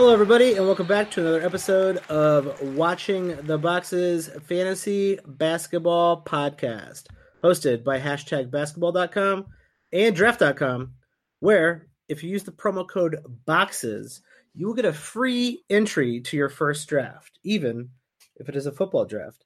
Hello, 0.00 0.14
everybody, 0.14 0.54
and 0.54 0.64
welcome 0.64 0.86
back 0.86 1.10
to 1.10 1.20
another 1.20 1.42
episode 1.42 1.98
of 2.08 2.58
Watching 2.74 3.36
the 3.42 3.58
Boxes 3.58 4.30
Fantasy 4.46 5.18
Basketball 5.26 6.24
Podcast, 6.24 7.04
hosted 7.44 7.84
by 7.84 8.00
hashtag 8.00 8.50
basketball.com 8.50 9.44
and 9.92 10.16
draft.com, 10.16 10.94
where 11.40 11.90
if 12.08 12.24
you 12.24 12.30
use 12.30 12.44
the 12.44 12.50
promo 12.50 12.88
code 12.88 13.18
BOXES, 13.46 14.22
you 14.54 14.66
will 14.66 14.72
get 14.72 14.86
a 14.86 14.92
free 14.94 15.62
entry 15.68 16.22
to 16.22 16.36
your 16.38 16.48
first 16.48 16.88
draft, 16.88 17.38
even 17.44 17.90
if 18.36 18.48
it 18.48 18.56
is 18.56 18.64
a 18.64 18.72
football 18.72 19.04
draft. 19.04 19.44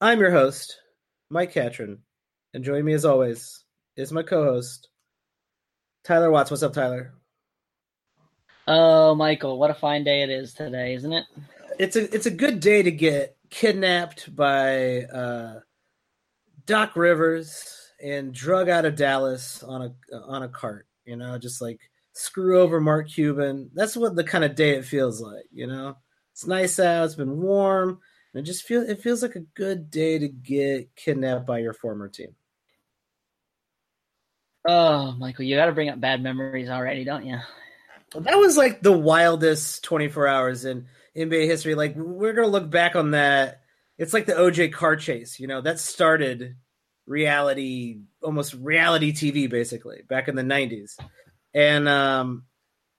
I'm 0.00 0.20
your 0.20 0.30
host, 0.30 0.74
Mike 1.28 1.52
Catron, 1.52 1.98
and 2.54 2.64
joining 2.64 2.86
me 2.86 2.94
as 2.94 3.04
always 3.04 3.62
is 3.94 4.10
my 4.10 4.22
co 4.22 4.42
host, 4.42 4.88
Tyler 6.02 6.30
Watts. 6.30 6.50
What's 6.50 6.62
up, 6.62 6.72
Tyler? 6.72 7.12
Oh, 8.66 9.14
Michael, 9.14 9.58
what 9.58 9.70
a 9.70 9.74
fine 9.74 10.02
day 10.02 10.22
it 10.22 10.30
is 10.30 10.52
today, 10.52 10.94
isn't 10.94 11.12
it? 11.12 11.24
It's 11.78 11.94
a 11.94 12.12
it's 12.14 12.26
a 12.26 12.30
good 12.30 12.60
day 12.60 12.82
to 12.82 12.90
get 12.90 13.36
kidnapped 13.48 14.34
by 14.34 15.02
uh, 15.02 15.60
Doc 16.64 16.96
Rivers 16.96 17.92
and 18.02 18.34
drug 18.34 18.68
out 18.68 18.84
of 18.84 18.96
Dallas 18.96 19.62
on 19.62 19.82
a 19.82 20.16
on 20.16 20.42
a 20.42 20.48
cart. 20.48 20.86
You 21.04 21.16
know, 21.16 21.38
just 21.38 21.62
like 21.62 21.78
screw 22.12 22.60
over 22.60 22.80
Mark 22.80 23.08
Cuban. 23.08 23.70
That's 23.74 23.96
what 23.96 24.16
the 24.16 24.24
kind 24.24 24.42
of 24.42 24.56
day 24.56 24.70
it 24.70 24.84
feels 24.84 25.20
like. 25.20 25.44
You 25.52 25.68
know, 25.68 25.96
it's 26.32 26.46
nice 26.46 26.80
out. 26.80 27.04
It's 27.04 27.14
been 27.14 27.40
warm. 27.40 28.00
And 28.34 28.42
it 28.42 28.46
just 28.46 28.64
feels 28.64 28.88
it 28.88 29.00
feels 29.00 29.22
like 29.22 29.36
a 29.36 29.40
good 29.40 29.90
day 29.90 30.18
to 30.18 30.28
get 30.28 30.94
kidnapped 30.96 31.46
by 31.46 31.58
your 31.58 31.72
former 31.72 32.08
team. 32.08 32.34
Oh, 34.66 35.12
Michael, 35.12 35.44
you 35.44 35.54
got 35.54 35.66
to 35.66 35.72
bring 35.72 35.88
up 35.88 36.00
bad 36.00 36.20
memories 36.20 36.68
already, 36.68 37.04
don't 37.04 37.24
you? 37.24 37.38
That 38.20 38.38
was 38.38 38.56
like 38.56 38.82
the 38.82 38.92
wildest 38.92 39.84
24 39.84 40.26
hours 40.26 40.64
in 40.64 40.86
NBA 41.16 41.46
history. 41.46 41.74
Like 41.74 41.94
we're 41.96 42.32
gonna 42.32 42.48
look 42.48 42.70
back 42.70 42.96
on 42.96 43.12
that. 43.12 43.62
It's 43.98 44.12
like 44.12 44.26
the 44.26 44.34
OJ 44.34 44.72
car 44.72 44.96
chase. 44.96 45.40
You 45.40 45.46
know 45.46 45.60
that 45.60 45.78
started 45.78 46.56
reality, 47.06 48.00
almost 48.22 48.54
reality 48.54 49.12
TV, 49.12 49.48
basically 49.48 50.02
back 50.08 50.28
in 50.28 50.36
the 50.36 50.42
90s. 50.42 50.98
And 51.54 51.88
um, 51.88 52.44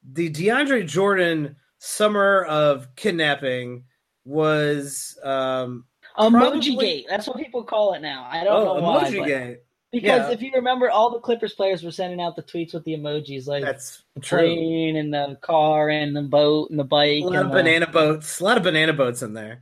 the 0.09 0.29
DeAndre 0.29 0.87
Jordan 0.87 1.57
summer 1.79 2.43
of 2.43 2.95
kidnapping 2.95 3.83
was 4.25 5.17
um, 5.23 5.85
emoji 6.17 6.31
probably... 6.31 6.75
gate. 6.77 7.05
That's 7.09 7.27
what 7.27 7.37
people 7.37 7.63
call 7.63 7.93
it 7.93 8.01
now. 8.01 8.27
I 8.29 8.43
don't 8.43 8.67
oh, 8.67 8.77
know 8.77 8.81
why. 8.81 9.11
Emoji 9.11 9.25
gate. 9.25 9.59
Because 9.91 10.27
yeah. 10.27 10.31
if 10.31 10.41
you 10.41 10.51
remember, 10.53 10.89
all 10.89 11.11
the 11.11 11.19
Clippers 11.19 11.53
players 11.53 11.81
were 11.81 11.91
sending 11.91 12.19
out 12.19 12.35
the 12.35 12.43
tweets 12.43 12.73
with 12.73 12.83
the 12.83 12.93
emojis, 12.93 13.47
like 13.47 13.63
that's 13.63 14.03
plane 14.21 14.97
and 14.97 15.13
the 15.13 15.37
car 15.41 15.89
and 15.89 16.15
the 16.15 16.23
boat 16.23 16.69
and 16.69 16.77
the 16.77 16.83
bike. 16.83 17.23
A 17.23 17.27
lot 17.27 17.45
of 17.45 17.51
the... 17.51 17.53
banana 17.53 17.87
boats. 17.87 18.41
A 18.41 18.43
lot 18.43 18.57
of 18.57 18.63
banana 18.63 18.91
boats 18.91 19.21
in 19.21 19.33
there. 19.33 19.61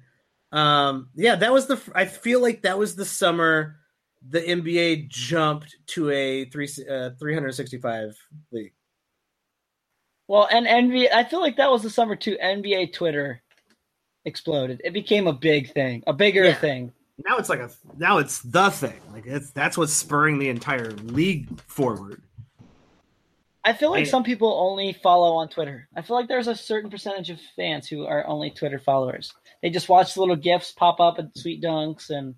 Um, 0.51 1.09
yeah, 1.13 1.35
that 1.35 1.53
was 1.53 1.67
the. 1.67 1.79
I 1.93 2.05
feel 2.05 2.41
like 2.41 2.63
that 2.63 2.79
was 2.79 2.95
the 2.95 3.05
summer 3.05 3.77
the 4.27 4.41
NBA 4.41 5.09
jumped 5.09 5.75
to 5.87 6.09
a 6.09 6.45
three 6.45 6.69
uh, 6.89 7.11
365 7.19 8.17
league. 8.51 8.73
Well, 10.27 10.47
and 10.51 10.65
NBA, 10.65 11.13
I 11.13 11.23
feel 11.23 11.39
like 11.39 11.57
that 11.57 11.69
was 11.69 11.83
the 11.83 11.89
summer 11.89 12.15
too. 12.15 12.37
NBA 12.43 12.93
Twitter 12.93 13.43
exploded. 14.25 14.81
It 14.83 14.93
became 14.93 15.27
a 15.27 15.33
big 15.33 15.71
thing, 15.71 16.03
a 16.07 16.13
bigger 16.13 16.45
yeah. 16.45 16.55
thing 16.55 16.91
now 17.23 17.37
it's 17.37 17.49
like 17.49 17.59
a 17.59 17.69
now 17.97 18.17
it's 18.17 18.41
the 18.41 18.69
thing. 18.69 18.99
Like 19.11 19.25
it's 19.25 19.51
that's 19.51 19.77
what's 19.77 19.93
spurring 19.93 20.39
the 20.39 20.49
entire 20.49 20.91
league 20.91 21.61
forward. 21.61 22.21
I 23.63 23.73
feel 23.73 23.89
like 23.89 24.01
I, 24.01 24.09
some 24.09 24.23
people 24.23 24.53
only 24.53 24.93
follow 24.93 25.37
on 25.37 25.49
Twitter. 25.49 25.87
I 25.95 26.03
feel 26.03 26.15
like 26.15 26.27
there's 26.27 26.47
a 26.47 26.55
certain 26.55 26.91
percentage 26.91 27.31
of 27.31 27.39
fans 27.55 27.87
who 27.87 28.05
are 28.05 28.25
only 28.27 28.51
Twitter 28.51 28.77
followers. 28.77 29.33
They 29.63 29.71
just 29.71 29.89
watch 29.89 30.13
the 30.13 30.19
little 30.19 30.35
gifs 30.35 30.71
pop 30.71 30.99
up 30.99 31.17
and 31.17 31.31
sweet 31.35 31.63
dunks 31.63 32.09
and. 32.09 32.35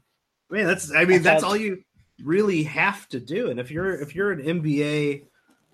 I 0.49 0.53
mean 0.55 0.65
that's 0.65 0.91
I 0.93 0.99
mean 0.99 1.21
that's, 1.21 1.41
that's 1.41 1.43
all 1.43 1.57
you 1.57 1.83
really 2.23 2.63
have 2.63 3.07
to 3.09 3.19
do. 3.19 3.49
And 3.49 3.59
if 3.59 3.71
you're 3.71 3.93
if 3.95 4.15
you're 4.15 4.31
an 4.31 4.41
NBA, 4.41 5.23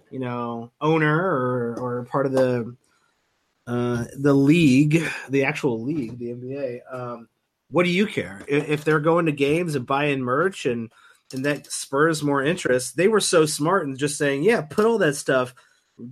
you 0.09 0.19
know, 0.19 0.71
owner 0.81 1.15
or 1.15 1.75
or 1.79 2.05
part 2.05 2.25
of 2.25 2.31
the 2.31 2.75
uh 3.67 4.05
the 4.17 4.33
league, 4.33 5.03
the 5.29 5.45
actual 5.45 5.83
league, 5.83 6.17
the 6.17 6.31
NBA, 6.31 6.79
um, 6.91 7.27
what 7.73 7.85
do 7.85 7.89
you 7.89 8.05
care 8.05 8.45
if 8.47 8.83
they're 8.83 8.99
going 8.99 9.25
to 9.25 9.31
games 9.31 9.73
and 9.73 9.87
buying 9.87 10.21
merch 10.21 10.67
and 10.67 10.91
and 11.33 11.43
that 11.45 11.71
spurs 11.71 12.21
more 12.21 12.43
interest? 12.43 12.95
They 12.95 13.07
were 13.07 13.19
so 13.19 13.47
smart 13.47 13.87
and 13.87 13.97
just 13.97 14.15
saying, 14.15 14.43
yeah, 14.43 14.61
put 14.61 14.85
all 14.85 14.99
that 14.99 15.15
stuff, 15.15 15.55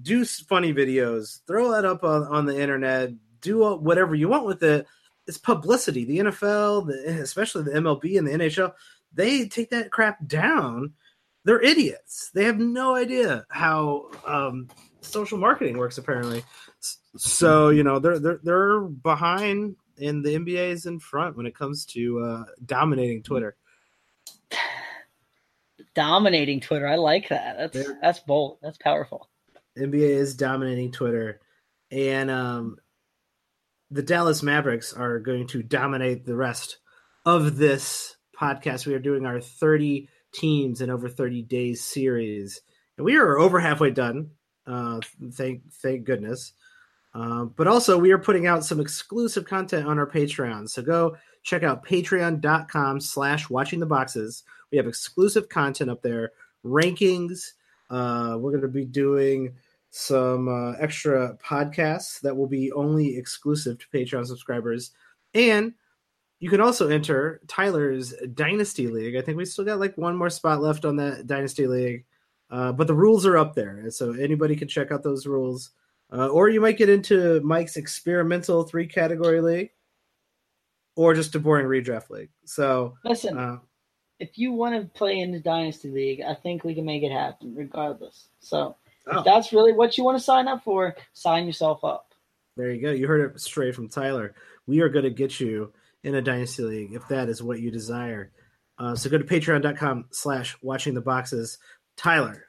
do 0.02 0.26
funny 0.26 0.74
videos, 0.74 1.46
throw 1.46 1.72
that 1.74 1.86
up 1.86 2.04
on, 2.04 2.24
on 2.24 2.48
the 2.48 2.60
internet, 2.60 3.12
do 3.42 3.76
whatever 3.76 4.16
you 4.16 4.28
want 4.28 4.48
with 4.48 4.64
it. 4.64 4.88
It's 5.28 5.38
publicity. 5.38 6.04
The 6.04 6.18
NFL, 6.18 6.88
the, 6.88 7.22
especially 7.22 7.62
the 7.62 7.80
MLB 7.80 8.18
and 8.18 8.28
the 8.28 8.32
NHL, 8.32 8.74
they 9.14 9.48
take 9.48 9.70
that 9.70 9.92
crap 9.92 10.26
down. 10.26 10.94
They're 11.44 11.62
idiots. 11.62 12.32
They 12.34 12.46
have 12.46 12.58
no 12.58 12.96
idea 12.96 13.46
how 13.50 14.10
um, 14.26 14.68
social 15.02 15.38
marketing 15.38 15.78
works. 15.78 16.00
Apparently, 16.00 16.44
so 17.18 17.70
you 17.70 17.84
know 17.84 18.00
they're 18.00 18.18
they're 18.20 18.40
they're 18.44 18.80
behind 18.82 19.76
and 20.02 20.26
the 20.26 20.36
NBA 20.36 20.72
is 20.72 20.86
in 20.86 21.00
front 21.00 21.38
when 21.38 21.46
it 21.46 21.56
comes 21.56 21.86
to 21.88 22.20
uh, 22.20 22.44
dominating 22.66 23.24
Twitter. 23.24 23.56
Dominating 25.94 26.62
Twitter, 26.62 26.88
I 26.88 26.96
like 26.96 27.30
that. 27.30 27.58
That's 27.58 27.74
They're, 27.74 28.00
that's 28.02 28.20
bold. 28.20 28.60
That's 28.62 28.78
powerful. 28.78 29.30
NBA 29.78 30.10
is 30.10 30.36
dominating 30.36 30.92
Twitter, 30.92 31.42
and 31.92 32.32
um, 32.32 32.78
the 33.90 34.02
Dallas 34.02 34.42
Mavericks 34.42 34.94
are 34.94 35.20
going 35.20 35.48
to 35.48 35.62
dominate 35.62 36.26
the 36.26 36.36
rest 36.36 36.78
of 37.26 37.58
this 37.58 38.16
podcast. 38.40 38.86
We 38.86 38.94
are 38.94 39.00
doing 39.00 39.26
our 39.26 39.42
30 39.42 40.08
teams 40.34 40.80
in 40.80 40.90
over 40.90 41.10
30 41.10 41.42
days 41.44 41.84
series, 41.84 42.62
and 42.98 43.06
we 43.06 43.18
are 43.18 43.38
over 43.38 43.60
halfway 43.60 43.92
done. 43.92 44.32
Uh, 44.66 45.02
thank 45.34 45.74
thank 45.82 46.06
goodness. 46.06 46.54
Uh, 47.14 47.46
but 47.46 47.68
also, 47.68 47.98
we 47.98 48.12
are 48.12 48.18
putting 48.18 48.48
out 48.48 48.64
some 48.64 48.80
exclusive 48.80 49.46
content 49.46 49.86
on 49.88 50.00
our 50.00 50.08
Patreon. 50.08 50.70
So 50.70 50.82
go 50.82 51.18
check 51.44 51.64
out 51.64 51.86
patreon.com 51.86 53.02
slash 53.02 53.50
watching 53.50 53.80
the 53.80 53.86
boxes. 53.86 54.44
We 54.72 54.78
have 54.78 54.88
exclusive 54.88 55.50
content 55.50 55.90
up 55.90 56.02
there, 56.02 56.32
rankings. 56.66 57.52
Uh, 57.90 58.38
we're 58.40 58.52
going 58.52 58.62
to 58.62 58.70
be 58.70 58.86
doing 58.86 59.54
some 59.90 60.48
uh, 60.48 60.72
extra 60.80 61.38
podcasts 61.46 62.22
that 62.22 62.36
will 62.36 62.48
be 62.48 62.72
only 62.72 63.18
exclusive 63.18 63.78
to 63.80 63.88
Patreon 63.94 64.26
subscribers. 64.26 64.92
And 65.34 65.74
you 66.40 66.50
can 66.50 66.62
also 66.62 66.88
enter 66.88 67.42
Tyler's 67.48 68.14
Dynasty 68.34 68.88
League. 68.88 69.18
I 69.18 69.22
think 69.22 69.38
we 69.38 69.46
still 69.46 69.66
got 69.66 69.80
like 69.80 69.98
one 69.98 70.16
more 70.16 70.30
spot 70.30 70.62
left 70.62 70.86
on 70.86 70.96
that 70.96 71.28
Dynasty 71.28 71.68
League. 71.68 72.06
Uh, 72.50 72.72
but 72.72 72.88
the 72.88 72.96
rules 72.96 73.26
are 73.26 73.38
up 73.38 73.54
there. 73.54 73.90
So 73.92 74.14
anybody 74.14 74.56
can 74.56 74.68
check 74.68 74.92
out 74.92 75.04
those 75.04 75.28
rules. 75.28 75.72
Uh, 76.14 76.28
or 76.28 76.50
you 76.50 76.60
might 76.60 76.78
get 76.78 76.90
into 76.90 77.40
Mike's 77.42 77.78
experimental 77.78 78.64
three 78.64 78.88
category 78.88 79.42
league, 79.42 79.70
or 80.96 81.14
just 81.14 81.36
a 81.36 81.40
boring 81.40 81.66
redraft 81.66 82.10
league. 82.10 82.30
So 82.46 82.96
listen, 83.06 83.38
uh, 83.38 83.60
if 84.20 84.38
you 84.38 84.52
want 84.52 84.76
to 84.76 84.98
play 84.98 85.20
in 85.20 85.32
the 85.32 85.40
dynasty 85.40 85.90
league, 85.90 86.22
I 86.22 86.36
think 86.36 86.64
we 86.64 86.76
can 86.76 86.86
make 86.86 87.04
it 87.04 87.12
happen 87.12 87.56
regardless. 87.56 88.28
So 88.40 88.76
oh. 89.08 89.20
if 89.20 89.26
that's 89.26 89.54
really 89.54 89.74
what 89.74 89.98
you 89.98 90.04
want 90.04 90.18
to 90.18 90.24
sign 90.24 90.48
up 90.48 90.64
for, 90.64 90.96
sign 91.14 91.46
yourself 91.46 91.84
up. 91.84 92.14
There 92.58 92.72
you 92.72 92.82
go. 92.82 92.92
You 92.92 93.08
heard 93.08 93.32
it 93.32 93.40
straight 93.40 93.74
from 93.74 93.90
Tyler. 93.90 94.36
We 94.68 94.82
are 94.82 94.90
going 94.90 95.06
to 95.06 95.10
get 95.10 95.40
you 95.40 95.72
in 96.04 96.16
a 96.16 96.22
dynasty 96.22 96.64
league 96.64 96.94
if 96.94 97.08
that 97.08 97.30
is 97.30 97.42
what 97.42 97.62
you 97.62 97.72
desire. 97.72 98.32
Uh, 98.78 98.96
so 98.96 99.10
go 99.10 99.18
to 99.18 99.24
patreon.com 99.24 100.06
slash 100.12 100.58
watching 100.62 100.94
the 100.94 101.02
boxes. 101.02 101.58
Tyler, 101.98 102.46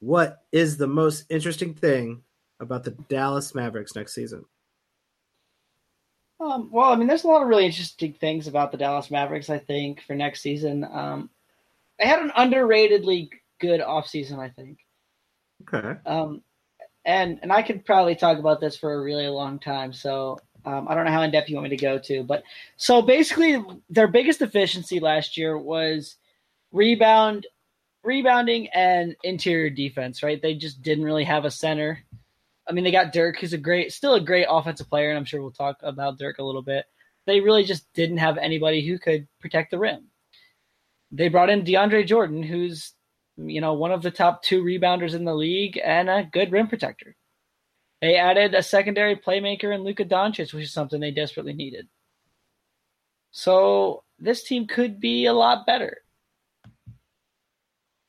what 0.00 0.42
is 0.52 0.76
the 0.76 0.86
most 0.86 1.24
interesting 1.30 1.74
thing 1.74 2.22
about 2.60 2.84
the 2.84 2.92
Dallas 3.08 3.54
Mavericks 3.54 3.94
next 3.94 4.14
season? 4.14 4.44
Um, 6.40 6.68
well, 6.72 6.92
I 6.92 6.96
mean, 6.96 7.06
there's 7.06 7.24
a 7.24 7.28
lot 7.28 7.42
of 7.42 7.48
really 7.48 7.66
interesting 7.66 8.12
things 8.12 8.48
about 8.48 8.72
the 8.72 8.78
Dallas 8.78 9.10
Mavericks. 9.10 9.50
I 9.50 9.58
think 9.58 10.02
for 10.02 10.14
next 10.14 10.40
season, 10.40 10.84
um, 10.84 11.30
they 11.98 12.06
had 12.06 12.20
an 12.20 12.30
underratedly 12.36 13.30
good 13.60 13.80
offseason, 13.80 14.38
I 14.38 14.48
think. 14.50 14.78
Okay. 15.62 15.98
Um, 16.04 16.42
and 17.04 17.38
and 17.42 17.52
I 17.52 17.62
could 17.62 17.84
probably 17.84 18.14
talk 18.14 18.38
about 18.38 18.60
this 18.60 18.76
for 18.76 18.94
a 18.94 19.02
really 19.02 19.28
long 19.28 19.58
time. 19.58 19.92
So 19.92 20.38
um, 20.64 20.88
I 20.88 20.94
don't 20.94 21.04
know 21.04 21.12
how 21.12 21.22
in 21.22 21.30
depth 21.30 21.48
you 21.48 21.56
want 21.56 21.70
me 21.70 21.76
to 21.76 21.82
go 21.82 21.98
to, 21.98 22.22
but 22.22 22.42
so 22.76 23.02
basically, 23.02 23.62
their 23.88 24.08
biggest 24.08 24.38
deficiency 24.40 25.00
last 25.00 25.36
year 25.36 25.56
was 25.56 26.16
rebound, 26.72 27.46
rebounding, 28.02 28.68
and 28.68 29.14
interior 29.22 29.70
defense. 29.70 30.22
Right? 30.22 30.40
They 30.40 30.54
just 30.54 30.82
didn't 30.82 31.04
really 31.04 31.24
have 31.24 31.44
a 31.44 31.50
center 31.50 32.04
I 32.66 32.72
mean, 32.72 32.84
they 32.84 32.90
got 32.90 33.12
Dirk, 33.12 33.38
who's 33.38 33.52
a 33.52 33.58
great, 33.58 33.92
still 33.92 34.14
a 34.14 34.20
great 34.20 34.46
offensive 34.48 34.88
player, 34.88 35.10
and 35.10 35.18
I'm 35.18 35.24
sure 35.24 35.42
we'll 35.42 35.50
talk 35.50 35.76
about 35.82 36.18
Dirk 36.18 36.38
a 36.38 36.44
little 36.44 36.62
bit. 36.62 36.86
They 37.26 37.40
really 37.40 37.64
just 37.64 37.92
didn't 37.94 38.18
have 38.18 38.38
anybody 38.38 38.86
who 38.86 38.98
could 38.98 39.26
protect 39.40 39.70
the 39.70 39.78
rim. 39.78 40.06
They 41.10 41.28
brought 41.28 41.50
in 41.50 41.62
DeAndre 41.62 42.06
Jordan, 42.06 42.42
who's 42.42 42.92
you 43.36 43.60
know 43.60 43.74
one 43.74 43.92
of 43.92 44.02
the 44.02 44.10
top 44.10 44.42
two 44.42 44.62
rebounders 44.62 45.14
in 45.14 45.24
the 45.24 45.34
league 45.34 45.80
and 45.82 46.08
a 46.08 46.28
good 46.30 46.52
rim 46.52 46.68
protector. 46.68 47.16
They 48.00 48.16
added 48.16 48.54
a 48.54 48.62
secondary 48.62 49.16
playmaker 49.16 49.74
in 49.74 49.82
Luka 49.82 50.04
Doncic, 50.04 50.52
which 50.52 50.64
is 50.64 50.72
something 50.72 51.00
they 51.00 51.10
desperately 51.10 51.54
needed. 51.54 51.88
So 53.30 54.04
this 54.18 54.44
team 54.44 54.66
could 54.66 55.00
be 55.00 55.26
a 55.26 55.32
lot 55.32 55.66
better. 55.66 55.98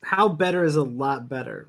How 0.04 0.28
better 0.28 0.64
is 0.64 0.76
a 0.76 0.82
lot 0.82 1.28
better? 1.28 1.68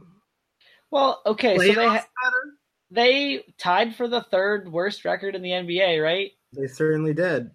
Well, 0.92 1.22
okay, 1.26 1.58
Playoffs 1.58 1.68
so 1.68 1.74
they 1.74 1.88
ha- 1.88 2.06
better? 2.24 2.57
They 2.90 3.44
tied 3.58 3.96
for 3.96 4.08
the 4.08 4.22
third 4.22 4.72
worst 4.72 5.06
record 5.06 5.36
in 5.36 5.42
the 5.42 5.52
NBA, 5.52 6.02
right? 6.04 6.32
They 6.54 6.68
certainly 6.68 7.14
did. 7.14 7.52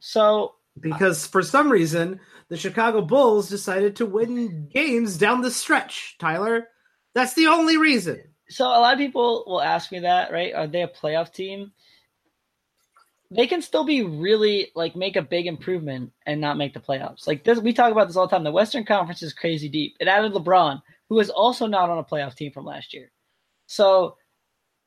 So 0.00 0.54
because 0.80 1.26
for 1.26 1.42
some 1.42 1.70
reason 1.70 2.20
the 2.48 2.56
Chicago 2.56 3.02
Bulls 3.02 3.48
decided 3.48 3.96
to 3.96 4.06
win 4.06 4.68
games 4.68 5.18
down 5.18 5.40
the 5.40 5.50
stretch, 5.50 6.16
Tyler. 6.18 6.68
That's 7.14 7.34
the 7.34 7.48
only 7.48 7.76
reason. 7.76 8.22
So 8.48 8.66
a 8.66 8.78
lot 8.78 8.92
of 8.92 8.98
people 8.98 9.44
will 9.46 9.62
ask 9.62 9.90
me 9.90 10.00
that, 10.00 10.30
right? 10.30 10.54
Are 10.54 10.68
they 10.68 10.82
a 10.82 10.88
playoff 10.88 11.32
team? 11.32 11.72
They 13.30 13.48
can 13.48 13.60
still 13.62 13.82
be 13.82 14.04
really 14.04 14.70
like 14.76 14.94
make 14.94 15.16
a 15.16 15.22
big 15.22 15.46
improvement 15.46 16.12
and 16.26 16.40
not 16.40 16.56
make 16.56 16.72
the 16.72 16.80
playoffs. 16.80 17.26
Like 17.26 17.42
this, 17.42 17.58
we 17.58 17.72
talk 17.72 17.90
about 17.90 18.06
this 18.06 18.16
all 18.16 18.28
the 18.28 18.30
time. 18.30 18.44
The 18.44 18.52
Western 18.52 18.84
Conference 18.84 19.22
is 19.22 19.32
crazy 19.32 19.68
deep. 19.68 19.96
It 19.98 20.06
added 20.06 20.32
LeBron, 20.32 20.80
who 21.08 21.16
was 21.16 21.30
also 21.30 21.66
not 21.66 21.90
on 21.90 21.98
a 21.98 22.04
playoff 22.04 22.36
team 22.36 22.52
from 22.52 22.64
last 22.64 22.94
year. 22.94 23.10
So, 23.66 24.16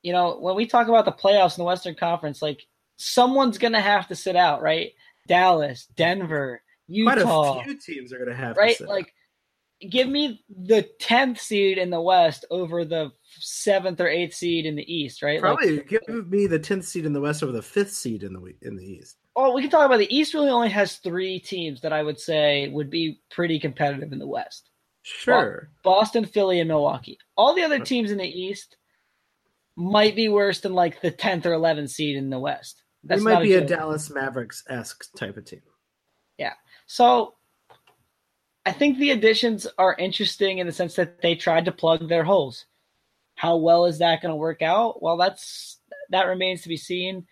you 0.02 0.14
know, 0.14 0.38
when 0.40 0.56
we 0.56 0.66
talk 0.66 0.88
about 0.88 1.06
the 1.06 1.12
playoffs 1.12 1.58
in 1.58 1.62
the 1.62 1.68
Western 1.68 1.96
Conference, 1.96 2.42
like 2.42 2.66
someone's 2.98 3.58
gonna 3.58 3.82
have 3.82 4.08
to 4.08 4.16
sit 4.16 4.36
out, 4.36 4.62
right? 4.62 4.92
Dallas, 5.30 5.86
Denver, 5.96 6.62
Utah. 6.90 7.54
Quite 7.54 7.62
a 7.62 7.64
few 7.64 7.78
teams 7.78 8.12
are 8.12 8.18
going 8.18 8.30
to 8.30 8.36
have 8.36 8.58
right. 8.58 8.80
like, 8.82 9.14
give 9.90 10.10
me 10.10 10.44
the 10.50 10.82
tenth 11.00 11.40
seed 11.40 11.78
in 11.78 11.90
the 11.90 12.02
West 12.02 12.46
over 12.50 12.84
the 12.84 13.12
seventh 13.40 14.02
or 14.02 14.08
eighth 14.08 14.34
seed 14.34 14.66
in 14.66 14.76
the 14.76 14.94
East, 14.94 15.22
right? 15.22 15.40
Probably 15.40 15.78
like, 15.78 15.88
give 15.88 16.28
me 16.28 16.48
the 16.48 16.60
tenth 16.60 16.86
seed 16.86 17.06
in 17.06 17.14
the 17.14 17.22
West 17.22 17.44
over 17.44 17.52
the 17.52 17.62
fifth 17.62 17.94
seed 17.94 18.24
in 18.24 18.34
the 18.34 18.54
in 18.64 18.76
the 18.76 18.84
East. 18.84 19.18
Oh, 19.36 19.54
we 19.54 19.62
can 19.62 19.70
talk 19.70 19.86
about 19.86 20.00
the 20.00 20.14
East. 20.14 20.34
Really, 20.34 20.50
only 20.50 20.70
has 20.70 20.98
three 20.98 21.40
teams 21.40 21.80
that 21.82 21.94
I 21.94 22.04
would 22.04 22.20
say 22.20 22.68
would 22.70 22.90
be 22.90 23.22
pretty 23.30 23.60
competitive 23.60 24.12
in 24.12 24.20
the 24.20 24.28
West. 24.28 24.72
Sure, 25.04 25.70
Boston, 25.84 26.26
Philly, 26.26 26.60
and 26.60 26.68
Milwaukee. 26.68 27.20
All 27.38 27.54
the 27.54 27.64
other 27.64 27.80
teams 27.80 28.12
in 28.12 28.18
the 28.18 28.28
East 28.28 28.78
might 29.80 30.14
be 30.14 30.28
worse 30.28 30.60
than 30.60 30.74
like 30.74 31.02
the 31.02 31.10
tenth 31.10 31.46
or 31.46 31.54
eleventh 31.54 31.90
seed 31.90 32.18
in 32.18 32.30
the 32.30 32.40
West. 32.40 32.84
That's 33.04 33.24
they 33.24 33.34
might 33.34 33.44
be 33.44 33.54
a, 33.54 33.64
a 33.64 33.66
Dallas 33.66 34.10
Mavericks 34.10 34.64
esque 34.70 35.06
type 35.16 35.38
of 35.38 35.46
team. 35.46 35.62
Yeah. 36.38 36.54
So 36.86 37.36
I 38.66 38.74
think 38.74 38.98
the 38.98 39.12
additions 39.12 39.66
are 39.78 39.96
interesting 39.98 40.58
in 40.58 40.68
the 40.68 40.74
sense 40.74 40.96
that 40.96 41.22
they 41.22 41.36
tried 41.36 41.66
to 41.66 41.72
plug 41.72 42.10
their 42.10 42.26
holes. 42.26 42.66
How 43.36 43.56
well 43.56 43.86
is 43.86 44.00
that 44.00 44.22
going 44.22 44.34
to 44.34 44.36
work 44.36 44.62
out? 44.62 45.02
Well, 45.02 45.16
that's 45.16 45.80
that 46.10 46.28
remains 46.28 46.64
to 46.64 46.70
be 46.70 46.78
seen. 46.78 47.26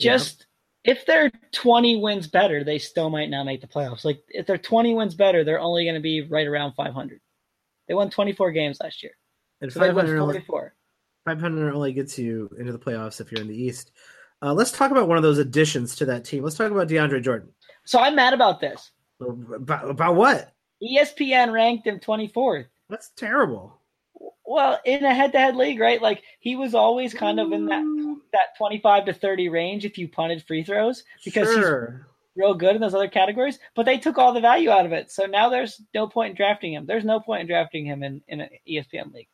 Just 0.00 0.46
yeah. 0.84 0.94
if 0.94 1.06
they're 1.06 1.30
20 1.52 2.00
wins 2.00 2.26
better, 2.26 2.64
they 2.64 2.78
still 2.80 3.10
might 3.10 3.30
not 3.30 3.46
make 3.46 3.60
the 3.60 3.68
playoffs. 3.68 4.04
Like 4.04 4.24
if 4.28 4.44
they're 4.44 4.58
20 4.58 4.92
wins 4.94 5.14
better, 5.14 5.44
they're 5.44 5.60
only 5.60 5.84
going 5.84 5.94
to 5.94 6.00
be 6.00 6.22
right 6.22 6.48
around 6.48 6.72
500. 6.74 7.20
They 7.86 7.94
won 7.94 8.10
24 8.10 8.50
games 8.50 8.78
last 8.82 9.04
year. 9.04 9.12
And 9.60 9.72
so 9.72 9.78
500 9.78 10.18
only, 10.18 10.42
500 11.24 11.74
only 11.74 11.92
gets 11.92 12.18
you 12.18 12.50
into 12.58 12.72
the 12.72 12.78
playoffs 12.78 13.20
if 13.20 13.32
you're 13.32 13.40
in 13.40 13.48
the 13.48 13.56
East. 13.56 13.92
Uh, 14.42 14.52
let's 14.52 14.72
talk 14.72 14.90
about 14.90 15.08
one 15.08 15.16
of 15.16 15.22
those 15.22 15.38
additions 15.38 15.96
to 15.96 16.04
that 16.04 16.24
team. 16.24 16.42
Let's 16.42 16.56
talk 16.56 16.70
about 16.70 16.88
DeAndre 16.88 17.22
Jordan. 17.22 17.48
So 17.84 17.98
I'm 17.98 18.14
mad 18.14 18.34
about 18.34 18.60
this. 18.60 18.90
About, 19.20 19.88
about 19.88 20.16
what? 20.16 20.52
ESPN 20.82 21.52
ranked 21.52 21.86
him 21.86 21.98
24th. 21.98 22.66
That's 22.90 23.10
terrible. 23.16 23.80
Well, 24.46 24.78
in 24.84 25.04
a 25.04 25.14
head-to-head 25.14 25.56
league, 25.56 25.80
right? 25.80 26.02
Like 26.02 26.22
he 26.40 26.56
was 26.56 26.74
always 26.74 27.14
kind 27.14 27.40
of 27.40 27.52
in 27.52 27.66
that 27.66 27.84
that 28.32 28.56
25 28.58 29.06
to 29.06 29.12
30 29.14 29.48
range 29.48 29.84
if 29.84 29.96
you 29.96 30.08
punted 30.08 30.42
free 30.42 30.62
throws 30.62 31.04
because 31.24 31.48
sure. 31.48 32.06
he's 32.34 32.42
real 32.42 32.54
good 32.54 32.74
in 32.74 32.80
those 32.82 32.94
other 32.94 33.08
categories. 33.08 33.58
But 33.74 33.86
they 33.86 33.96
took 33.96 34.18
all 34.18 34.34
the 34.34 34.40
value 34.40 34.70
out 34.70 34.84
of 34.84 34.92
it, 34.92 35.10
so 35.10 35.24
now 35.24 35.48
there's 35.48 35.80
no 35.94 36.06
point 36.06 36.30
in 36.30 36.36
drafting 36.36 36.74
him. 36.74 36.84
There's 36.84 37.04
no 37.04 37.20
point 37.20 37.42
in 37.42 37.46
drafting 37.46 37.86
him 37.86 38.02
in 38.02 38.22
in 38.28 38.42
an 38.42 38.50
ESPN 38.68 39.14
league. 39.14 39.28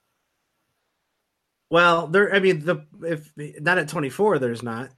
Well, 1.71 2.09
there. 2.09 2.35
I 2.35 2.41
mean, 2.41 2.65
the 2.65 2.87
if 3.03 3.31
not 3.37 3.79
at 3.79 3.89
24, 3.89 4.39
there's 4.39 4.63
not. 4.63 4.91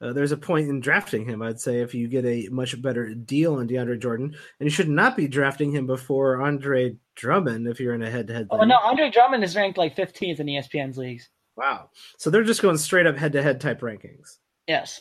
Uh, 0.00 0.12
there's 0.12 0.30
a 0.30 0.36
point 0.36 0.68
in 0.68 0.78
drafting 0.78 1.24
him. 1.24 1.42
I'd 1.42 1.60
say 1.60 1.80
if 1.80 1.92
you 1.92 2.06
get 2.06 2.24
a 2.24 2.48
much 2.50 2.80
better 2.80 3.14
deal 3.14 3.56
on 3.56 3.66
DeAndre 3.66 4.00
Jordan, 4.00 4.36
and 4.60 4.66
you 4.66 4.70
should 4.70 4.88
not 4.88 5.16
be 5.16 5.26
drafting 5.26 5.72
him 5.72 5.86
before 5.86 6.40
Andre 6.40 6.96
Drummond 7.16 7.66
if 7.66 7.80
you're 7.80 7.94
in 7.94 8.02
a 8.02 8.10
head-to-head. 8.10 8.48
Oh 8.50 8.62
no, 8.64 8.76
Andre 8.76 9.10
Drummond 9.10 9.42
is 9.42 9.56
ranked 9.56 9.78
like 9.78 9.96
15th 9.96 10.38
in 10.38 10.46
ESPN's 10.46 10.98
leagues. 10.98 11.28
Wow, 11.56 11.90
so 12.18 12.30
they're 12.30 12.44
just 12.44 12.62
going 12.62 12.76
straight 12.76 13.06
up 13.06 13.16
head-to-head 13.16 13.60
type 13.60 13.80
rankings. 13.80 14.36
Yes, 14.68 15.00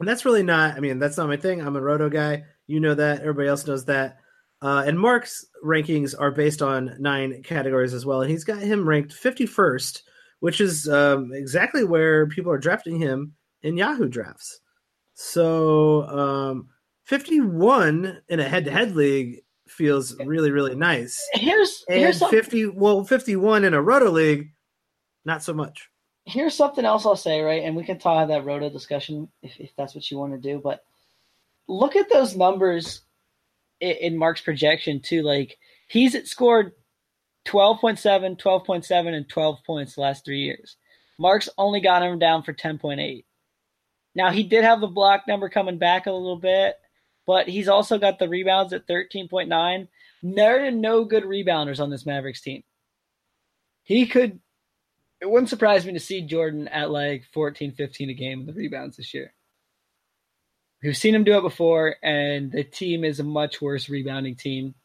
and 0.00 0.08
that's 0.08 0.24
really 0.24 0.42
not. 0.42 0.76
I 0.76 0.80
mean, 0.80 0.98
that's 0.98 1.16
not 1.16 1.28
my 1.28 1.36
thing. 1.38 1.62
I'm 1.62 1.76
a 1.76 1.80
roto 1.80 2.10
guy. 2.10 2.42
You 2.66 2.80
know 2.80 2.94
that. 2.94 3.20
Everybody 3.20 3.48
else 3.48 3.66
knows 3.66 3.86
that. 3.86 4.18
Uh, 4.60 4.82
and 4.86 4.98
Mark's 4.98 5.46
rankings 5.64 6.14
are 6.18 6.32
based 6.32 6.62
on 6.62 6.96
nine 6.98 7.42
categories 7.44 7.94
as 7.94 8.04
well, 8.04 8.22
and 8.22 8.30
he's 8.30 8.44
got 8.44 8.60
him 8.60 8.88
ranked 8.88 9.12
51st, 9.12 10.02
which 10.40 10.60
is 10.60 10.88
um, 10.88 11.32
exactly 11.32 11.84
where 11.84 12.26
people 12.26 12.52
are 12.52 12.58
drafting 12.58 12.98
him 12.98 13.34
in 13.62 13.76
Yahoo 13.76 14.08
drafts. 14.08 14.60
So 15.14 16.04
um, 16.08 16.68
51 17.04 18.22
in 18.28 18.40
a 18.40 18.48
head-to-head 18.48 18.94
league 18.94 19.40
feels 19.66 20.16
really 20.20 20.50
really 20.50 20.74
nice. 20.74 21.22
Here's 21.34 21.84
and 21.88 21.98
here's 21.98 22.24
50 22.24 22.68
well 22.68 23.04
51 23.04 23.64
in 23.64 23.74
a 23.74 23.82
roto 23.82 24.10
league 24.10 24.50
not 25.24 25.42
so 25.42 25.52
much. 25.52 25.90
Here's 26.24 26.54
something 26.54 26.84
else 26.84 27.06
I'll 27.06 27.16
say, 27.16 27.40
right? 27.40 27.62
And 27.64 27.76
we 27.76 27.84
can 27.84 27.98
talk 27.98 28.28
that 28.28 28.44
roto 28.44 28.70
discussion 28.70 29.28
if, 29.42 29.58
if 29.58 29.70
that's 29.76 29.94
what 29.94 30.10
you 30.10 30.18
want 30.18 30.32
to 30.32 30.38
do, 30.38 30.60
but 30.62 30.80
look 31.68 31.96
at 31.96 32.10
those 32.10 32.36
numbers 32.36 33.02
in, 33.80 33.96
in 34.00 34.18
Mark's 34.18 34.40
projection 34.40 35.00
too. 35.00 35.22
Like 35.22 35.58
he's 35.88 36.16
scored 36.30 36.72
12.7, 37.48 38.38
12.7 38.38 39.14
and 39.14 39.28
12 39.28 39.64
points 39.64 39.94
the 39.94 40.02
last 40.02 40.24
3 40.24 40.38
years. 40.38 40.76
Mark's 41.18 41.48
only 41.58 41.80
got 41.80 42.02
him 42.02 42.18
down 42.18 42.42
for 42.42 42.52
10.8. 42.52 43.24
Now 44.14 44.30
he 44.30 44.42
did 44.42 44.64
have 44.64 44.80
the 44.80 44.86
block 44.86 45.22
number 45.26 45.48
coming 45.48 45.78
back 45.78 46.06
a 46.06 46.12
little 46.12 46.36
bit, 46.36 46.76
but 47.26 47.48
he's 47.48 47.68
also 47.68 47.98
got 47.98 48.18
the 48.18 48.28
rebounds 48.28 48.72
at 48.72 48.86
13.9. 48.86 49.88
There 50.22 50.66
are 50.66 50.70
no 50.70 51.04
good 51.04 51.24
rebounders 51.24 51.80
on 51.80 51.90
this 51.90 52.06
Mavericks 52.06 52.40
team. 52.40 52.62
He 53.82 54.06
could 54.06 54.40
it 55.20 55.28
wouldn't 55.28 55.50
surprise 55.50 55.84
me 55.84 55.92
to 55.92 56.00
see 56.00 56.22
Jordan 56.22 56.68
at 56.68 56.90
like 56.90 57.24
14, 57.32 57.72
15 57.72 58.10
a 58.10 58.14
game 58.14 58.40
in 58.40 58.46
the 58.46 58.52
rebounds 58.52 58.96
this 58.96 59.12
year. 59.12 59.32
We've 60.82 60.96
seen 60.96 61.14
him 61.14 61.24
do 61.24 61.36
it 61.36 61.42
before, 61.42 61.96
and 62.04 62.52
the 62.52 62.62
team 62.62 63.02
is 63.02 63.18
a 63.18 63.24
much 63.24 63.60
worse 63.60 63.88
rebounding 63.88 64.36
team. 64.36 64.76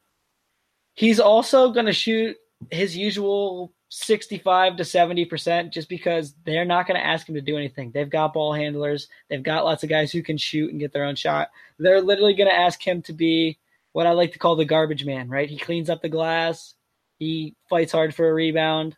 He's 0.95 1.19
also 1.19 1.71
going 1.71 1.85
to 1.85 1.93
shoot 1.93 2.35
his 2.71 2.95
usual 2.95 3.73
65 3.89 4.77
to 4.77 4.83
70% 4.83 5.71
just 5.71 5.87
because 5.87 6.33
they're 6.45 6.65
not 6.65 6.87
going 6.87 6.99
to 6.99 7.05
ask 7.05 7.27
him 7.27 7.35
to 7.35 7.41
do 7.41 7.57
anything. 7.57 7.91
They've 7.91 8.09
got 8.09 8.33
ball 8.33 8.53
handlers, 8.53 9.07
they've 9.29 9.43
got 9.43 9.65
lots 9.65 9.83
of 9.83 9.89
guys 9.89 10.11
who 10.11 10.23
can 10.23 10.37
shoot 10.37 10.71
and 10.71 10.79
get 10.79 10.91
their 10.91 11.05
own 11.05 11.15
shot. 11.15 11.49
They're 11.77 12.01
literally 12.01 12.33
going 12.33 12.49
to 12.49 12.55
ask 12.55 12.81
him 12.81 13.01
to 13.03 13.13
be 13.13 13.59
what 13.91 14.07
I 14.07 14.11
like 14.11 14.33
to 14.33 14.39
call 14.39 14.55
the 14.55 14.65
garbage 14.65 15.05
man, 15.05 15.29
right? 15.29 15.49
He 15.49 15.57
cleans 15.57 15.89
up 15.89 16.01
the 16.01 16.09
glass, 16.09 16.73
he 17.19 17.55
fights 17.69 17.91
hard 17.91 18.15
for 18.15 18.27
a 18.27 18.33
rebound. 18.33 18.97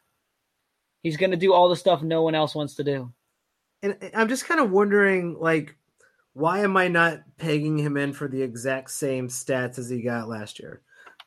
He's 1.04 1.18
going 1.18 1.32
to 1.32 1.38
do 1.38 1.54
all 1.54 1.70
the 1.70 1.76
stuff 1.76 2.02
no 2.02 2.24
one 2.24 2.34
else 2.34 2.56
wants 2.56 2.76
to 2.76 2.84
do. 2.84 3.12
And 3.84 3.98
I'm 4.16 4.30
just 4.30 4.48
kind 4.48 4.60
of 4.60 4.72
wondering 4.72 5.38
like 5.40 5.76
why 6.36 6.60
am 6.60 6.76
I 6.76 6.90
not 6.90 7.22
pegging 7.38 7.78
him 7.78 7.96
in 7.96 8.12
for 8.12 8.28
the 8.28 8.42
exact 8.42 8.92
same 8.92 9.30
stats 9.30 9.80
as 9.80 9.90
he 9.90 10.02
got 10.02 10.28
last 10.28 10.60
year? 10.60 10.82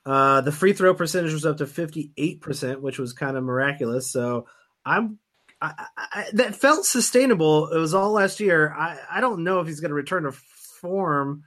Uh, 0.08 0.40
the 0.40 0.52
free 0.52 0.72
throw 0.72 0.94
percentage 0.94 1.34
was 1.34 1.44
up 1.44 1.58
to 1.58 1.66
58%, 1.66 2.80
which 2.80 2.98
was 2.98 3.12
kind 3.12 3.36
of 3.36 3.44
miraculous. 3.44 4.10
So 4.10 4.46
I'm 4.82 5.18
I, 5.60 5.86
I, 5.98 6.24
that 6.32 6.56
felt 6.56 6.86
sustainable. 6.86 7.68
It 7.68 7.78
was 7.78 7.92
all 7.92 8.12
last 8.12 8.40
year. 8.40 8.72
I, 8.72 8.98
I 9.10 9.20
don't 9.20 9.44
know 9.44 9.60
if 9.60 9.66
he's 9.66 9.80
going 9.80 9.90
to 9.90 9.94
return 9.94 10.22
to 10.22 10.32
form 10.32 11.44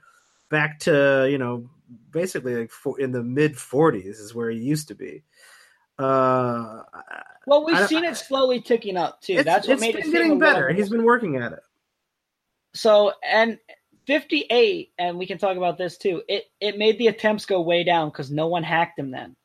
back 0.48 0.78
to 0.80 1.26
you 1.28 1.38
know 1.38 1.70
basically 2.12 2.54
like 2.54 2.70
for, 2.70 3.00
in 3.00 3.10
the 3.10 3.22
mid 3.24 3.54
40s 3.54 4.20
is 4.20 4.32
where 4.32 4.48
he 4.48 4.58
used 4.58 4.88
to 4.88 4.94
be. 4.94 5.24
Uh, 5.98 6.82
well, 7.48 7.64
we've 7.64 7.88
seen 7.88 8.04
it 8.04 8.16
slowly 8.16 8.60
ticking 8.60 8.96
up 8.96 9.20
too. 9.22 9.42
That's 9.42 9.66
what 9.66 9.80
made 9.80 9.96
it 9.96 10.04
getting 10.12 10.38
better. 10.38 10.72
He's 10.72 10.88
been 10.88 11.04
working 11.04 11.36
at 11.36 11.52
it. 11.52 11.62
So 12.74 13.12
and 13.28 13.58
58, 14.06 14.92
and 14.98 15.18
we 15.18 15.26
can 15.26 15.38
talk 15.38 15.56
about 15.56 15.78
this 15.78 15.96
too. 15.98 16.22
It 16.28 16.44
it 16.60 16.78
made 16.78 16.98
the 16.98 17.08
attempts 17.08 17.46
go 17.46 17.60
way 17.60 17.84
down 17.84 18.08
because 18.08 18.30
no 18.30 18.48
one 18.48 18.62
hacked 18.62 18.98
him 18.98 19.10
then. 19.10 19.36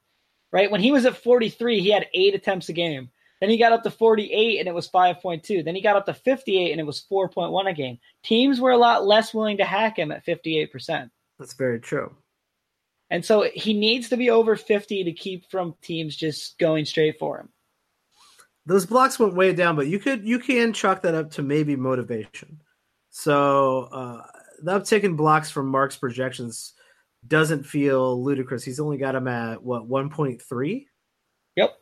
Right? 0.51 0.71
When 0.71 0.81
he 0.81 0.91
was 0.91 1.05
at 1.05 1.17
43, 1.17 1.81
he 1.81 1.91
had 1.91 2.07
eight 2.13 2.33
attempts 2.33 2.69
a 2.69 2.73
game. 2.73 3.09
Then 3.39 3.49
he 3.49 3.57
got 3.57 3.71
up 3.71 3.83
to 3.83 3.91
48 3.91 4.59
and 4.59 4.67
it 4.67 4.73
was 4.73 4.89
5.2. 4.89 5.63
Then 5.63 5.75
he 5.75 5.81
got 5.81 5.95
up 5.95 6.05
to 6.07 6.13
58 6.13 6.71
and 6.71 6.81
it 6.81 6.85
was 6.85 7.05
4.1 7.11 7.69
a 7.69 7.73
game. 7.73 7.99
Teams 8.23 8.59
were 8.59 8.71
a 8.71 8.77
lot 8.77 9.05
less 9.05 9.33
willing 9.33 9.57
to 9.57 9.65
hack 9.65 9.99
him 9.99 10.11
at 10.11 10.25
58%. 10.25 11.09
That's 11.37 11.53
very 11.53 11.79
true. 11.79 12.15
And 13.09 13.23
so 13.23 13.47
he 13.53 13.73
needs 13.73 14.09
to 14.09 14.17
be 14.17 14.29
over 14.29 14.55
50 14.55 15.03
to 15.03 15.11
keep 15.13 15.49
from 15.51 15.75
teams 15.81 16.15
just 16.15 16.57
going 16.57 16.85
straight 16.85 17.19
for 17.19 17.39
him. 17.39 17.49
those 18.65 18.85
blocks 18.85 19.19
went 19.19 19.35
way 19.35 19.53
down, 19.53 19.75
but 19.75 19.87
you 19.87 19.99
could 19.99 20.25
you 20.25 20.39
can 20.39 20.73
chalk 20.73 21.03
that 21.03 21.15
up 21.15 21.31
to 21.31 21.41
maybe 21.41 21.75
motivation. 21.75 22.61
So 23.11 23.87
uh, 23.91 24.23
the 24.61 24.79
uptick 24.79 25.03
in 25.03 25.15
blocks 25.15 25.49
from 25.49 25.67
Mark's 25.67 25.97
projections 25.97 26.73
doesn't 27.25 27.63
feel 27.63 28.23
ludicrous. 28.23 28.63
He's 28.63 28.79
only 28.79 28.97
got 28.97 29.15
him 29.15 29.27
at 29.27 29.63
what 29.63 29.89
1.3. 29.89 30.85
Yep. 31.55 31.79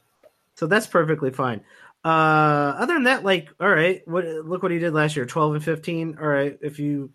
So 0.56 0.68
that's 0.68 0.88
perfectly 0.88 1.32
fine. 1.32 1.62
Uh, 2.04 2.76
other 2.78 2.94
than 2.94 3.04
that, 3.04 3.24
like, 3.24 3.50
all 3.60 3.70
right, 3.70 4.02
what 4.08 4.26
look 4.26 4.62
what 4.62 4.72
he 4.72 4.78
did 4.78 4.94
last 4.94 5.16
year, 5.16 5.26
12 5.26 5.56
and 5.56 5.64
15. 5.64 6.18
All 6.22 6.28
right, 6.28 6.58
if 6.62 6.78
you, 6.78 7.12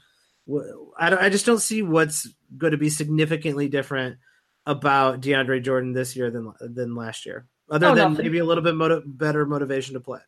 I, 0.99 1.11
don't 1.11 1.23
I 1.23 1.29
just 1.29 1.47
don't 1.47 1.61
see 1.61 1.83
what's 1.83 2.29
going 2.59 2.73
to 2.73 2.77
be 2.77 2.91
significantly 2.91 3.69
different 3.69 4.19
about 4.67 5.21
DeAndre 5.21 5.63
Jordan 5.63 5.93
this 5.93 6.17
year 6.17 6.31
than 6.31 6.53
than 6.61 6.97
last 6.97 7.25
year, 7.25 7.47
other 7.71 7.87
oh, 7.87 7.95
than 7.95 8.13
nothing. 8.13 8.27
maybe 8.27 8.39
a 8.39 8.45
little 8.45 8.65
bit 8.65 8.75
motiv- 8.75 9.05
better 9.07 9.47
motivation 9.47 9.95
to 9.95 10.01
play. 10.01 10.19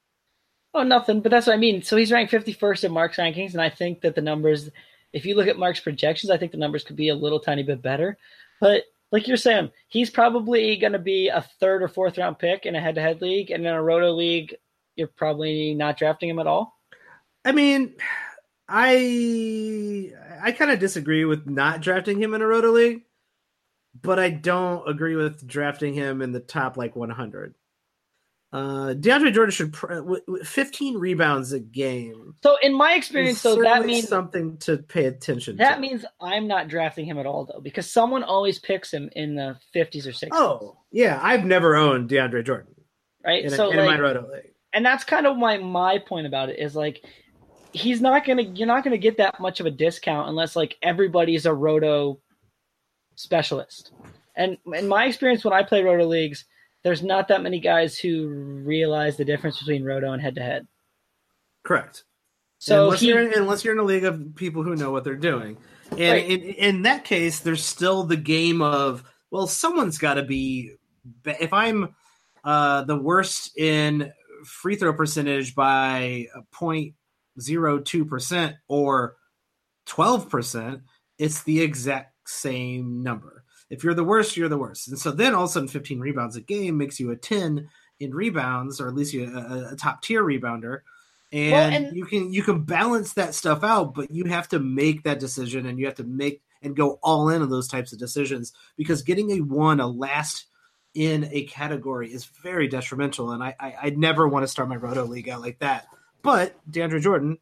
Oh, 0.74 0.84
nothing. 0.84 1.20
But 1.20 1.30
that's 1.30 1.48
what 1.48 1.54
I 1.54 1.58
mean. 1.58 1.82
So 1.82 1.96
he's 1.96 2.12
ranked 2.12 2.32
51st 2.32 2.84
in 2.84 2.92
Mark's 2.92 3.18
rankings, 3.18 3.52
and 3.52 3.60
I 3.60 3.68
think 3.68 4.02
that 4.02 4.14
the 4.14 4.22
numbers, 4.22 4.70
if 5.12 5.25
you 5.25 5.35
look 5.35 5.49
at 5.49 5.59
Mark's 5.59 5.81
projections, 5.81 6.31
I 6.31 6.37
think 6.37 6.52
the 6.52 6.59
numbers 6.59 6.85
could 6.85 6.97
be 6.97 7.09
a 7.09 7.14
little 7.14 7.40
tiny 7.40 7.62
bit 7.62 7.83
better. 7.83 8.19
But 8.61 8.85
like 9.11 9.28
you're 9.28 9.37
saying, 9.37 9.71
he's 9.88 10.11
probably 10.11 10.76
going 10.76 10.95
to 10.95 10.99
be 10.99 11.28
a 11.28 11.47
third 11.61 11.83
or 11.83 11.88
fourth 11.88 12.19
round 12.19 12.38
pick 12.38 12.66
in 12.66 12.75
a 12.75 12.81
head 12.81 12.95
to 12.95 13.00
head 13.00 13.21
league, 13.21 13.50
and 13.50 13.66
in 13.66 13.73
a 13.73 13.83
roto 13.83 14.12
league, 14.12 14.54
you're 14.97 15.09
probably 15.09 15.75
not 15.75 15.99
drafting 15.99 16.28
him 16.28 16.38
at 16.38 16.47
all. 16.47 16.78
I 17.45 17.52
mean, 17.52 17.95
I 18.69 20.12
I 20.42 20.52
kind 20.52 20.71
of 20.71 20.78
disagree 20.78 21.25
with 21.25 21.47
not 21.47 21.81
drafting 21.81 22.23
him 22.23 22.35
in 22.35 22.42
a 22.42 22.47
roto 22.47 22.71
league 22.71 23.02
but 24.00 24.19
I 24.19 24.31
don't 24.31 24.88
agree 24.88 25.16
with 25.16 25.47
drafting 25.47 25.95
him 25.95 26.23
in 26.23 26.33
the 26.33 26.40
top 26.40 26.76
like 26.76 26.97
100. 26.97 27.54
Uh, 28.52 28.92
DeAndre 28.92 29.32
Jordan 29.32 29.50
should 29.50 29.73
pr- 29.73 30.16
15 30.44 30.99
rebounds 30.99 31.52
a 31.52 31.61
game. 31.61 32.35
So 32.42 32.56
in 32.62 32.75
my 32.76 32.92
experience, 32.94 33.40
so 33.40 33.56
that 33.62 33.87
means 33.87 34.09
something 34.09 34.59
to 34.59 34.76
pay 34.76 35.06
attention. 35.06 35.54
To. 35.54 35.59
That 35.59 35.76
to. 35.76 35.80
means 35.80 36.04
I'm 36.21 36.47
not 36.47 36.68
drafting 36.68 37.06
him 37.06 37.18
at 37.18 37.25
all, 37.25 37.47
though, 37.47 37.61
because 37.61 37.90
someone 37.90 38.23
always 38.23 38.59
picks 38.59 38.92
him 38.92 39.09
in 39.16 39.37
the 39.37 39.56
50s 39.75 40.06
or 40.06 40.11
60s. 40.11 40.28
Oh, 40.32 40.76
yeah, 40.90 41.18
I've 41.23 41.47
never 41.47 41.76
owned 41.76 42.11
DeAndre 42.11 42.44
Jordan, 42.44 42.75
right? 43.25 43.42
In 43.44 43.50
so 43.50 43.71
in 43.71 43.78
like, 43.78 43.87
my 43.87 43.99
roto 43.99 44.30
league, 44.30 44.52
and 44.75 44.85
that's 44.85 45.04
kind 45.04 45.26
of 45.26 45.38
my 45.38 45.56
my 45.56 45.99
point 45.99 46.26
about 46.26 46.50
it 46.50 46.59
is 46.59 46.76
like 46.76 47.02
he's 47.73 48.02
not 48.02 48.26
gonna 48.26 48.42
you're 48.42 48.66
not 48.66 48.85
gonna 48.85 48.99
get 48.99 49.16
that 49.16 49.40
much 49.40 49.61
of 49.61 49.66
a 49.66 49.71
discount 49.71 50.28
unless 50.28 50.54
like 50.54 50.76
everybody's 50.82 51.47
a 51.47 51.54
roto 51.54 52.21
specialist. 53.14 53.92
And 54.37 54.59
in 54.75 54.88
my 54.88 55.06
experience, 55.06 55.42
when 55.42 55.54
I 55.54 55.62
play 55.62 55.82
roto 55.82 56.04
leagues, 56.06 56.44
there's 56.84 57.02
not 57.02 57.28
that 57.28 57.42
many 57.42 57.60
guys 57.60 57.98
who 57.98 58.28
realize 58.64 59.16
the 59.16 59.24
difference 59.24 59.58
between 59.58 59.84
roto 59.84 60.12
and 60.12 60.20
head 60.20 60.34
to 60.34 60.42
head. 60.42 60.66
Correct. 61.64 62.04
So 62.58 62.84
unless, 62.84 63.00
he, 63.00 63.08
you're 63.08 63.20
in, 63.20 63.38
unless 63.38 63.64
you're 63.64 63.74
in 63.74 63.80
a 63.80 63.84
league 63.84 64.04
of 64.04 64.34
people 64.36 64.62
who 64.62 64.76
know 64.76 64.90
what 64.90 65.04
they're 65.04 65.16
doing, 65.16 65.58
and 65.90 66.00
right. 66.00 66.28
in, 66.28 66.40
in 66.42 66.82
that 66.82 67.04
case, 67.04 67.40
there's 67.40 67.64
still 67.64 68.04
the 68.04 68.16
game 68.16 68.62
of 68.62 69.04
well, 69.30 69.46
someone's 69.46 69.98
got 69.98 70.14
to 70.14 70.22
be. 70.22 70.76
If 71.24 71.52
I'm 71.52 71.94
uh, 72.44 72.84
the 72.84 72.96
worst 72.96 73.56
in 73.58 74.12
free 74.44 74.76
throw 74.76 74.92
percentage 74.92 75.54
by 75.54 76.26
0.02 76.54 78.08
percent 78.08 78.56
or 78.68 79.16
12 79.86 80.28
percent, 80.28 80.82
it's 81.18 81.42
the 81.42 81.62
exact 81.62 82.14
same 82.28 83.02
number. 83.02 83.41
If 83.73 83.83
you're 83.83 83.95
the 83.95 84.05
worst, 84.05 84.37
you're 84.37 84.50
the 84.50 84.59
worst. 84.59 84.88
And 84.88 84.99
so 84.99 85.11
then 85.11 85.35
all 85.35 85.45
of 85.45 85.49
a 85.50 85.52
sudden, 85.55 85.69
15 85.69 85.99
rebounds 85.99 86.37
a 86.37 86.43
game 86.43 86.76
makes 86.76 87.00
you 87.00 87.11
a 87.11 87.17
10 87.17 87.69
in 88.00 88.14
rebounds, 88.14 88.83
or 88.83 88.88
at 88.88 88.95
least 88.95 89.14
you 89.14 89.35
a, 89.35 89.73
a 89.73 89.76
top 89.76 90.02
tier 90.02 90.23
rebounder. 90.23 90.81
And, 91.33 91.52
well, 91.52 91.71
and, 91.71 91.97
you 91.97 92.05
can 92.05 92.31
you 92.31 92.43
can 92.43 92.64
balance 92.64 93.14
that 93.14 93.35
stuff 93.35 93.64
out, 93.64 93.95
but 93.95 94.11
you 94.11 94.26
have 94.26 94.47
to 94.49 94.59
make 94.59 95.05
that 95.05 95.19
decision, 95.19 95.64
and 95.64 95.79
you 95.79 95.87
have 95.87 95.95
to 95.95 96.05
make 96.05 96.43
and 96.61 96.76
go 96.76 96.99
all 97.02 97.31
in 97.31 97.41
on 97.41 97.49
those 97.49 97.67
types 97.67 97.95
of 97.95 97.99
decisions 97.99 98.52
because 98.76 99.00
getting 99.00 99.31
a 99.31 99.41
one, 99.41 99.81
a 99.81 99.87
last 99.87 100.45
in 100.95 101.26
a 101.33 101.45
category 101.45 102.12
is 102.12 102.26
very 102.26 102.69
detrimental. 102.69 103.31
And 103.31 103.43
I 103.43 103.55
I, 103.59 103.75
I 103.85 103.91
never 103.91 104.29
want 104.29 104.43
to 104.43 104.49
start 104.49 104.69
my 104.69 104.76
roto 104.76 105.07
league 105.07 105.31
out 105.31 105.41
like 105.41 105.61
that. 105.61 105.87
But 106.21 106.55
DeAndre 106.71 107.00
Jordan, 107.00 107.38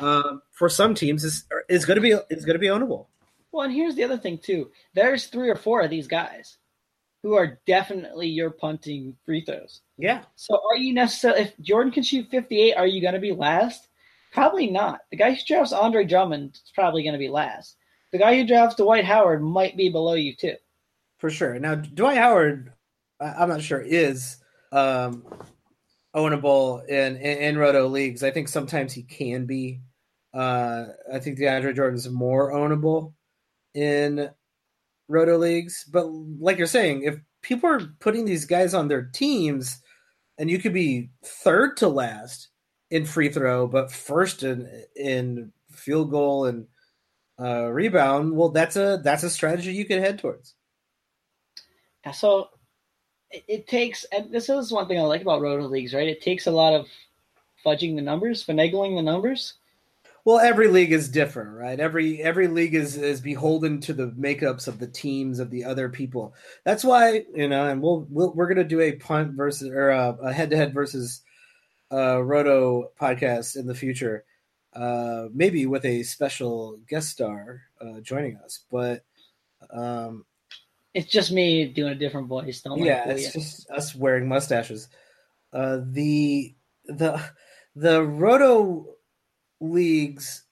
uh, 0.00 0.36
for 0.52 0.68
some 0.68 0.94
teams, 0.94 1.24
is 1.24 1.44
is 1.68 1.84
going 1.84 1.96
to 1.96 2.00
be 2.00 2.12
is 2.30 2.44
going 2.44 2.54
to 2.54 2.60
be 2.60 2.68
ownable. 2.68 3.06
Well, 3.54 3.66
and 3.66 3.72
here's 3.72 3.94
the 3.94 4.02
other 4.02 4.18
thing 4.18 4.38
too. 4.38 4.72
There's 4.94 5.26
three 5.26 5.48
or 5.48 5.54
four 5.54 5.80
of 5.82 5.88
these 5.88 6.08
guys 6.08 6.58
who 7.22 7.34
are 7.34 7.60
definitely 7.68 8.26
your 8.26 8.50
punting 8.50 9.16
free 9.24 9.44
throws. 9.44 9.82
Yeah. 9.96 10.24
So 10.34 10.60
are 10.72 10.76
you 10.76 10.92
necessarily 10.92 11.42
if 11.42 11.60
Jordan 11.60 11.92
can 11.92 12.02
shoot 12.02 12.28
58, 12.32 12.74
are 12.74 12.86
you 12.88 13.00
going 13.00 13.14
to 13.14 13.20
be 13.20 13.30
last? 13.30 13.86
Probably 14.32 14.66
not. 14.66 15.02
The 15.12 15.18
guy 15.18 15.30
who 15.30 15.40
drafts 15.46 15.72
Andre 15.72 16.04
Drummond 16.04 16.56
is 16.56 16.72
probably 16.74 17.04
going 17.04 17.12
to 17.12 17.18
be 17.18 17.28
last. 17.28 17.76
The 18.10 18.18
guy 18.18 18.36
who 18.36 18.44
drafts 18.44 18.74
Dwight 18.74 19.04
Howard 19.04 19.40
might 19.40 19.76
be 19.76 19.88
below 19.88 20.14
you 20.14 20.34
too. 20.34 20.56
For 21.18 21.30
sure. 21.30 21.56
Now 21.60 21.76
Dwight 21.76 22.18
Howard, 22.18 22.72
I'm 23.20 23.50
not 23.50 23.62
sure 23.62 23.80
is 23.80 24.38
um, 24.72 25.22
ownable 26.12 26.84
in, 26.88 27.18
in, 27.18 27.38
in 27.38 27.58
roto 27.58 27.86
leagues. 27.86 28.24
I 28.24 28.32
think 28.32 28.48
sometimes 28.48 28.92
he 28.92 29.04
can 29.04 29.46
be. 29.46 29.80
Uh, 30.34 30.86
I 31.12 31.20
think 31.20 31.38
DeAndre 31.38 31.76
Jordan's 31.76 32.10
more 32.10 32.52
ownable 32.52 33.12
in 33.74 34.30
roto 35.08 35.36
leagues. 35.36 35.84
But 35.84 36.06
like 36.06 36.58
you're 36.58 36.66
saying, 36.66 37.02
if 37.02 37.16
people 37.42 37.68
are 37.68 37.80
putting 38.00 38.24
these 38.24 38.44
guys 38.44 38.74
on 38.74 38.88
their 38.88 39.02
teams, 39.02 39.80
and 40.38 40.50
you 40.50 40.58
could 40.58 40.72
be 40.72 41.10
third 41.24 41.76
to 41.78 41.88
last 41.88 42.48
in 42.90 43.04
free 43.04 43.28
throw, 43.28 43.66
but 43.66 43.92
first 43.92 44.42
in 44.42 44.68
in 44.96 45.52
field 45.70 46.10
goal 46.10 46.46
and 46.46 46.66
uh, 47.40 47.66
rebound, 47.66 48.34
well, 48.36 48.50
that's 48.50 48.76
a 48.76 49.00
that's 49.02 49.22
a 49.22 49.30
strategy 49.30 49.72
you 49.72 49.84
can 49.84 50.00
head 50.00 50.18
towards. 50.18 50.54
So 52.12 52.50
it, 53.30 53.44
it 53.48 53.66
takes, 53.66 54.04
and 54.12 54.32
this 54.32 54.48
is 54.48 54.72
one 54.72 54.86
thing 54.86 54.98
I 54.98 55.02
like 55.02 55.22
about 55.22 55.40
roto 55.40 55.66
leagues, 55.66 55.94
right? 55.94 56.08
It 56.08 56.20
takes 56.20 56.46
a 56.46 56.50
lot 56.50 56.74
of 56.74 56.86
fudging 57.64 57.96
the 57.96 58.02
numbers, 58.02 58.44
finagling 58.44 58.96
the 58.96 59.02
numbers 59.02 59.54
well, 60.24 60.38
every 60.38 60.68
league 60.68 60.92
is 60.92 61.10
different, 61.10 61.50
right? 61.50 61.78
Every 61.78 62.22
every 62.22 62.48
league 62.48 62.74
is 62.74 62.96
is 62.96 63.20
beholden 63.20 63.80
to 63.82 63.92
the 63.92 64.08
makeups 64.08 64.66
of 64.66 64.78
the 64.78 64.86
teams 64.86 65.38
of 65.38 65.50
the 65.50 65.64
other 65.64 65.90
people. 65.90 66.34
That's 66.64 66.82
why 66.82 67.24
you 67.34 67.48
know, 67.48 67.66
and 67.66 67.82
we'll, 67.82 68.06
we'll 68.08 68.32
we're 68.32 68.48
gonna 68.48 68.64
do 68.64 68.80
a 68.80 68.92
punt 68.92 69.32
versus 69.34 69.68
or 69.68 69.90
a 69.90 70.32
head 70.32 70.50
to 70.50 70.56
head 70.56 70.72
versus 70.72 71.20
uh, 71.92 72.22
Roto 72.22 72.90
podcast 72.98 73.56
in 73.56 73.66
the 73.66 73.74
future, 73.74 74.24
uh, 74.74 75.26
maybe 75.34 75.66
with 75.66 75.84
a 75.84 76.02
special 76.04 76.78
guest 76.88 77.10
star 77.10 77.60
uh, 77.80 78.00
joining 78.00 78.36
us. 78.36 78.64
But 78.70 79.04
um, 79.70 80.24
it's 80.94 81.12
just 81.12 81.32
me 81.32 81.66
doing 81.66 81.92
a 81.92 81.96
different 81.96 82.28
voice. 82.28 82.62
Don't 82.62 82.78
yeah, 82.78 83.10
it's 83.10 83.32
just 83.32 83.68
us 83.68 83.94
wearing 83.94 84.26
mustaches. 84.26 84.88
Uh, 85.52 85.80
the 85.84 86.54
the 86.86 87.22
the 87.76 88.02
Roto 88.02 88.94
leagues 89.64 90.44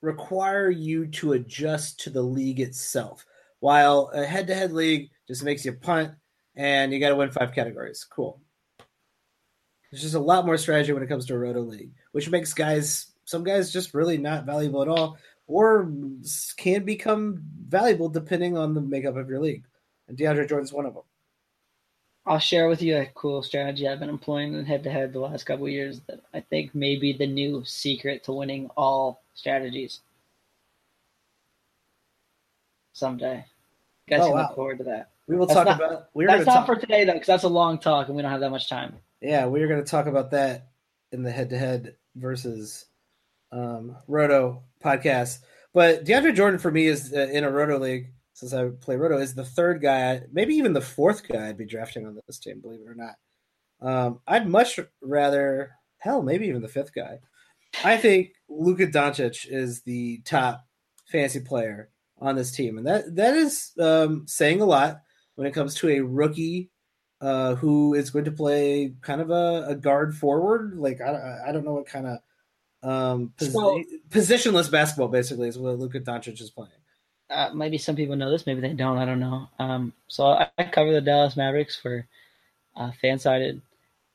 require 0.00 0.70
you 0.70 1.06
to 1.06 1.34
adjust 1.34 2.00
to 2.00 2.10
the 2.10 2.22
league 2.22 2.60
itself, 2.60 3.26
while 3.60 4.10
a 4.14 4.24
head 4.24 4.46
to 4.46 4.54
head 4.54 4.72
league 4.72 5.10
just 5.28 5.44
makes 5.44 5.64
you 5.64 5.72
punt 5.72 6.12
and 6.56 6.92
you 6.92 7.00
got 7.00 7.10
to 7.10 7.16
win 7.16 7.30
five 7.30 7.52
categories. 7.54 8.06
Cool. 8.08 8.40
There's 9.90 10.02
just 10.02 10.14
a 10.14 10.20
lot 10.20 10.46
more 10.46 10.56
strategy 10.56 10.92
when 10.92 11.02
it 11.02 11.08
comes 11.08 11.26
to 11.26 11.34
a 11.34 11.38
roto 11.38 11.60
league, 11.60 11.92
which 12.12 12.30
makes 12.30 12.54
guys, 12.54 13.12
some 13.24 13.42
guys 13.42 13.72
just 13.72 13.92
really 13.92 14.18
not 14.18 14.46
valuable 14.46 14.82
at 14.82 14.88
all, 14.88 15.18
or 15.46 15.90
can 16.56 16.84
become 16.84 17.42
valuable 17.66 18.08
depending 18.08 18.56
on 18.56 18.72
the 18.72 18.80
makeup 18.80 19.16
of 19.16 19.28
your 19.28 19.40
league. 19.40 19.64
And 20.08 20.16
DeAndre 20.16 20.48
Jordan's 20.48 20.72
one 20.72 20.86
of 20.86 20.94
them. 20.94 21.02
I'll 22.26 22.38
share 22.38 22.68
with 22.68 22.82
you 22.82 22.96
a 22.98 23.06
cool 23.14 23.42
strategy 23.42 23.88
I've 23.88 24.00
been 24.00 24.08
employing 24.08 24.54
in 24.54 24.64
head 24.66 24.84
to 24.84 24.90
head 24.90 25.12
the 25.12 25.20
last 25.20 25.44
couple 25.44 25.68
years 25.68 26.00
that 26.06 26.20
I 26.34 26.40
think 26.40 26.74
may 26.74 26.96
be 26.96 27.12
the 27.12 27.26
new 27.26 27.64
secret 27.64 28.24
to 28.24 28.32
winning 28.32 28.70
all 28.76 29.22
strategies. 29.34 30.00
Someday. 32.92 33.44
You 34.06 34.16
guys 34.16 34.20
oh, 34.20 34.28
can 34.28 34.34
wow. 34.34 34.42
look 34.42 34.54
forward 34.54 34.78
to 34.78 34.84
that. 34.84 35.10
We 35.26 35.36
will 35.36 35.46
that's 35.46 35.56
talk 35.56 35.66
not, 35.66 35.76
about. 35.76 36.08
We're 36.12 36.26
that's 36.26 36.44
not 36.44 36.54
talk, 36.54 36.66
for 36.66 36.76
today 36.76 37.04
though, 37.04 37.14
because 37.14 37.26
that's 37.26 37.44
a 37.44 37.48
long 37.48 37.78
talk 37.78 38.08
and 38.08 38.16
we 38.16 38.22
don't 38.22 38.30
have 38.30 38.40
that 38.40 38.50
much 38.50 38.68
time. 38.68 38.96
Yeah, 39.20 39.46
we 39.46 39.62
are 39.62 39.68
going 39.68 39.82
to 39.82 39.90
talk 39.90 40.06
about 40.06 40.30
that 40.32 40.68
in 41.12 41.22
the 41.22 41.30
head 41.30 41.50
to 41.50 41.58
head 41.58 41.96
versus 42.16 42.86
um, 43.52 43.96
Roto 44.08 44.62
podcast. 44.84 45.38
But 45.72 46.04
DeAndre 46.04 46.34
Jordan 46.34 46.58
for 46.58 46.70
me 46.70 46.86
is 46.86 47.12
uh, 47.14 47.28
in 47.32 47.44
a 47.44 47.50
Roto 47.50 47.78
league 47.78 48.12
since 48.40 48.54
I 48.54 48.68
play 48.68 48.96
Roto, 48.96 49.18
is 49.18 49.34
the 49.34 49.44
third 49.44 49.82
guy, 49.82 50.22
maybe 50.32 50.54
even 50.54 50.72
the 50.72 50.80
fourth 50.80 51.28
guy 51.28 51.48
I'd 51.48 51.58
be 51.58 51.66
drafting 51.66 52.06
on 52.06 52.18
this 52.26 52.38
team, 52.38 52.60
believe 52.60 52.80
it 52.80 52.88
or 52.88 52.94
not. 52.94 53.16
Um, 53.82 54.20
I'd 54.26 54.48
much 54.48 54.80
rather, 55.02 55.72
hell, 55.98 56.22
maybe 56.22 56.46
even 56.46 56.62
the 56.62 56.68
fifth 56.68 56.94
guy. 56.94 57.18
I 57.84 57.98
think 57.98 58.30
Luka 58.48 58.86
Doncic 58.86 59.46
is 59.46 59.82
the 59.82 60.22
top 60.24 60.64
fantasy 61.04 61.40
player 61.40 61.90
on 62.18 62.34
this 62.34 62.50
team, 62.50 62.78
and 62.78 62.86
that 62.86 63.14
that 63.16 63.34
is 63.34 63.72
um, 63.78 64.24
saying 64.26 64.62
a 64.62 64.66
lot 64.66 65.02
when 65.34 65.46
it 65.46 65.52
comes 65.52 65.74
to 65.74 65.90
a 65.90 66.00
rookie 66.00 66.70
uh, 67.20 67.56
who 67.56 67.92
is 67.92 68.08
going 68.08 68.24
to 68.24 68.32
play 68.32 68.94
kind 69.02 69.20
of 69.20 69.28
a, 69.28 69.66
a 69.68 69.74
guard 69.74 70.16
forward. 70.16 70.78
Like 70.78 71.02
I, 71.02 71.40
I 71.48 71.52
don't 71.52 71.66
know 71.66 71.74
what 71.74 71.86
kind 71.86 72.06
of 72.06 72.18
um, 72.82 73.34
pos- 73.38 73.52
so, 73.52 73.82
positionless 74.08 74.70
basketball 74.70 75.08
basically 75.08 75.48
is 75.48 75.58
what 75.58 75.78
Luka 75.78 76.00
Doncic 76.00 76.40
is 76.40 76.50
playing. 76.50 76.72
Uh, 77.30 77.50
maybe 77.54 77.78
some 77.78 77.96
people 77.96 78.16
know 78.16 78.30
this, 78.30 78.46
maybe 78.46 78.60
they 78.60 78.72
don't. 78.72 78.98
I 78.98 79.04
don't 79.04 79.20
know. 79.20 79.48
Um, 79.58 79.92
so 80.08 80.26
I, 80.26 80.48
I, 80.58 80.64
cover 80.64 80.92
the 80.92 81.00
Dallas 81.00 81.36
Mavericks 81.36 81.76
for 81.76 82.06
uh, 82.76 82.90
Fansided, 83.02 83.60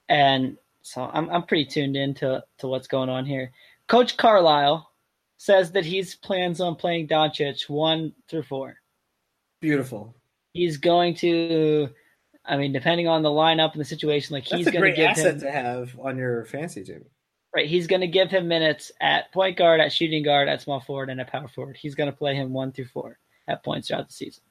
and 0.09 0.57
so 0.81 1.09
I'm 1.13 1.29
I'm 1.29 1.43
pretty 1.43 1.65
tuned 1.65 1.95
in 1.95 2.13
to, 2.15 2.43
to 2.57 2.67
what's 2.67 2.87
going 2.87 3.09
on 3.09 3.25
here. 3.25 3.51
Coach 3.87 4.17
Carlisle 4.17 4.89
says 5.37 5.71
that 5.73 5.85
he's 5.85 6.15
plans 6.15 6.59
on 6.59 6.75
playing 6.75 7.07
Doncic 7.07 7.69
one 7.69 8.13
through 8.27 8.43
four. 8.43 8.75
Beautiful. 9.61 10.13
He's 10.53 10.77
going 10.77 11.15
to 11.15 11.89
I 12.47 12.57
mean, 12.57 12.71
depending 12.71 13.07
on 13.07 13.23
the 13.23 13.29
lineup 13.29 13.71
and 13.71 13.81
the 13.81 13.85
situation, 13.85 14.33
like 14.33 14.43
he's 14.43 14.69
going 14.69 14.83
to 14.83 14.91
give 14.91 15.09
asset 15.09 15.35
him 15.35 15.39
to 15.41 15.51
have 15.51 15.97
on 15.99 16.17
your 16.17 16.45
fantasy 16.45 16.83
team. 16.83 17.05
Right, 17.55 17.67
he's 17.67 17.87
going 17.87 18.01
to 18.01 18.07
give 18.07 18.29
him 18.29 18.49
minutes 18.49 18.91
at 18.99 19.31
point 19.31 19.55
guard, 19.55 19.79
at 19.79 19.93
shooting 19.93 20.23
guard, 20.23 20.49
at 20.49 20.61
small 20.61 20.81
forward, 20.81 21.09
and 21.09 21.21
at 21.21 21.31
power 21.31 21.47
forward. 21.47 21.77
He's 21.77 21.95
going 21.95 22.11
to 22.11 22.17
play 22.17 22.35
him 22.35 22.51
one 22.51 22.73
through 22.73 22.87
four 22.87 23.17
at 23.47 23.63
points 23.63 23.87
throughout 23.87 24.07
the 24.07 24.13
season, 24.13 24.43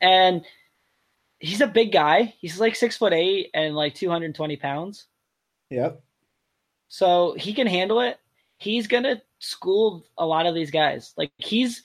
and 0.00 0.44
he's 1.38 1.60
a 1.60 1.66
big 1.66 1.92
guy. 1.92 2.34
He's 2.38 2.58
like 2.58 2.76
six 2.76 2.96
foot 2.96 3.12
eight 3.12 3.50
and 3.52 3.76
like 3.76 3.94
two 3.94 4.08
hundred 4.08 4.34
twenty 4.34 4.56
pounds. 4.56 5.06
Yep. 5.68 6.00
So 6.88 7.34
he 7.36 7.52
can 7.52 7.66
handle 7.66 8.00
it. 8.00 8.18
He's 8.56 8.86
going 8.86 9.04
to 9.04 9.20
school 9.38 10.06
a 10.16 10.24
lot 10.24 10.46
of 10.46 10.54
these 10.54 10.70
guys. 10.70 11.12
Like 11.16 11.32
he's, 11.36 11.82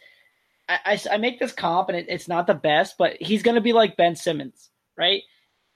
I, 0.68 0.80
I, 0.86 1.16
I 1.16 1.18
make 1.18 1.40
this 1.40 1.52
comp 1.52 1.90
and 1.90 1.98
it, 1.98 2.08
it's 2.10 2.28
not 2.28 2.48
the 2.48 2.54
best, 2.54 2.98
but 2.98 3.18
he's 3.22 3.44
going 3.44 3.56
to 3.56 3.62
be 3.62 3.74
like 3.74 3.98
Ben 3.98 4.16
Simmons, 4.16 4.72
right? 4.98 5.22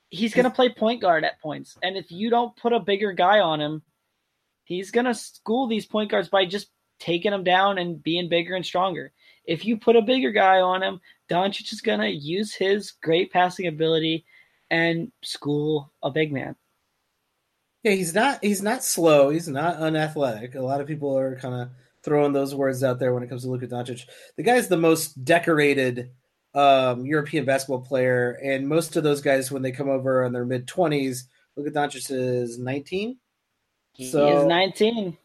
he's 0.09 0.33
going 0.33 0.45
to 0.45 0.51
play 0.51 0.69
point 0.69 1.01
guard 1.01 1.23
at 1.23 1.39
points. 1.39 1.77
And 1.83 1.95
if 1.95 2.11
you 2.11 2.29
don't 2.29 2.55
put 2.55 2.73
a 2.73 2.79
bigger 2.79 3.13
guy 3.13 3.39
on 3.39 3.61
him, 3.61 3.81
he's 4.69 4.91
going 4.91 5.05
to 5.05 5.15
school 5.15 5.67
these 5.67 5.87
point 5.87 6.11
guards 6.11 6.29
by 6.29 6.45
just 6.45 6.69
taking 6.99 7.31
them 7.31 7.43
down 7.43 7.77
and 7.79 8.01
being 8.01 8.29
bigger 8.29 8.55
and 8.55 8.65
stronger. 8.65 9.11
If 9.43 9.65
you 9.65 9.77
put 9.77 9.95
a 9.95 10.01
bigger 10.01 10.31
guy 10.31 10.61
on 10.61 10.83
him, 10.83 11.01
Doncic 11.29 11.73
is 11.73 11.81
going 11.81 11.99
to 11.99 12.09
use 12.09 12.53
his 12.53 12.91
great 12.91 13.33
passing 13.33 13.67
ability 13.67 14.25
and 14.69 15.11
school 15.23 15.91
a 16.03 16.11
big 16.11 16.31
man. 16.31 16.55
Yeah, 17.83 17.93
he's 17.93 18.13
not 18.13 18.43
he's 18.43 18.61
not 18.61 18.83
slow, 18.83 19.29
he's 19.29 19.47
not 19.47 19.77
unathletic. 19.77 20.53
A 20.55 20.61
lot 20.61 20.81
of 20.81 20.87
people 20.87 21.17
are 21.17 21.39
kind 21.39 21.55
of 21.55 21.69
throwing 22.03 22.33
those 22.33 22.53
words 22.53 22.83
out 22.83 22.99
there 22.99 23.13
when 23.13 23.23
it 23.23 23.29
comes 23.29 23.43
to 23.43 23.49
Luka 23.49 23.67
Doncic. 23.67 24.03
The 24.37 24.43
guy's 24.43 24.67
the 24.67 24.77
most 24.77 25.23
decorated 25.23 26.11
um, 26.53 27.05
European 27.05 27.45
basketball 27.45 27.81
player, 27.81 28.37
and 28.43 28.67
most 28.67 28.97
of 28.97 29.03
those 29.03 29.21
guys, 29.21 29.49
when 29.49 29.61
they 29.61 29.71
come 29.71 29.89
over 29.89 30.23
in 30.25 30.33
their 30.33 30.45
mid 30.45 30.67
twenties, 30.67 31.27
Luka 31.55 31.71
Doncic 31.71 32.11
is 32.11 32.59
nineteen. 32.59 33.17
So, 33.99 34.25
he 34.25 34.33
is 34.33 34.45
nineteen, 34.45 35.17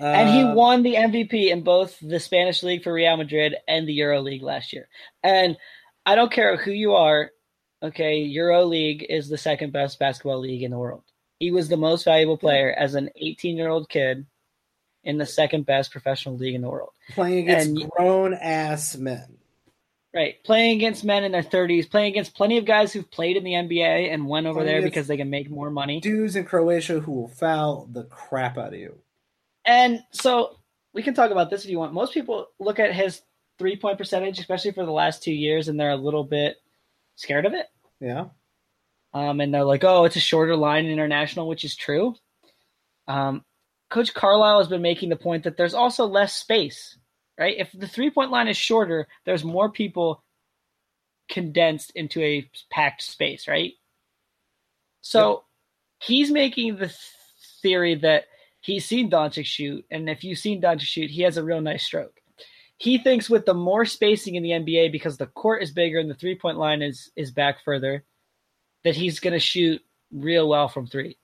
uh, 0.00 0.04
and 0.04 0.28
he 0.28 0.42
uh, 0.42 0.54
won 0.54 0.82
the 0.82 0.94
MVP 0.94 1.50
in 1.50 1.62
both 1.62 1.98
the 2.00 2.20
Spanish 2.20 2.62
league 2.62 2.82
for 2.82 2.92
Real 2.92 3.16
Madrid 3.16 3.56
and 3.68 3.86
the 3.86 3.92
Euro 3.94 4.20
League 4.20 4.42
last 4.42 4.72
year. 4.72 4.88
And 5.22 5.56
I 6.06 6.14
don't 6.14 6.32
care 6.32 6.56
who 6.56 6.72
you 6.72 6.94
are, 6.94 7.30
okay, 7.82 8.18
Euro 8.18 8.64
League 8.64 9.06
is 9.08 9.28
the 9.28 9.38
second 9.38 9.72
best 9.72 9.98
basketball 9.98 10.40
league 10.40 10.62
in 10.62 10.70
the 10.70 10.78
world. 10.78 11.04
He 11.38 11.50
was 11.50 11.68
the 11.68 11.76
most 11.76 12.04
valuable 12.04 12.38
player 12.38 12.72
as 12.72 12.94
an 12.94 13.10
18 13.16 13.56
year 13.56 13.68
old 13.68 13.88
kid 13.88 14.26
in 15.04 15.18
the 15.18 15.26
second 15.26 15.66
best 15.66 15.90
professional 15.90 16.36
league 16.36 16.54
in 16.54 16.62
the 16.62 16.70
world. 16.70 16.90
Playing 17.10 17.48
against 17.48 17.68
and, 17.68 17.90
grown 17.90 18.34
ass 18.34 18.96
men. 18.96 19.38
Right, 20.14 20.42
playing 20.44 20.76
against 20.76 21.04
men 21.04 21.24
in 21.24 21.32
their 21.32 21.42
30s, 21.42 21.90
playing 21.90 22.12
against 22.12 22.34
plenty 22.34 22.58
of 22.58 22.66
guys 22.66 22.92
who've 22.92 23.10
played 23.10 23.38
in 23.38 23.44
the 23.44 23.52
NBA 23.52 24.12
and 24.12 24.26
went 24.26 24.46
over 24.46 24.62
there 24.62 24.82
because 24.82 25.06
they 25.06 25.16
can 25.16 25.30
make 25.30 25.50
more 25.50 25.70
money. 25.70 26.00
Dudes 26.00 26.36
in 26.36 26.44
Croatia 26.44 27.00
who 27.00 27.12
will 27.12 27.28
foul 27.28 27.88
the 27.90 28.04
crap 28.04 28.58
out 28.58 28.74
of 28.74 28.78
you. 28.78 28.98
And 29.64 30.02
so 30.10 30.58
we 30.92 31.02
can 31.02 31.14
talk 31.14 31.30
about 31.30 31.48
this 31.48 31.64
if 31.64 31.70
you 31.70 31.78
want. 31.78 31.94
Most 31.94 32.12
people 32.12 32.48
look 32.60 32.78
at 32.78 32.94
his 32.94 33.22
three 33.58 33.76
point 33.76 33.96
percentage, 33.96 34.38
especially 34.38 34.72
for 34.72 34.84
the 34.84 34.92
last 34.92 35.22
two 35.22 35.32
years, 35.32 35.68
and 35.68 35.80
they're 35.80 35.90
a 35.90 35.96
little 35.96 36.24
bit 36.24 36.56
scared 37.16 37.46
of 37.46 37.54
it. 37.54 37.66
Yeah. 37.98 38.26
Um, 39.14 39.40
and 39.40 39.52
they're 39.52 39.64
like, 39.64 39.84
oh, 39.84 40.04
it's 40.04 40.16
a 40.16 40.20
shorter 40.20 40.56
line 40.56 40.84
in 40.84 40.90
international, 40.90 41.48
which 41.48 41.64
is 41.64 41.76
true. 41.76 42.14
Um, 43.08 43.44
Coach 43.90 44.14
Carlisle 44.14 44.58
has 44.58 44.68
been 44.68 44.82
making 44.82 45.10
the 45.10 45.16
point 45.16 45.44
that 45.44 45.56
there's 45.56 45.74
also 45.74 46.06
less 46.06 46.34
space 46.34 46.96
right? 47.38 47.56
If 47.58 47.72
the 47.72 47.88
three 47.88 48.10
point 48.10 48.30
line 48.30 48.48
is 48.48 48.56
shorter, 48.56 49.08
there's 49.24 49.44
more 49.44 49.70
people 49.70 50.22
condensed 51.28 51.92
into 51.94 52.20
a 52.22 52.48
packed 52.70 53.02
space, 53.02 53.48
right? 53.48 53.72
So 55.00 55.30
yep. 55.30 55.40
he's 56.00 56.30
making 56.30 56.76
the 56.76 56.94
theory 57.62 57.94
that 57.96 58.24
he's 58.60 58.84
seen 58.84 59.10
Doncic 59.10 59.46
shoot, 59.46 59.84
and 59.90 60.08
if 60.08 60.24
you've 60.24 60.38
seen 60.38 60.60
Doncic 60.60 60.82
shoot, 60.82 61.10
he 61.10 61.22
has 61.22 61.36
a 61.36 61.44
real 61.44 61.60
nice 61.60 61.84
stroke. 61.84 62.20
He 62.76 62.98
thinks 62.98 63.30
with 63.30 63.46
the 63.46 63.54
more 63.54 63.84
spacing 63.84 64.34
in 64.34 64.42
the 64.42 64.50
NBA 64.50 64.90
because 64.90 65.16
the 65.16 65.26
court 65.26 65.62
is 65.62 65.70
bigger 65.70 66.00
and 66.00 66.10
the 66.10 66.14
three 66.14 66.34
point 66.36 66.58
line 66.58 66.82
is 66.82 67.10
is 67.16 67.30
back 67.30 67.64
further, 67.64 68.04
that 68.84 68.96
he's 68.96 69.20
going 69.20 69.34
to 69.34 69.38
shoot 69.38 69.80
real 70.12 70.48
well 70.48 70.68
from 70.68 70.86
three 70.86 71.16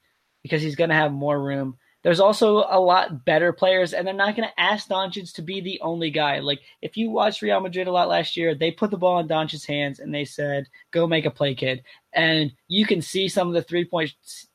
because 0.42 0.62
he's 0.62 0.77
going 0.77 0.90
to 0.90 0.97
have 0.97 1.12
more 1.12 1.40
room 1.40 1.77
there's 2.05 2.21
also 2.21 2.65
a 2.69 2.79
lot 2.79 3.25
better 3.25 3.53
players, 3.53 3.93
and 3.93 4.07
they're 4.07 4.15
not 4.15 4.37
going 4.37 4.49
to 4.49 4.61
ask 4.61 4.89
Doncic 4.89 5.35
to 5.35 5.43
be 5.43 5.61
the 5.61 5.81
only 5.81 6.11
guy. 6.11 6.39
Like 6.39 6.61
if 6.81 6.97
you 6.97 7.11
watched 7.11 7.43
Real 7.43 7.61
Madrid 7.61 7.89
a 7.89 7.93
lot 7.93 8.09
last 8.09 8.37
year, 8.37 8.55
they 8.55 8.71
put 8.71 8.91
the 8.91 8.97
ball 8.97 9.19
in 9.19 9.29
Doncic's 9.29 9.65
hands 9.65 9.99
and 9.99 10.15
they 10.15 10.25
said, 10.25 10.69
"Go 10.93 11.07
make 11.07 11.25
a 11.25 11.31
play, 11.31 11.55
kid." 11.55 11.83
And 12.13 12.53
you 12.69 12.87
can 12.87 13.03
see 13.03 13.29
some 13.29 13.49
of 13.49 13.55
the 13.55 13.63
three 13.63 13.85
points, 13.85 14.47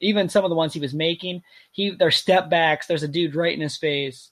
even 0.00 0.28
some 0.28 0.44
of 0.44 0.50
the 0.50 0.56
ones 0.56 0.72
he 0.72 0.80
was 0.80 0.94
making. 0.94 1.42
He 1.72 1.90
they're 1.90 2.12
step 2.12 2.48
backs. 2.48 2.86
There's 2.86 3.02
a 3.02 3.08
dude 3.08 3.34
right 3.34 3.54
in 3.54 3.60
his 3.60 3.76
face, 3.76 4.30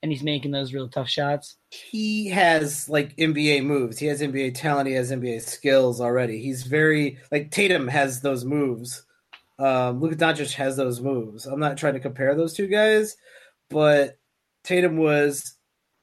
and 0.00 0.12
he's 0.12 0.22
making 0.22 0.52
those 0.52 0.72
real 0.72 0.88
tough 0.88 1.08
shots. 1.08 1.56
He 1.70 2.28
has 2.28 2.88
like 2.88 3.16
NBA 3.16 3.64
moves. 3.64 3.98
He 3.98 4.06
has 4.06 4.22
NBA 4.22 4.54
talent. 4.54 4.88
He 4.88 4.94
has 4.94 5.10
NBA 5.10 5.42
skills 5.42 6.00
already. 6.00 6.40
He's 6.40 6.62
very 6.62 7.18
like 7.32 7.50
Tatum 7.50 7.88
has 7.88 8.20
those 8.20 8.44
moves 8.44 9.04
um, 9.58 10.00
Luka 10.00 10.16
Doncic 10.16 10.54
has 10.54 10.76
those 10.76 11.00
moves. 11.00 11.46
I'm 11.46 11.60
not 11.60 11.78
trying 11.78 11.94
to 11.94 12.00
compare 12.00 12.34
those 12.34 12.52
two 12.52 12.66
guys, 12.66 13.16
but 13.70 14.18
Tatum 14.64 14.96
was 14.96 15.54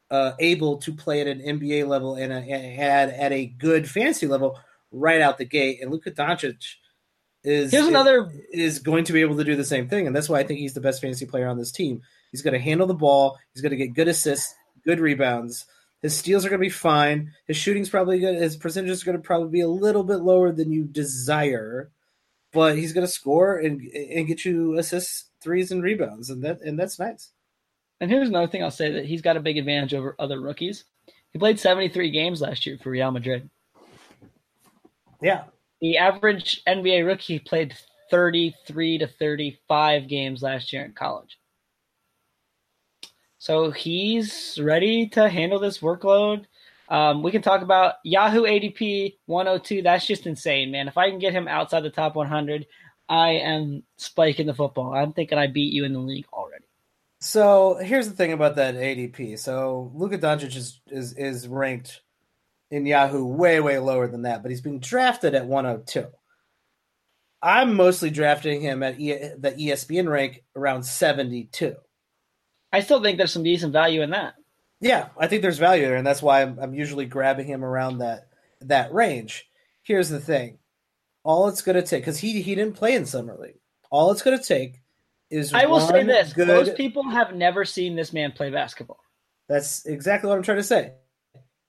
uh, 0.09 0.33
able 0.39 0.77
to 0.77 0.93
play 0.93 1.21
at 1.21 1.27
an 1.27 1.39
NBA 1.39 1.87
level 1.87 2.15
and, 2.15 2.31
a, 2.31 2.37
and 2.37 2.79
had 2.79 3.09
at 3.09 3.31
a 3.31 3.45
good 3.45 3.89
fantasy 3.89 4.27
level 4.27 4.59
right 4.91 5.21
out 5.21 5.37
the 5.37 5.45
gate, 5.45 5.79
and 5.81 5.91
Luka 5.91 6.11
Doncic 6.11 6.75
is 7.43 7.71
here's 7.71 7.87
another 7.87 8.31
is 8.51 8.79
going 8.79 9.03
to 9.03 9.13
be 9.13 9.21
able 9.21 9.35
to 9.37 9.43
do 9.43 9.55
the 9.55 9.65
same 9.65 9.89
thing, 9.89 10.07
and 10.07 10.15
that's 10.15 10.29
why 10.29 10.39
I 10.39 10.43
think 10.43 10.59
he's 10.59 10.73
the 10.73 10.81
best 10.81 11.01
fantasy 11.01 11.25
player 11.25 11.47
on 11.47 11.57
this 11.57 11.71
team. 11.71 12.01
He's 12.31 12.41
going 12.41 12.53
to 12.53 12.59
handle 12.59 12.87
the 12.87 12.93
ball. 12.93 13.37
He's 13.53 13.61
going 13.61 13.71
to 13.71 13.77
get 13.77 13.93
good 13.93 14.07
assists, 14.07 14.55
good 14.85 14.99
rebounds. 14.99 15.65
His 16.01 16.17
steals 16.17 16.45
are 16.45 16.49
going 16.49 16.59
to 16.59 16.65
be 16.65 16.69
fine. 16.69 17.31
His 17.47 17.57
shooting's 17.57 17.89
probably 17.89 18.19
good. 18.19 18.35
His 18.35 18.57
percentage 18.57 18.91
is 18.91 19.03
going 19.03 19.17
to 19.17 19.23
probably 19.23 19.49
be 19.49 19.61
a 19.61 19.67
little 19.67 20.03
bit 20.03 20.17
lower 20.17 20.51
than 20.51 20.71
you 20.71 20.85
desire 20.85 21.91
but 22.53 22.77
he's 22.77 22.93
going 22.93 23.05
to 23.05 23.11
score 23.11 23.57
and 23.57 23.81
and 23.81 24.27
get 24.27 24.45
you 24.45 24.77
assists, 24.77 25.29
threes, 25.41 25.71
and 25.71 25.83
rebounds, 25.83 26.29
and 26.29 26.43
that 26.43 26.61
and 26.61 26.79
that's 26.79 26.99
nice. 26.99 27.31
And 27.99 28.11
here's 28.11 28.29
another 28.29 28.47
thing 28.47 28.63
I'll 28.63 28.71
say 28.71 28.91
that 28.91 29.05
he's 29.05 29.21
got 29.21 29.37
a 29.37 29.41
big 29.41 29.57
advantage 29.57 29.93
over 29.93 30.15
other 30.19 30.41
rookies. 30.41 30.85
He 31.31 31.39
played 31.39 31.59
73 31.59 32.11
games 32.11 32.41
last 32.41 32.65
year 32.65 32.77
for 32.81 32.91
Real 32.91 33.11
Madrid. 33.11 33.49
Yeah. 35.21 35.45
The 35.81 35.97
average 35.97 36.61
NBA 36.67 37.05
rookie 37.05 37.39
played 37.39 37.75
33 38.11 38.99
to 38.99 39.07
35 39.07 40.07
games 40.07 40.43
last 40.43 40.71
year 40.71 40.85
in 40.85 40.93
college. 40.93 41.39
So 43.39 43.71
he's 43.71 44.59
ready 44.61 45.07
to 45.09 45.27
handle 45.27 45.59
this 45.59 45.79
workload. 45.79 46.45
Um, 46.89 47.23
we 47.23 47.31
can 47.31 47.41
talk 47.41 47.61
about 47.61 47.95
Yahoo 48.03 48.43
ADP 48.43 49.17
102. 49.25 49.81
That's 49.81 50.05
just 50.05 50.27
insane, 50.27 50.71
man. 50.71 50.87
If 50.87 50.97
I 50.97 51.09
can 51.09 51.19
get 51.19 51.33
him 51.33 51.47
outside 51.47 51.81
the 51.81 51.89
top 51.89 52.15
100, 52.15 52.67
I 53.09 53.31
am 53.31 53.83
spiking 53.97 54.47
the 54.47 54.53
football. 54.53 54.93
I'm 54.93 55.13
thinking 55.13 55.37
I 55.37 55.47
beat 55.47 55.73
you 55.73 55.85
in 55.85 55.93
the 55.93 55.99
league 55.99 56.25
already. 56.33 56.65
So 57.19 57.75
here's 57.81 58.09
the 58.09 58.15
thing 58.15 58.33
about 58.33 58.57
that 58.57 58.75
ADP. 58.75 59.39
So 59.39 59.91
Luka 59.95 60.17
Doncic 60.17 60.55
is 60.55 60.81
is 60.87 61.13
is 61.13 61.47
ranked 61.47 62.01
in 62.69 62.85
Yahoo 62.85 63.25
way 63.25 63.61
way 63.61 63.77
lower 63.79 64.07
than 64.07 64.23
that, 64.23 64.41
but 64.41 64.51
he's 64.51 64.61
being 64.61 64.79
drafted 64.79 65.33
at 65.33 65.45
102. 65.45 66.07
I'm 67.41 67.75
mostly 67.75 68.09
drafting 68.09 68.61
him 68.61 68.83
at 68.83 68.99
e- 68.99 69.31
the 69.37 69.51
ESPN 69.51 70.09
rank 70.09 70.43
around 70.55 70.83
72. 70.83 71.75
I 72.71 72.79
still 72.79 73.01
think 73.01 73.17
there's 73.17 73.31
some 73.31 73.43
decent 73.43 73.73
value 73.73 74.01
in 74.01 74.09
that. 74.09 74.33
Yeah, 74.83 75.07
I 75.17 75.27
think 75.27 75.41
there's 75.41 75.59
value 75.59 75.83
there, 75.85 75.95
and 75.95 76.05
that's 76.05 76.21
why 76.21 76.41
I'm, 76.41 76.59
I'm 76.59 76.73
usually 76.73 77.05
grabbing 77.05 77.47
him 77.47 77.63
around 77.63 77.99
that 77.99 78.27
that 78.61 78.93
range. 78.93 79.49
Here's 79.81 80.09
the 80.09 80.19
thing: 80.19 80.59
all 81.23 81.47
it's 81.47 81.61
going 81.61 81.75
to 81.77 81.81
take 81.81 82.01
because 82.01 82.19
he 82.19 82.41
he 82.41 82.53
didn't 82.53 82.75
play 82.75 82.93
in 82.93 83.05
summer 83.05 83.37
league. 83.39 83.59
All 83.89 84.11
it's 84.11 84.21
going 84.21 84.37
to 84.37 84.43
take 84.43 84.81
is 85.29 85.53
I 85.53 85.67
will 85.67 85.79
say 85.79 86.03
this: 86.03 86.33
good, 86.33 86.49
most 86.49 86.75
people 86.75 87.09
have 87.09 87.33
never 87.33 87.63
seen 87.63 87.95
this 87.95 88.11
man 88.11 88.33
play 88.33 88.49
basketball. 88.49 88.99
That's 89.47 89.85
exactly 89.85 90.29
what 90.29 90.37
I'm 90.37 90.43
trying 90.43 90.57
to 90.57 90.63
say. 90.63 90.93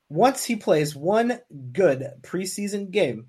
Once 0.09 0.44
he 0.44 0.57
plays 0.57 0.96
one 0.96 1.38
good 1.72 2.05
preseason 2.22 2.90
game, 2.90 3.27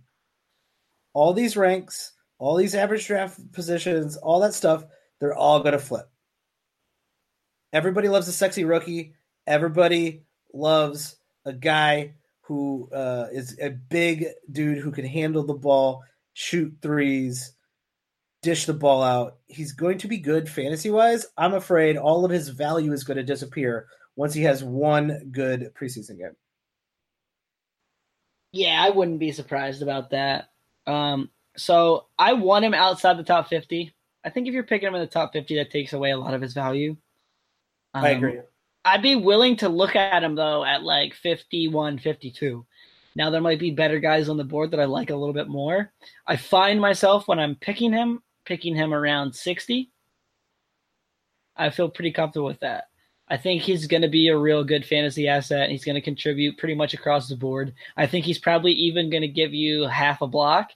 all 1.14 1.34
these 1.34 1.56
ranks, 1.56 2.14
all 2.40 2.56
these 2.56 2.74
average 2.74 3.06
draft 3.06 3.40
positions, 3.54 4.18
all 4.18 4.40
that 4.40 4.54
stuff, 4.56 4.84
they're 5.20 5.36
all 5.36 5.60
going 5.60 5.74
to 5.74 5.80
flip. 5.80 6.10
Everybody 7.72 8.08
loves 8.08 8.28
a 8.28 8.32
sexy 8.32 8.66
rookie. 8.66 9.14
Everybody 9.48 10.24
loves 10.54 11.18
a 11.46 11.54
guy 11.54 12.14
who 12.42 12.90
uh, 12.94 13.28
is 13.32 13.58
a 13.62 13.70
big 13.70 14.28
dude 14.52 14.78
who 14.78 14.92
can 14.92 15.06
handle 15.06 15.44
the 15.44 15.54
ball, 15.54 16.04
shoot 16.34 16.76
threes, 16.82 17.54
dish 18.42 18.66
the 18.66 18.74
ball 18.74 19.02
out. 19.02 19.38
He's 19.48 19.72
going 19.72 19.98
to 20.00 20.08
be 20.08 20.18
good 20.18 20.48
fantasy 20.48 20.92
wise. 20.92 21.26
I'm 21.38 21.54
afraid 21.54 21.98
all 21.98 22.26
of 22.26 22.32
his 22.32 22.50
value 22.50 22.94
is 22.94 23.04
going 23.04 23.18
to 23.18 23.24
disappear 23.24 23.88
once 24.16 24.34
he 24.34 24.44
has 24.44 24.64
one 24.64 25.30
good 25.32 25.72
preseason 25.74 26.18
game. 26.18 26.36
Yeah, 28.52 28.82
I 28.82 28.92
wouldn't 28.92 29.20
be 29.20 29.32
surprised 29.32 29.82
about 29.82 30.12
that. 30.12 30.50
Um, 30.88 31.30
so 31.58 32.06
I 32.18 32.34
want 32.34 32.66
him 32.66 32.74
outside 32.74 33.18
the 33.18 33.24
top 33.24 33.50
50. 33.50 33.94
I 34.24 34.30
think 34.30 34.48
if 34.48 34.54
you're 34.54 34.64
picking 34.64 34.88
him 34.88 34.96
in 34.96 35.02
the 35.02 35.08
top 35.08 35.34
50, 35.34 35.56
that 35.56 35.72
takes 35.72 35.94
away 35.94 36.12
a 36.12 36.18
lot 36.18 36.34
of 36.34 36.42
his 36.42 36.54
value. 36.54 36.96
Um, 37.94 38.06
I 38.06 38.10
agree. 38.10 38.40
I'd 38.86 39.02
be 39.02 39.16
willing 39.16 39.58
to 39.58 39.70
look 39.70 39.96
at 39.96 40.24
him 40.24 40.36
though 40.36 40.64
at 40.64 40.84
like 40.84 41.16
51, 41.16 41.98
52. 41.98 42.66
Now 43.16 43.30
there 43.32 43.42
might 43.42 43.60
be 43.60 43.72
better 43.72 44.00
guys 44.00 44.30
on 44.30 44.38
the 44.38 44.44
board 44.44 44.72
that 44.72 44.80
I 44.80 44.86
like 44.86 45.10
a 45.10 45.16
little 45.16 45.34
bit 45.34 45.48
more. 45.48 45.92
I 46.28 46.36
find 46.36 46.80
myself 46.80 47.28
when 47.28 47.40
I'm 47.40 47.56
picking 47.56 47.92
him, 47.92 48.22
picking 48.46 48.76
him 48.76 48.94
around 48.94 49.34
60. 49.34 49.90
I 51.58 51.70
feel 51.72 51.90
pretty 51.90 52.12
comfortable 52.12 52.46
with 52.46 52.60
that. 52.60 52.86
I 53.28 53.38
think 53.38 53.64
he's 53.64 53.88
going 53.88 54.04
to 54.04 54.08
be 54.08 54.28
a 54.28 54.38
real 54.38 54.64
good 54.64 54.86
fantasy 54.86 55.28
asset. 55.28 55.72
He's 55.72 55.86
going 55.86 55.96
to 55.96 56.02
contribute 56.02 56.60
pretty 56.60 56.76
much 56.76 56.94
across 56.94 57.28
the 57.28 57.36
board. 57.36 57.74
I 57.98 58.06
think 58.06 58.24
he's 58.24 58.38
probably 58.38 58.74
even 58.74 59.10
going 59.10 59.22
to 59.22 59.28
give 59.28 59.52
you 59.54 59.88
half 59.88 60.22
a 60.22 60.28
block. 60.28 60.70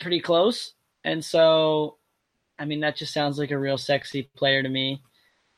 Pretty 0.00 0.20
close. 0.20 0.74
And 1.02 1.24
so, 1.24 1.96
I 2.60 2.64
mean, 2.64 2.80
that 2.80 2.96
just 2.96 3.12
sounds 3.12 3.38
like 3.38 3.50
a 3.50 3.58
real 3.58 3.78
sexy 3.78 4.30
player 4.36 4.62
to 4.62 4.68
me. 4.68 5.02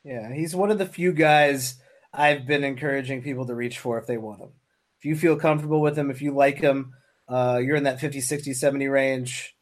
Yeah, 0.04 0.32
he's 0.32 0.54
one 0.54 0.70
of 0.70 0.78
the 0.78 0.86
few 0.86 1.12
guys 1.12 1.76
I've 2.12 2.46
been 2.46 2.64
encouraging 2.64 3.22
people 3.22 3.46
to 3.46 3.54
reach 3.54 3.78
for 3.78 3.98
if 3.98 4.06
they 4.06 4.16
want 4.16 4.40
him. 4.40 4.50
If 4.98 5.04
you 5.04 5.16
feel 5.16 5.36
comfortable 5.36 5.80
with 5.80 5.98
him, 5.98 6.10
if 6.10 6.22
you 6.22 6.34
like 6.34 6.58
him, 6.58 6.92
uh, 7.28 7.60
you're 7.62 7.76
in 7.76 7.84
that 7.84 8.00
50, 8.00 8.20
60, 8.20 8.52
70 8.52 8.86
range, 8.88 9.56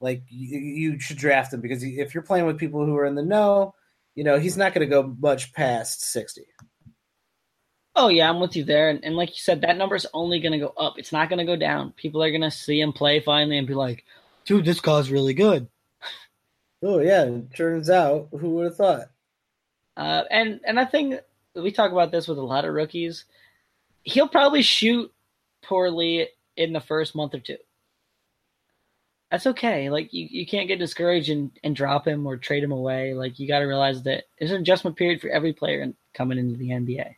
like 0.00 0.22
you, 0.28 0.58
you 0.58 1.00
should 1.00 1.16
draft 1.16 1.52
him 1.52 1.60
because 1.60 1.82
if 1.82 2.14
you're 2.14 2.22
playing 2.22 2.46
with 2.46 2.58
people 2.58 2.84
who 2.84 2.96
are 2.96 3.06
in 3.06 3.14
the 3.14 3.22
know, 3.22 3.74
you 4.14 4.24
know, 4.24 4.38
he's 4.38 4.56
not 4.56 4.74
going 4.74 4.86
to 4.86 4.90
go 4.90 5.14
much 5.20 5.52
past 5.52 6.02
60. 6.02 6.42
Oh, 7.96 8.08
yeah, 8.08 8.28
I'm 8.28 8.38
with 8.38 8.54
you 8.54 8.64
there. 8.64 8.90
And, 8.90 9.04
and 9.04 9.16
like 9.16 9.30
you 9.30 9.36
said, 9.38 9.62
that 9.62 9.76
number 9.76 9.96
is 9.96 10.06
only 10.14 10.38
going 10.38 10.52
to 10.52 10.58
go 10.58 10.72
up. 10.76 10.98
It's 10.98 11.12
not 11.12 11.28
going 11.28 11.40
to 11.40 11.44
go 11.44 11.56
down. 11.56 11.92
People 11.92 12.22
are 12.22 12.30
going 12.30 12.42
to 12.42 12.50
see 12.50 12.80
him 12.80 12.92
play 12.92 13.20
finally 13.20 13.58
and 13.58 13.66
be 13.66 13.74
like, 13.74 14.04
dude, 14.44 14.64
this 14.64 14.80
guy's 14.80 15.10
really 15.10 15.34
good. 15.34 15.68
Oh, 16.80 17.00
yeah. 17.00 17.24
It 17.24 17.56
turns 17.56 17.90
out, 17.90 18.28
who 18.30 18.50
would 18.50 18.66
have 18.66 18.76
thought? 18.76 19.10
Uh, 19.98 20.22
and 20.30 20.60
and 20.64 20.78
I 20.78 20.84
think 20.84 21.20
we 21.56 21.72
talk 21.72 21.90
about 21.90 22.12
this 22.12 22.28
with 22.28 22.38
a 22.38 22.42
lot 22.42 22.64
of 22.64 22.72
rookies. 22.72 23.24
He'll 24.04 24.28
probably 24.28 24.62
shoot 24.62 25.12
poorly 25.62 26.28
in 26.56 26.72
the 26.72 26.80
first 26.80 27.16
month 27.16 27.34
or 27.34 27.40
two. 27.40 27.56
That's 29.30 29.46
okay. 29.48 29.90
Like 29.90 30.14
you, 30.14 30.26
you 30.30 30.46
can't 30.46 30.68
get 30.68 30.78
discouraged 30.78 31.28
and, 31.28 31.50
and 31.64 31.74
drop 31.74 32.06
him 32.06 32.26
or 32.26 32.36
trade 32.36 32.62
him 32.62 32.72
away. 32.72 33.12
Like 33.12 33.40
you 33.40 33.48
got 33.48 33.58
to 33.58 33.66
realize 33.66 34.04
that 34.04 34.24
there's 34.38 34.52
an 34.52 34.60
adjustment 34.60 34.96
period 34.96 35.20
for 35.20 35.28
every 35.28 35.52
player 35.52 35.92
coming 36.14 36.38
into 36.38 36.56
the 36.56 36.70
NBA, 36.70 37.16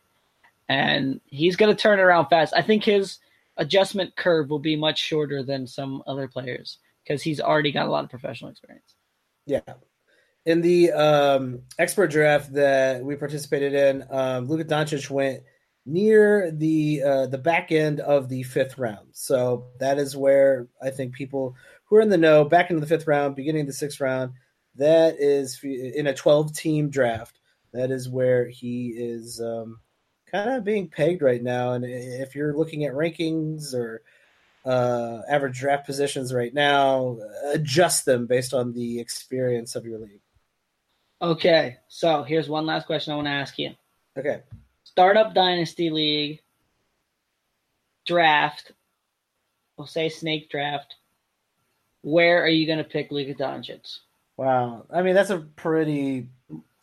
and 0.67 1.21
he's 1.27 1.55
going 1.55 1.73
to 1.73 1.79
turn 1.79 1.99
around 1.99 2.27
fast. 2.27 2.53
I 2.57 2.63
think 2.63 2.83
his 2.83 3.19
adjustment 3.57 4.15
curve 4.15 4.49
will 4.49 4.59
be 4.59 4.75
much 4.75 4.97
shorter 4.97 5.43
than 5.43 5.67
some 5.67 6.01
other 6.07 6.27
players 6.27 6.79
because 7.03 7.21
he's 7.21 7.39
already 7.39 7.71
got 7.71 7.85
a 7.85 7.91
lot 7.91 8.03
of 8.03 8.09
professional 8.09 8.49
experience. 8.49 8.95
Yeah, 9.45 9.61
in 10.45 10.61
the 10.61 10.91
um, 10.91 11.61
expert 11.77 12.11
draft 12.11 12.53
that 12.53 13.03
we 13.03 13.15
participated 13.15 13.73
in, 13.73 14.05
um, 14.09 14.47
Luka 14.47 14.65
Doncic 14.65 15.09
went 15.09 15.43
near 15.85 16.51
the 16.51 17.01
uh, 17.03 17.25
the 17.27 17.37
back 17.37 17.71
end 17.71 17.99
of 17.99 18.29
the 18.29 18.43
fifth 18.43 18.77
round. 18.77 19.09
So 19.11 19.65
that 19.79 19.97
is 19.97 20.15
where 20.15 20.67
I 20.81 20.89
think 20.89 21.13
people 21.13 21.55
who 21.85 21.97
are 21.97 22.01
in 22.01 22.09
the 22.09 22.17
know, 22.17 22.45
back 22.45 22.69
into 22.69 22.81
the 22.81 22.87
fifth 22.87 23.07
round, 23.07 23.35
beginning 23.35 23.61
of 23.61 23.67
the 23.67 23.73
sixth 23.73 23.99
round, 23.99 24.33
that 24.75 25.15
is 25.19 25.59
in 25.63 26.07
a 26.07 26.13
twelve 26.13 26.53
team 26.55 26.89
draft. 26.89 27.39
That 27.73 27.91
is 27.91 28.09
where 28.09 28.47
he 28.47 28.89
is 28.89 29.39
um, 29.41 29.79
kind 30.31 30.51
of 30.51 30.63
being 30.63 30.89
pegged 30.89 31.21
right 31.21 31.41
now. 31.41 31.73
And 31.73 31.85
if 31.85 32.35
you're 32.35 32.57
looking 32.57 32.83
at 32.85 32.93
rankings 32.93 33.73
or 33.73 34.01
uh, 34.65 35.21
average 35.29 35.59
draft 35.59 35.85
positions 35.85 36.33
right 36.33 36.53
now, 36.53 37.17
adjust 37.53 38.05
them 38.05 38.27
based 38.27 38.53
on 38.53 38.73
the 38.73 38.99
experience 38.99 39.75
of 39.75 39.85
your 39.85 39.99
league. 39.99 40.20
Okay, 41.21 41.77
so 41.87 42.23
here's 42.23 42.49
one 42.49 42.65
last 42.65 42.87
question 42.87 43.13
I 43.13 43.15
want 43.15 43.27
to 43.27 43.31
ask 43.31 43.59
you. 43.59 43.71
Okay. 44.17 44.41
Startup 44.83 45.33
Dynasty 45.33 45.89
League 45.89 46.41
draft. 48.05 48.71
We'll 49.77 49.87
say 49.87 50.09
snake 50.09 50.49
draft. 50.49 50.95
Where 52.01 52.43
are 52.43 52.49
you 52.49 52.65
going 52.65 52.79
to 52.79 52.83
pick 52.83 53.11
Luka 53.11 53.35
Doncic? 53.35 53.99
Wow, 54.37 54.85
I 54.91 55.03
mean 55.03 55.13
that's 55.13 55.29
a 55.29 55.37
pretty 55.37 56.29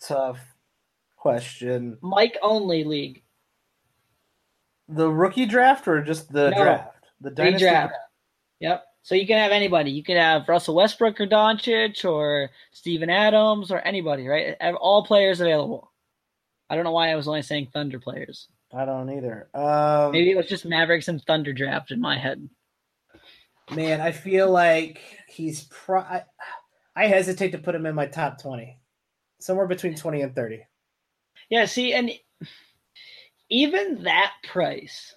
tough 0.00 0.38
question. 1.16 1.98
Mike 2.00 2.38
only 2.40 2.84
league. 2.84 3.22
The 4.88 5.10
rookie 5.10 5.46
draft 5.46 5.88
or 5.88 6.00
just 6.02 6.32
the 6.32 6.50
no, 6.50 6.62
draft? 6.62 7.04
The 7.20 7.30
dynasty 7.30 7.64
draft. 7.64 7.90
draft. 7.90 7.94
Yep. 8.60 8.84
So 9.02 9.14
you 9.14 9.26
can 9.26 9.38
have 9.38 9.52
anybody. 9.52 9.90
You 9.90 10.02
can 10.02 10.16
have 10.16 10.48
Russell 10.48 10.74
Westbrook 10.74 11.20
or 11.20 11.26
Doncic 11.26 12.04
or 12.04 12.50
Steven 12.72 13.08
Adams 13.08 13.70
or 13.70 13.78
anybody, 13.80 14.26
right? 14.26 14.56
All 14.80 15.04
players 15.04 15.40
available. 15.40 15.92
I 16.68 16.74
don't 16.74 16.84
know 16.84 16.92
why 16.92 17.10
I 17.10 17.16
was 17.16 17.26
only 17.26 17.42
saying 17.42 17.68
Thunder 17.72 17.98
players. 17.98 18.48
I 18.74 18.84
don't 18.84 19.10
either. 19.10 19.48
Um, 19.54 20.12
Maybe 20.12 20.30
it 20.30 20.36
was 20.36 20.46
just 20.46 20.66
Mavericks 20.66 21.08
and 21.08 21.22
Thunder 21.22 21.54
draft 21.54 21.90
in 21.90 22.00
my 22.00 22.18
head. 22.18 22.48
Man, 23.70 24.00
I 24.00 24.12
feel 24.12 24.50
like 24.50 25.00
he's 25.26 25.64
pro. 25.64 26.00
I, 26.00 26.24
I 26.94 27.06
hesitate 27.06 27.52
to 27.52 27.58
put 27.58 27.74
him 27.74 27.86
in 27.86 27.94
my 27.94 28.06
top 28.06 28.40
twenty, 28.40 28.78
somewhere 29.40 29.66
between 29.66 29.94
twenty 29.94 30.20
and 30.22 30.34
thirty. 30.34 30.66
Yeah, 31.48 31.64
see, 31.64 31.94
and 31.94 32.10
even 33.50 34.02
that 34.02 34.32
price, 34.50 35.14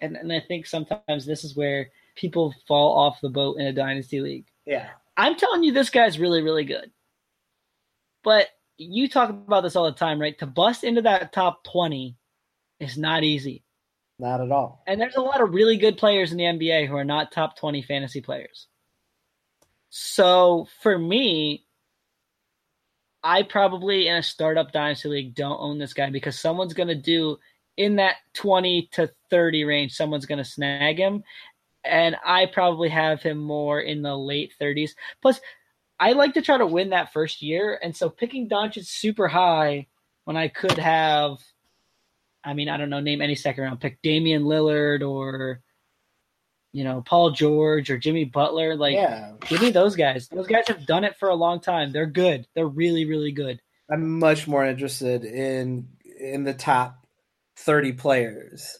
and 0.00 0.16
and 0.16 0.32
I 0.32 0.40
think 0.40 0.66
sometimes 0.66 1.26
this 1.26 1.44
is 1.44 1.56
where 1.56 1.90
people 2.20 2.54
fall 2.68 2.98
off 2.98 3.20
the 3.22 3.30
boat 3.30 3.56
in 3.58 3.66
a 3.66 3.72
dynasty 3.72 4.20
league. 4.20 4.44
Yeah. 4.66 4.88
I'm 5.16 5.36
telling 5.36 5.64
you, 5.64 5.72
this 5.72 5.90
guy's 5.90 6.18
really, 6.18 6.42
really 6.42 6.64
good. 6.64 6.90
But 8.22 8.48
you 8.76 9.08
talk 9.08 9.30
about 9.30 9.62
this 9.62 9.74
all 9.74 9.86
the 9.86 9.92
time, 9.92 10.20
right? 10.20 10.38
To 10.38 10.46
bust 10.46 10.84
into 10.84 11.02
that 11.02 11.32
top 11.32 11.64
20 11.64 12.16
is 12.78 12.98
not 12.98 13.24
easy. 13.24 13.64
Not 14.18 14.42
at 14.42 14.52
all. 14.52 14.82
And 14.86 15.00
there's 15.00 15.16
a 15.16 15.22
lot 15.22 15.40
of 15.40 15.54
really 15.54 15.78
good 15.78 15.96
players 15.96 16.30
in 16.30 16.36
the 16.36 16.44
NBA 16.44 16.86
who 16.86 16.96
are 16.96 17.04
not 17.04 17.32
top 17.32 17.56
20 17.56 17.80
fantasy 17.82 18.20
players. 18.20 18.66
So 19.88 20.68
for 20.82 20.98
me, 20.98 21.64
I 23.22 23.42
probably 23.42 24.08
in 24.08 24.16
a 24.16 24.22
startup 24.22 24.72
dynasty 24.72 25.08
league 25.08 25.34
don't 25.34 25.60
own 25.60 25.78
this 25.78 25.94
guy 25.94 26.10
because 26.10 26.38
someone's 26.38 26.74
going 26.74 26.88
to 26.88 26.94
do 26.94 27.38
in 27.76 27.96
that 27.96 28.16
20 28.34 28.90
to 28.92 29.10
30 29.30 29.64
range, 29.64 29.92
someone's 29.92 30.26
going 30.26 30.38
to 30.38 30.44
snag 30.44 30.98
him 30.98 31.22
and 31.84 32.16
I 32.24 32.46
probably 32.46 32.88
have 32.88 33.22
him 33.22 33.38
more 33.38 33.80
in 33.80 34.02
the 34.02 34.16
late 34.16 34.52
30s. 34.60 34.90
Plus, 35.22 35.40
I 35.98 36.12
like 36.12 36.34
to 36.34 36.42
try 36.42 36.58
to 36.58 36.66
win 36.66 36.90
that 36.90 37.12
first 37.12 37.42
year, 37.42 37.78
and 37.82 37.94
so 37.94 38.08
picking 38.08 38.48
Doncic 38.48 38.86
super 38.86 39.28
high 39.28 39.86
when 40.24 40.36
I 40.36 40.48
could 40.48 40.78
have, 40.78 41.38
I 42.42 42.54
mean, 42.54 42.68
I 42.68 42.76
don't 42.76 42.90
know, 42.90 43.00
name 43.00 43.20
any 43.20 43.34
second 43.34 43.64
round 43.64 43.80
pick, 43.80 44.00
Damian 44.02 44.44
Lillard 44.44 45.06
or 45.06 45.60
you 46.72 46.84
know 46.84 47.02
Paul 47.04 47.32
George 47.32 47.90
or 47.90 47.98
Jimmy 47.98 48.24
Butler. 48.24 48.76
Like, 48.76 48.94
yeah. 48.94 49.32
give 49.46 49.60
me 49.60 49.70
those 49.70 49.96
guys. 49.96 50.28
Those 50.28 50.46
guys 50.46 50.68
have 50.68 50.86
done 50.86 51.04
it 51.04 51.16
for 51.18 51.28
a 51.28 51.34
long 51.34 51.60
time. 51.60 51.92
They're 51.92 52.06
good. 52.06 52.46
They're 52.54 52.66
really, 52.66 53.04
really 53.04 53.32
good. 53.32 53.60
I'm 53.90 54.18
much 54.18 54.46
more 54.46 54.64
interested 54.64 55.24
in 55.24 55.88
in 56.18 56.44
the 56.44 56.54
top 56.54 57.06
30 57.56 57.92
players 57.92 58.78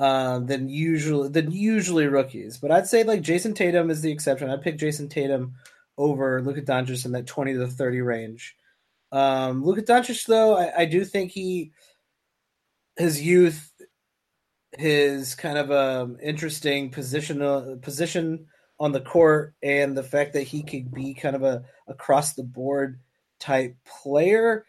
uh, 0.00 0.38
than 0.38 0.66
usually 0.70 1.28
than 1.28 1.52
usually 1.52 2.06
rookies. 2.06 2.56
But 2.56 2.70
I'd 2.70 2.86
say 2.86 3.04
like 3.04 3.20
Jayson 3.20 3.54
Tatum 3.54 3.90
is 3.90 4.00
the 4.00 4.10
exception. 4.10 4.48
I'd 4.48 4.62
pick 4.62 4.78
Jayson 4.78 5.10
Tatum 5.10 5.52
over 5.98 6.40
Luka 6.40 6.62
Doncic 6.62 7.04
in 7.04 7.12
that 7.12 7.26
twenty 7.26 7.52
to 7.52 7.68
thirty 7.68 8.00
range. 8.00 8.56
Um, 9.12 9.62
Luka 9.62 9.82
Doncic, 9.82 10.26
though, 10.26 10.56
I, 10.56 10.82
I 10.82 10.84
do 10.86 11.04
think 11.04 11.32
he 11.32 11.72
his 12.96 13.20
youth, 13.20 13.70
his 14.72 15.34
kind 15.34 15.58
of 15.58 15.70
um, 15.70 16.16
interesting 16.22 16.88
position 16.88 17.78
position 17.82 18.46
on 18.78 18.92
the 18.92 19.02
court, 19.02 19.54
and 19.62 19.94
the 19.94 20.02
fact 20.02 20.32
that 20.32 20.44
he 20.44 20.62
could 20.62 20.90
be 20.94 21.12
kind 21.12 21.36
of 21.36 21.42
a 21.42 21.62
across 21.88 22.32
the 22.32 22.42
board 22.42 23.00
type 23.38 23.76
player 23.84 24.64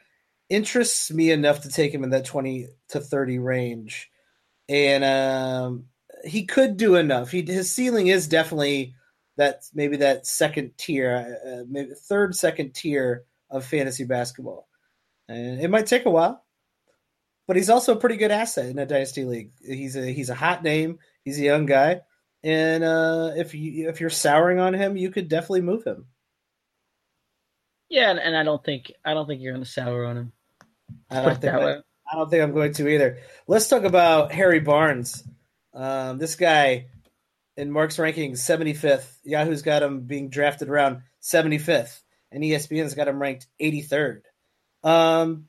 interests 0.49 1.09
me 1.09 1.31
enough 1.31 1.61
to 1.61 1.69
take 1.69 1.93
him 1.93 2.03
in 2.03 2.09
that 2.09 2.25
20 2.25 2.67
to 2.89 2.99
30 2.99 3.39
range 3.39 4.11
and 4.71 5.03
um, 5.03 5.85
he 6.23 6.45
could 6.45 6.77
do 6.77 6.95
enough. 6.95 7.29
He 7.29 7.41
his 7.41 7.69
ceiling 7.69 8.07
is 8.07 8.27
definitely 8.27 8.95
that 9.35 9.63
maybe 9.73 9.97
that 9.97 10.25
second 10.25 10.77
tier, 10.77 11.37
uh, 11.45 11.63
maybe 11.69 11.91
third, 11.93 12.35
second 12.35 12.73
tier 12.73 13.25
of 13.49 13.65
fantasy 13.65 14.05
basketball. 14.05 14.69
And 15.27 15.61
it 15.61 15.69
might 15.69 15.87
take 15.87 16.05
a 16.05 16.09
while, 16.09 16.45
but 17.47 17.57
he's 17.57 17.69
also 17.69 17.93
a 17.93 17.99
pretty 17.99 18.15
good 18.15 18.31
asset 18.31 18.67
in 18.67 18.79
a 18.79 18.85
dynasty 18.85 19.25
league. 19.25 19.51
He's 19.61 19.97
a 19.97 20.05
he's 20.05 20.29
a 20.29 20.35
hot 20.35 20.63
name. 20.63 20.99
He's 21.25 21.37
a 21.37 21.43
young 21.43 21.65
guy, 21.65 22.01
and 22.41 22.83
uh, 22.83 23.31
if 23.35 23.53
you 23.53 23.89
if 23.89 23.99
you're 23.99 24.09
souring 24.09 24.59
on 24.59 24.73
him, 24.73 24.95
you 24.95 25.11
could 25.11 25.27
definitely 25.27 25.61
move 25.61 25.83
him. 25.83 26.05
Yeah, 27.89 28.09
and, 28.09 28.19
and 28.19 28.37
I 28.37 28.43
don't 28.43 28.63
think 28.63 28.93
I 29.03 29.13
don't 29.13 29.27
think 29.27 29.41
you're 29.41 29.53
going 29.53 29.65
to 29.65 29.69
sour 29.69 30.05
on 30.05 30.17
him. 30.17 30.31
I 31.09 31.21
don't 31.21 31.41
think 31.41 31.53
I, 31.53 31.77
I, 32.11 32.15
don't 32.15 32.29
think 32.29 32.43
I'm 32.43 32.53
going 32.53 32.73
to 32.73 32.87
either. 32.87 33.17
Let's 33.47 33.67
talk 33.67 33.83
about 33.83 34.31
Harry 34.31 34.59
Barnes. 34.59 35.23
Um, 35.73 36.17
this 36.17 36.35
guy 36.35 36.87
in 37.57 37.71
Mark's 37.71 37.97
rankings, 37.97 38.39
75th. 38.39 39.07
Yahoo's 39.23 39.61
got 39.61 39.83
him 39.83 40.01
being 40.01 40.29
drafted 40.29 40.69
around 40.69 41.01
75th, 41.21 42.01
and 42.31 42.43
ESPN's 42.43 42.95
got 42.95 43.07
him 43.07 43.21
ranked 43.21 43.47
83rd. 43.61 44.21
Um, 44.83 45.45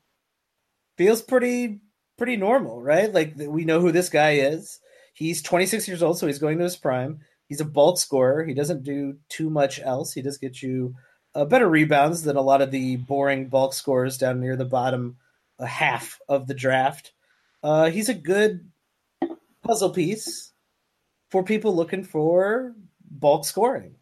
feels 0.97 1.23
pretty 1.23 1.81
pretty 2.19 2.37
normal, 2.37 2.81
right? 2.81 3.13
Like 3.13 3.35
we 3.37 3.65
know 3.65 3.81
who 3.81 3.93
this 3.93 4.09
guy 4.09 4.33
is. 4.35 4.79
He's 5.15 5.43
26 5.43 5.89
years 5.89 6.03
old, 6.03 6.19
so 6.19 6.27
he's 6.27 6.39
going 6.39 6.59
to 6.59 6.65
his 6.65 6.77
prime. 6.77 7.21
He's 7.49 7.61
a 7.61 7.67
bulk 7.67 7.99
scorer. 7.99 8.45
He 8.45 8.55
doesn't 8.55 8.85
do 8.85 9.17
too 9.29 9.51
much 9.51 9.81
else. 9.81 10.13
He 10.13 10.23
does 10.23 10.39
get 10.39 10.63
you 10.63 10.95
uh, 11.35 11.45
better 11.45 11.69
rebounds 11.69 12.23
than 12.23 12.37
a 12.37 12.43
lot 12.43 12.63
of 12.63 12.71
the 12.71 12.97
boring 12.97 13.49
bulk 13.49 13.75
scorers 13.75 14.19
down 14.19 14.41
near 14.41 14.57
the 14.57 14.65
bottom 14.65 15.17
half 15.61 16.21
of 16.29 16.47
the 16.47 16.55
draft. 16.55 17.13
Uh, 17.63 17.91
he's 17.91 18.09
a 18.09 18.15
good 18.15 18.71
puzzle 19.63 19.91
piece 19.91 20.53
for 21.31 21.43
people 21.43 21.75
looking 21.75 22.05
for 22.05 22.75
bulk 23.11 23.45
scoring. 23.45 23.95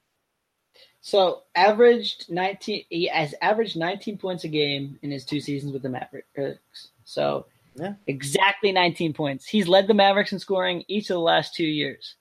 So 1.02 1.42
averaged 1.54 2.30
nineteen. 2.30 2.84
He 2.90 3.06
has 3.08 3.34
averaged 3.40 3.76
nineteen 3.76 4.18
points 4.18 4.44
a 4.44 4.48
game 4.48 4.98
in 5.02 5.10
his 5.10 5.24
two 5.24 5.40
seasons 5.40 5.72
with 5.72 5.82
the 5.82 5.88
Mavericks. 5.88 6.88
So 7.04 7.46
yeah. 7.74 7.94
exactly 8.06 8.72
nineteen 8.72 9.12
points. 9.12 9.46
He's 9.46 9.68
led 9.68 9.86
the 9.86 9.94
Mavericks 9.94 10.32
in 10.32 10.38
scoring 10.38 10.84
each 10.88 11.08
of 11.10 11.14
the 11.14 11.20
last 11.20 11.54
two 11.54 11.64
years. 11.64 12.16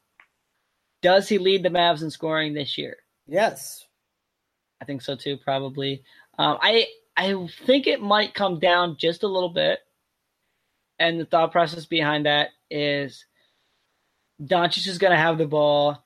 Does 1.02 1.28
he 1.28 1.38
lead 1.38 1.64
the 1.64 1.70
Mavs 1.70 2.04
in 2.04 2.10
scoring 2.10 2.54
this 2.54 2.78
year? 2.78 2.98
Yes, 3.28 3.86
I 4.82 4.86
think 4.86 5.02
so 5.02 5.16
too. 5.16 5.38
Probably. 5.38 6.04
Um, 6.38 6.58
I 6.62 6.88
I 7.20 7.48
think 7.66 7.86
it 7.86 8.02
might 8.02 8.34
come 8.34 8.60
down 8.60 8.96
just 8.98 9.24
a 9.24 9.28
little 9.28 9.50
bit, 9.50 9.80
and 10.98 11.20
the 11.20 11.26
thought 11.26 11.52
process 11.52 11.86
behind 11.86 12.26
that 12.26 12.52
is 12.72 13.26
Doncic 14.42 14.88
is 14.88 14.98
going 14.98 15.12
to 15.12 15.18
have 15.18 15.38
the 15.38 15.46
ball. 15.46 16.02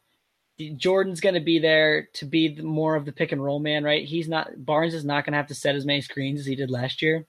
Jordan's 0.76 1.22
going 1.22 1.36
to 1.36 1.40
be 1.40 1.60
there 1.60 2.08
to 2.14 2.26
be 2.26 2.60
more 2.60 2.96
of 2.96 3.06
the 3.06 3.12
pick 3.12 3.32
and 3.32 3.44
roll 3.44 3.60
man, 3.60 3.84
right? 3.84 4.04
He's 4.04 4.28
not 4.28 4.66
Barnes 4.66 4.96
is 4.96 5.06
not 5.06 5.24
going 5.24 5.34
to 5.34 5.38
have 5.38 5.48
to 5.48 5.56
set 5.56 5.76
as 5.76 5.86
many 5.86 6.02
screens 6.02 6.40
as 6.40 6.46
he 6.48 6.56
did 6.56 6.72
last 6.72 7.04
year. 7.04 7.28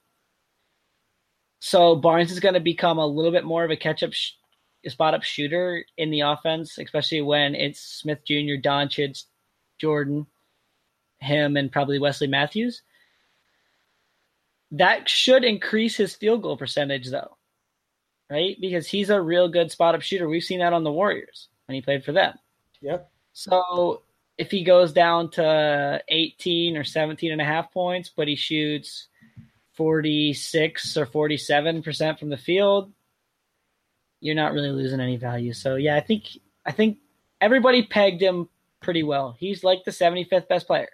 So 1.58 1.94
Barnes 1.94 2.32
is 2.32 2.40
going 2.40 2.54
to 2.54 2.60
become 2.60 2.96
a 2.96 3.06
little 3.06 3.32
bit 3.32 3.44
more 3.44 3.64
of 3.64 3.70
a 3.70 3.76
catch 3.76 4.02
up, 4.02 4.14
sh- 4.14 4.32
spot 4.88 5.12
up 5.12 5.24
shooter 5.24 5.84
in 5.98 6.10
the 6.10 6.20
offense, 6.20 6.78
especially 6.78 7.20
when 7.20 7.54
it's 7.54 7.80
Smith 7.80 8.20
Jr., 8.26 8.56
Doncic, 8.62 9.24
Jordan, 9.78 10.26
him, 11.18 11.58
and 11.58 11.70
probably 11.70 11.98
Wesley 11.98 12.28
Matthews. 12.28 12.82
That 14.78 15.08
should 15.08 15.44
increase 15.44 15.96
his 15.96 16.14
field 16.14 16.42
goal 16.42 16.56
percentage, 16.56 17.10
though, 17.10 17.36
right? 18.30 18.56
Because 18.60 18.88
he's 18.88 19.10
a 19.10 19.20
real 19.20 19.48
good 19.48 19.70
spot 19.70 19.94
up 19.94 20.02
shooter. 20.02 20.28
We've 20.28 20.42
seen 20.42 20.58
that 20.58 20.72
on 20.72 20.84
the 20.84 20.92
Warriors 20.92 21.48
when 21.66 21.74
he 21.74 21.82
played 21.82 22.04
for 22.04 22.12
them. 22.12 22.34
Yep. 22.80 23.10
So 23.32 24.02
if 24.36 24.50
he 24.50 24.64
goes 24.64 24.92
down 24.92 25.30
to 25.32 26.02
18 26.08 26.76
or 26.76 26.84
17 26.84 27.30
and 27.30 27.40
a 27.40 27.44
half 27.44 27.72
points, 27.72 28.10
but 28.14 28.26
he 28.26 28.34
shoots 28.34 29.08
46 29.74 30.96
or 30.96 31.06
47% 31.06 32.18
from 32.18 32.30
the 32.30 32.36
field, 32.36 32.92
you're 34.20 34.34
not 34.34 34.52
really 34.52 34.70
losing 34.70 35.00
any 35.00 35.16
value. 35.16 35.52
So 35.52 35.76
yeah, 35.76 35.96
I 35.96 36.00
think 36.00 36.24
I 36.66 36.72
think 36.72 36.98
everybody 37.40 37.84
pegged 37.84 38.22
him 38.22 38.48
pretty 38.80 39.02
well. 39.02 39.36
He's 39.38 39.62
like 39.62 39.84
the 39.84 39.90
75th 39.90 40.48
best 40.48 40.66
player. 40.66 40.88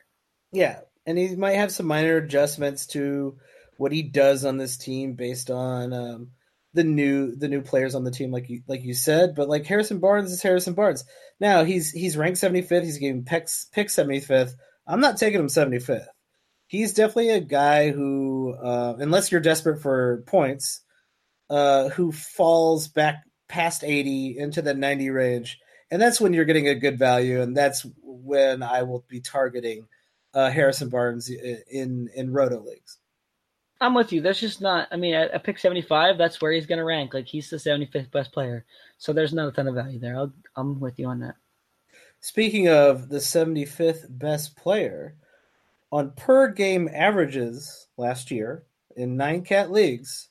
Yeah, 0.52 0.80
and 1.06 1.16
he 1.16 1.36
might 1.36 1.52
have 1.52 1.72
some 1.72 1.86
minor 1.86 2.16
adjustments 2.16 2.86
to 2.88 3.38
what 3.80 3.92
he 3.92 4.02
does 4.02 4.44
on 4.44 4.58
this 4.58 4.76
team 4.76 5.14
based 5.14 5.50
on 5.50 5.94
um, 5.94 6.28
the 6.74 6.84
new 6.84 7.34
the 7.34 7.48
new 7.48 7.62
players 7.62 7.94
on 7.94 8.04
the 8.04 8.10
team, 8.10 8.30
like 8.30 8.50
you 8.50 8.60
like 8.68 8.84
you 8.84 8.92
said. 8.92 9.34
But 9.34 9.48
like 9.48 9.64
Harrison 9.64 10.00
Barnes 10.00 10.30
is 10.30 10.42
Harrison 10.42 10.74
Barnes. 10.74 11.06
Now 11.40 11.64
he's 11.64 11.90
he's 11.90 12.14
ranked 12.14 12.38
75th. 12.38 12.84
He's 12.84 12.98
getting 12.98 13.24
picks 13.24 13.64
pick 13.72 13.88
75th. 13.88 14.52
I'm 14.86 15.00
not 15.00 15.16
taking 15.16 15.40
him 15.40 15.46
75th. 15.46 16.04
He's 16.66 16.92
definitely 16.92 17.30
a 17.30 17.40
guy 17.40 17.90
who, 17.90 18.54
uh, 18.54 18.96
unless 18.98 19.32
you're 19.32 19.40
desperate 19.40 19.80
for 19.80 20.24
points, 20.26 20.82
uh, 21.48 21.88
who 21.88 22.12
falls 22.12 22.86
back 22.86 23.24
past 23.48 23.82
80 23.82 24.36
into 24.38 24.60
the 24.60 24.74
90 24.74 25.08
range, 25.08 25.58
and 25.90 26.02
that's 26.02 26.20
when 26.20 26.34
you're 26.34 26.44
getting 26.44 26.68
a 26.68 26.74
good 26.74 26.98
value, 26.98 27.40
and 27.40 27.56
that's 27.56 27.86
when 28.02 28.62
I 28.62 28.82
will 28.82 29.06
be 29.08 29.20
targeting 29.20 29.86
uh, 30.34 30.50
Harrison 30.50 30.90
Barnes 30.90 31.30
in 31.30 32.10
in 32.14 32.30
roto 32.30 32.60
leagues. 32.60 32.99
I'm 33.80 33.94
with 33.94 34.12
you. 34.12 34.20
There's 34.20 34.40
just 34.40 34.60
not. 34.60 34.88
I 34.90 34.96
mean, 34.96 35.14
at, 35.14 35.30
at 35.30 35.44
pick 35.44 35.58
75, 35.58 36.18
that's 36.18 36.40
where 36.40 36.52
he's 36.52 36.66
going 36.66 36.78
to 36.78 36.84
rank. 36.84 37.14
Like 37.14 37.26
he's 37.26 37.48
the 37.48 37.56
75th 37.56 38.10
best 38.10 38.32
player, 38.32 38.64
so 38.98 39.12
there's 39.12 39.32
not 39.32 39.48
a 39.48 39.52
ton 39.52 39.68
of 39.68 39.74
value 39.74 39.98
there. 39.98 40.16
I'll, 40.16 40.32
I'm 40.56 40.80
with 40.80 40.98
you 40.98 41.06
on 41.06 41.20
that. 41.20 41.36
Speaking 42.20 42.68
of 42.68 43.08
the 43.08 43.18
75th 43.18 44.06
best 44.10 44.54
player, 44.56 45.16
on 45.90 46.12
per 46.12 46.48
game 46.48 46.88
averages 46.92 47.88
last 47.96 48.30
year 48.30 48.64
in 48.96 49.16
nine 49.16 49.42
cat 49.42 49.70
leagues, 49.70 50.28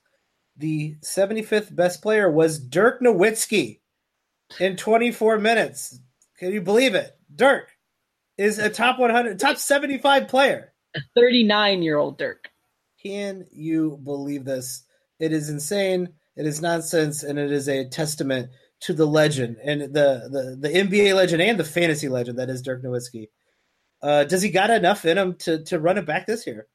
the 0.55 0.95
75th 1.01 1.75
best 1.75 2.01
player 2.01 2.29
was 2.29 2.59
Dirk 2.59 3.01
Nowitzki 3.01 3.79
in 4.59 4.75
24 4.75 5.39
minutes. 5.39 5.99
Can 6.37 6.51
you 6.51 6.61
believe 6.61 6.93
it? 6.93 7.17
Dirk 7.33 7.71
is 8.37 8.59
a 8.59 8.69
top 8.69 8.99
100, 8.99 9.39
top 9.39 9.57
75 9.57 10.27
player. 10.27 10.73
A 10.95 10.99
39 11.15 11.81
year 11.81 11.97
old 11.97 12.17
Dirk. 12.17 12.49
Can 13.01 13.45
you 13.51 13.99
believe 14.03 14.45
this? 14.45 14.83
It 15.19 15.31
is 15.31 15.49
insane. 15.49 16.09
It 16.35 16.45
is 16.45 16.61
nonsense, 16.61 17.23
and 17.23 17.37
it 17.37 17.51
is 17.51 17.67
a 17.67 17.87
testament 17.87 18.51
to 18.81 18.93
the 18.93 19.05
legend 19.05 19.57
and 19.61 19.81
the 19.81 20.29
the, 20.31 20.57
the 20.59 20.69
NBA 20.69 21.13
legend 21.13 21.41
and 21.41 21.59
the 21.59 21.65
fantasy 21.65 22.07
legend 22.07 22.39
that 22.39 22.49
is 22.49 22.61
Dirk 22.61 22.81
Nowitzki. 22.81 23.27
Uh, 24.01 24.23
does 24.23 24.41
he 24.41 24.49
got 24.49 24.69
enough 24.69 25.03
in 25.05 25.17
him 25.17 25.35
to 25.39 25.63
to 25.65 25.79
run 25.79 25.97
it 25.97 26.05
back 26.05 26.25
this 26.25 26.47
year? 26.47 26.67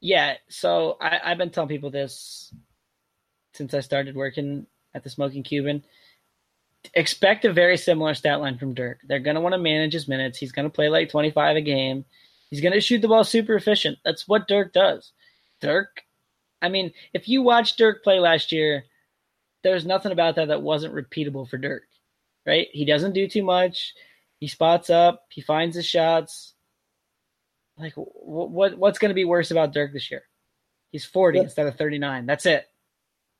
Yeah. 0.00 0.34
So 0.48 0.96
I, 1.00 1.20
I've 1.24 1.38
been 1.38 1.50
telling 1.50 1.68
people 1.68 1.90
this 1.90 2.54
since 3.54 3.74
I 3.74 3.80
started 3.80 4.14
working 4.14 4.66
at 4.94 5.02
the 5.02 5.10
Smoking 5.10 5.42
Cuban 5.42 5.82
expect 6.94 7.44
a 7.44 7.52
very 7.52 7.76
similar 7.76 8.14
stat 8.14 8.40
line 8.40 8.58
from 8.58 8.74
Dirk. 8.74 9.00
They're 9.04 9.18
going 9.18 9.34
to 9.34 9.40
want 9.40 9.54
to 9.54 9.58
manage 9.58 9.92
his 9.92 10.08
minutes. 10.08 10.38
He's 10.38 10.52
going 10.52 10.66
to 10.66 10.74
play 10.74 10.88
like 10.88 11.08
25 11.08 11.56
a 11.56 11.60
game. 11.60 12.04
He's 12.50 12.60
going 12.60 12.74
to 12.74 12.80
shoot 12.80 13.02
the 13.02 13.08
ball 13.08 13.24
super 13.24 13.54
efficient. 13.54 13.98
That's 14.04 14.28
what 14.28 14.48
Dirk 14.48 14.72
does. 14.72 15.12
Dirk, 15.60 16.02
I 16.62 16.68
mean, 16.68 16.92
if 17.12 17.28
you 17.28 17.42
watch 17.42 17.76
Dirk 17.76 18.04
play 18.04 18.18
last 18.18 18.52
year, 18.52 18.84
there's 19.62 19.86
nothing 19.86 20.12
about 20.12 20.36
that 20.36 20.48
that 20.48 20.62
wasn't 20.62 20.94
repeatable 20.94 21.48
for 21.48 21.58
Dirk, 21.58 21.84
right? 22.46 22.68
He 22.72 22.84
doesn't 22.84 23.14
do 23.14 23.28
too 23.28 23.42
much. 23.42 23.94
He 24.38 24.48
spots 24.48 24.90
up. 24.90 25.24
He 25.30 25.40
finds 25.40 25.76
his 25.76 25.86
shots. 25.86 26.54
Like, 27.78 27.94
what 27.96 28.78
what's 28.78 28.98
going 28.98 29.10
to 29.10 29.14
be 29.14 29.24
worse 29.24 29.50
about 29.50 29.72
Dirk 29.72 29.92
this 29.92 30.10
year? 30.10 30.22
He's 30.92 31.04
40 31.04 31.40
instead 31.40 31.66
of 31.66 31.76
39. 31.76 32.26
That's 32.26 32.46
it. 32.46 32.66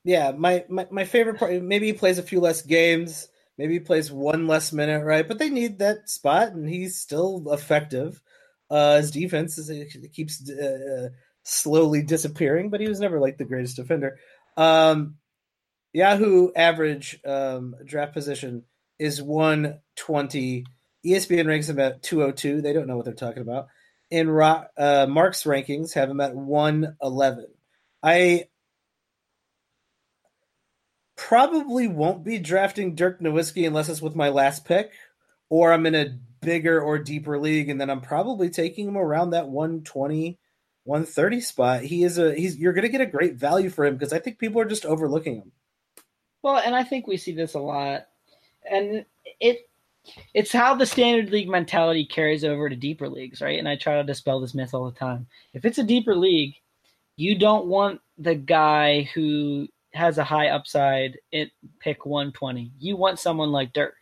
Yeah, 0.05 0.33
my, 0.33 0.65
my, 0.69 0.87
my 0.91 1.05
favorite 1.05 1.39
part. 1.39 1.61
Maybe 1.63 1.87
he 1.87 1.93
plays 1.93 2.19
a 2.19 2.23
few 2.23 2.41
less 2.41 2.63
games. 2.63 3.29
Maybe 3.59 3.75
he 3.75 3.81
plays 3.81 4.13
one 4.13 4.47
less 4.47 4.73
minute, 4.73 5.05
right? 5.05 5.27
But 5.27 5.39
they 5.39 5.49
need 5.49 5.79
that 5.79 6.11
spot, 6.11 6.53
and 6.53 6.69
he's 6.69 6.99
still 6.99 7.43
effective. 7.53 8.21
Uh, 8.71 8.97
his 8.97 9.11
defense 9.11 9.59
is 9.59 9.97
keeps 10.13 10.51
uh, 10.51 11.09
slowly 11.45 12.03
disappearing, 12.03 12.71
but 12.71 12.81
he 12.81 12.89
was 12.89 13.01
never 13.01 13.21
like 13.21 13.39
the 13.39 13.45
greatest 13.45 13.77
defender. 13.77 14.19
Um, 14.57 15.17
Yahoo 15.93 16.51
average 16.55 17.21
um, 17.25 17.77
draft 17.85 18.13
position 18.13 18.65
is 18.99 19.23
120. 19.23 20.67
ESPN 21.05 21.47
ranks 21.47 21.69
him 21.69 21.79
at 21.79 22.03
202. 22.03 22.61
They 22.61 22.73
don't 22.73 22.87
know 22.87 22.97
what 22.97 23.05
they're 23.05 23.15
talking 23.15 23.43
about. 23.43 23.69
In 24.11 24.29
uh, 24.29 25.07
Mark's 25.09 25.45
rankings, 25.45 25.95
have 25.95 26.11
him 26.11 26.21
at 26.21 26.35
111. 26.35 27.47
I 28.03 28.45
probably 31.17 31.89
won't 31.89 32.25
be 32.25 32.39
drafting 32.39 32.95
Dirk 32.95 33.21
Nowitzki 33.21 33.67
unless 33.67 33.89
it's 33.89 34.03
with 34.03 34.15
my 34.15 34.29
last 34.29 34.65
pick, 34.65 34.93
or 35.49 35.73
I'm 35.73 35.87
in 35.87 35.95
a 35.95 36.19
bigger 36.41 36.81
or 36.81 36.99
deeper 36.99 37.39
league, 37.39 37.69
and 37.69 37.81
then 37.81 37.91
I'm 37.91 38.01
probably 38.01 38.51
taking 38.51 38.89
him 38.89 38.97
around 38.97 39.31
that 39.31 39.49
120, 39.49 40.39
130 40.85 41.41
spot. 41.41 41.83
He 41.83 42.05
is 42.05 42.19
a 42.19 42.35
he's 42.35 42.57
you're 42.57 42.73
gonna 42.73 42.89
get 42.89 43.01
a 43.01 43.07
great 43.07 43.35
value 43.35 43.71
for 43.71 43.85
him 43.85 43.97
because 43.97 44.13
I 44.13 44.19
think 44.19 44.39
people 44.39 44.61
are 44.61 44.67
just 44.67 44.87
overlooking 44.87 45.37
him. 45.37 45.53
Well, 46.43 46.59
and 46.59 46.75
I 46.77 46.85
think 46.85 47.07
we 47.07 47.17
see 47.17 47.33
this 47.33 47.55
a 47.55 47.61
lot. 47.61 48.07
And 48.71 49.05
it 49.41 49.69
it's 50.35 50.53
how 50.53 50.75
the 50.75 50.87
standard 50.87 51.31
league 51.31 51.49
mentality 51.49 52.07
carries 52.07 52.45
over 52.45 52.69
to 52.69 52.77
deeper 52.77 53.09
leagues, 53.09 53.41
right? 53.41 53.59
And 53.59 53.69
I 53.69 53.77
try 53.77 53.97
to 53.97 54.05
dispel 54.05 54.41
this 54.41 54.55
myth 54.55 54.73
all 54.73 54.85
the 54.85 54.97
time. 54.97 55.27
If 55.53 55.65
it's 55.65 55.79
a 55.79 55.85
deeper 55.85 56.15
league, 56.15 56.55
you 57.17 57.39
don't 57.39 57.67
want 57.67 58.01
the 58.19 58.35
guy 58.35 59.11
who 59.15 59.67
has 59.93 60.19
a 60.19 60.25
high 60.25 60.49
upside 60.49 61.19
at 61.33 61.49
pick 61.81 62.07
120. 62.07 62.71
You 62.79 62.97
want 62.97 63.19
someone 63.19 63.51
like 63.51 63.73
Dirk 63.73 63.95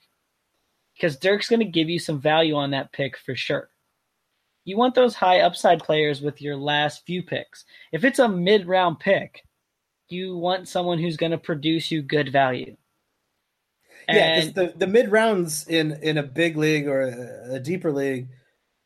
because 0.95 1.17
Dirk's 1.17 1.49
going 1.49 1.61
to 1.61 1.67
give 1.67 1.89
you 1.89 1.99
some 1.99 2.21
value 2.21 2.55
on 2.55 2.71
that 2.71 2.93
pick 2.93 3.19
for 3.19 3.35
sure. 3.35 3.69
You 4.65 4.77
want 4.77 4.95
those 4.95 5.15
high 5.15 5.41
upside 5.41 5.81
players 5.81 6.23
with 6.23 6.41
your 6.41 6.57
last 6.57 7.05
few 7.05 7.23
picks. 7.23 7.65
If 7.93 8.05
it's 8.05 8.19
a 8.19 8.29
mid 8.29 8.67
round 8.67 8.99
pick, 8.99 9.43
you 10.09 10.37
want 10.37 10.69
someone 10.69 10.99
who's 10.99 11.17
going 11.17 11.33
to 11.33 11.39
produce 11.39 11.91
you 11.91 12.03
good 12.03 12.33
value. 12.33 12.77
Yeah, 14.09 14.41
because 14.41 14.53
the, 14.53 14.73
the 14.77 14.87
mid 14.87 15.11
rounds 15.11 15.67
in 15.67 15.99
in 16.03 16.19
a 16.19 16.23
big 16.23 16.57
league 16.57 16.89
or 16.89 17.03
a, 17.03 17.55
a 17.55 17.61
deeper 17.61 17.93
league 17.93 18.29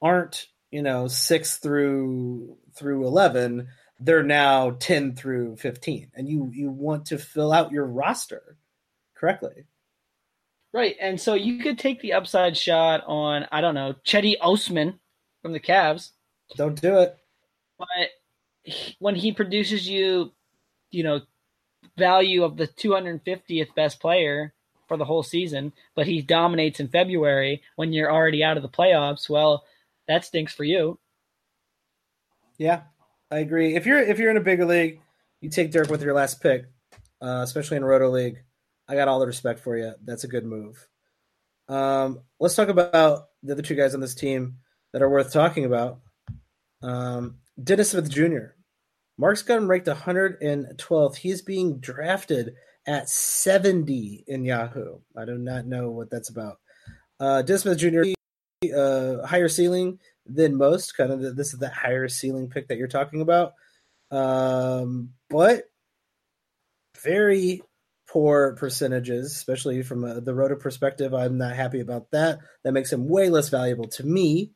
aren't 0.01 0.47
you 0.71 0.83
know 0.83 1.09
six 1.09 1.57
through 1.57 2.57
through 2.75 3.07
eleven. 3.07 3.69
They're 4.01 4.23
now 4.23 4.73
ten 4.79 5.17
through 5.17 5.57
fifteen, 5.57 6.11
and 6.15 6.29
you 6.29 6.51
you 6.55 6.71
want 6.71 7.07
to 7.07 7.19
fill 7.19 7.53
out 7.53 7.73
your 7.73 7.87
roster 7.87 8.57
correctly. 9.17 9.65
Right, 10.73 10.97
and 11.01 11.21
so 11.21 11.35
you 11.35 11.63
could 11.63 11.79
take 11.79 12.01
the 12.01 12.13
upside 12.13 12.57
shot 12.57 13.03
on 13.07 13.47
I 13.51 13.61
don't 13.61 13.75
know 13.75 13.95
Cedi 14.05 14.35
Osman 14.41 15.01
from 15.43 15.53
the 15.53 15.61
Cavs. 15.61 16.11
Don't 16.57 16.81
do 16.81 16.99
it. 16.99 17.17
But 17.79 18.75
when 18.99 19.15
he 19.15 19.33
produces 19.33 19.89
you, 19.89 20.33
you 20.91 21.05
know, 21.05 21.21
value 21.97 22.45
of 22.45 22.57
the 22.57 22.67
250th 22.67 23.75
best 23.75 24.01
player, 24.01 24.53
for 24.89 24.97
the 24.97 25.05
whole 25.05 25.23
season, 25.23 25.73
but 25.95 26.07
he 26.07 26.23
dominates 26.23 26.81
in 26.81 26.89
February 26.89 27.63
when 27.77 27.93
you're 27.93 28.11
already 28.11 28.43
out 28.43 28.57
of 28.57 28.63
the 28.63 28.69
playoffs, 28.69 29.29
well, 29.29 29.65
that 30.09 30.25
stinks 30.25 30.53
for 30.53 30.65
you. 30.65 30.99
Yeah, 32.57 32.83
I 33.31 33.39
agree. 33.39 33.77
If 33.77 33.87
you're 33.87 34.01
if 34.01 34.19
you're 34.19 34.31
in 34.31 34.37
a 34.37 34.41
bigger 34.43 34.65
league, 34.65 35.01
you 35.41 35.51
take 35.51 35.71
Dirk 35.71 35.91
with 35.91 36.03
your 36.03 36.15
last 36.15 36.41
pick, 36.41 36.65
uh, 37.21 37.43
especially 37.45 37.77
in 37.77 37.85
a 37.85 37.87
Roto 37.87 38.11
League. 38.11 38.43
I 38.89 38.95
got 38.95 39.09
all 39.09 39.21
the 39.21 39.27
respect 39.27 39.61
for 39.61 39.77
you. 39.77 39.93
That's 40.05 40.25
a 40.25 40.29
good 40.29 40.45
move. 40.45 40.89
Um, 41.69 42.21
let's 42.41 42.55
talk 42.55 42.69
about 42.69 43.27
the 43.43 43.53
other 43.53 43.63
two 43.63 43.75
guys 43.75 43.95
on 43.95 44.01
this 44.01 44.15
team 44.15 44.59
that 44.93 45.03
are 45.03 45.11
worth 45.11 45.33
talking 45.33 45.65
about. 45.65 46.01
Um, 46.83 47.39
Dennis 47.63 47.91
Smith 47.91 48.09
Jr. 48.09 48.55
Mark's 49.19 49.43
got 49.43 49.59
him 49.59 49.69
ranked 49.69 49.89
112th. 49.89 51.17
He's 51.17 51.43
being 51.43 51.81
drafted 51.81 52.55
at 52.87 53.11
70 53.11 54.25
in 54.27 54.45
Yahoo. 54.45 55.01
I 55.17 55.25
do 55.25 55.37
not 55.37 55.67
know 55.67 55.91
what 55.91 56.11
that's 56.11 56.31
about. 56.31 56.59
Uh, 57.21 57.43
Dismith 57.45 57.79
Jr. 57.79 58.15
Uh, 58.75 59.27
higher 59.27 59.49
ceiling 59.49 59.99
than 60.25 60.57
most. 60.57 60.97
Kind 60.97 61.13
of 61.13 61.21
the, 61.21 61.33
this 61.33 61.53
is 61.53 61.59
the 61.59 61.69
higher 61.69 62.09
ceiling 62.09 62.49
pick 62.49 62.69
that 62.69 62.79
you're 62.79 62.89
talking 62.89 63.21
about. 63.21 63.55
Um, 64.11 65.11
but 65.29 65.65
very 67.03 67.63
poor 68.09 68.57
percentages, 68.57 69.33
especially 69.33 69.83
from 69.83 70.05
a, 70.05 70.21
the 70.21 70.35
roto 70.35 70.57
perspective. 70.57 71.15
I'm 71.15 71.39
not 71.39 71.55
happy 71.55 71.81
about 71.81 72.11
that. 72.13 72.39
That 72.65 72.73
makes 72.73 72.93
him 72.93 73.09
way 73.09 73.29
less 73.29 73.51
valuable 73.51 73.89
to 73.89 74.05
me. 74.05 74.53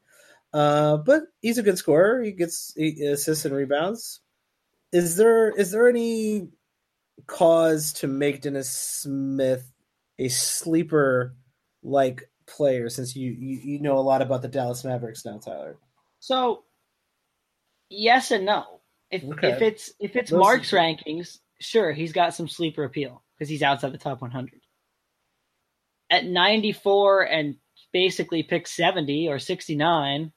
Uh, 0.53 0.99
but 0.99 1.23
he's 1.41 1.59
a 1.59 1.63
good 1.63 1.79
scorer. 1.79 2.23
He 2.23 2.33
gets 2.33 2.77
assists 2.77 3.45
and 3.45 3.55
rebounds. 3.55 4.21
Is 4.93 5.17
there 5.17 5.51
is 5.51 5.71
there 5.71 5.89
any 5.89 6.49
cause 7.27 7.95
to 7.95 8.07
make 8.07 8.43
Dennis 8.43 8.71
Smith 8.71 9.71
a 10.19 10.29
sleeper 10.29 11.35
like 11.83 12.29
player 12.47 12.91
since 12.91 13.17
you, 13.17 13.31
you, 13.31 13.61
you 13.65 13.81
know 13.81 13.97
a 13.97 14.01
lot 14.01 14.21
about 14.21 14.43
the 14.43 14.49
Dallas 14.49 14.85
Mavericks 14.85 15.25
now, 15.25 15.39
Tyler? 15.39 15.79
So 16.21 16.65
yes 17.89 18.31
and 18.31 18.45
no. 18.45 18.81
If 19.11 19.25
okay. 19.25 19.53
if 19.53 19.63
it's 19.63 19.93
if 19.99 20.17
it's 20.17 20.31
Those 20.31 20.41
Mark's 20.41 20.71
rankings, 20.71 21.39
sure, 21.61 21.93
he's 21.93 22.13
got 22.13 22.35
some 22.35 22.49
sleeper 22.49 22.85
appeal 22.85 23.23
because 23.43 23.51
he's 23.51 23.63
outside 23.65 23.91
the 23.91 23.99
top 23.99 24.21
100. 24.21 24.61
At 26.11 26.25
94 26.25 27.23
and 27.23 27.57
basically 27.93 28.45
pick 28.45 28.69
70 28.69 29.27
or 29.27 29.41
69, 29.41 30.31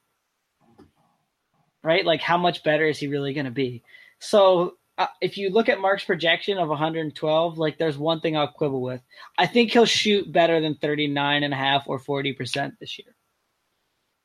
right? 1.83 2.03
Like 2.05 2.21
how 2.21 2.39
much 2.39 2.63
better 2.63 2.87
is 2.87 2.97
he 2.97 3.05
really 3.05 3.33
going 3.33 3.45
to 3.45 3.51
be? 3.51 3.83
So 4.17 4.77
uh, 4.97 5.05
if 5.21 5.37
you 5.37 5.51
look 5.51 5.69
at 5.69 5.79
Mark's 5.79 6.03
projection 6.03 6.57
of 6.57 6.67
112, 6.67 7.59
like 7.59 7.77
there's 7.77 7.95
one 7.95 8.21
thing 8.21 8.35
I'll 8.35 8.47
quibble 8.47 8.81
with. 8.81 9.01
I 9.37 9.45
think 9.45 9.69
he'll 9.69 9.85
shoot 9.85 10.31
better 10.31 10.59
than 10.59 10.73
39 10.73 11.43
and 11.43 11.53
a 11.53 11.57
half 11.57 11.83
or 11.87 11.99
40% 11.99 12.71
this 12.79 12.97
year. 12.97 13.15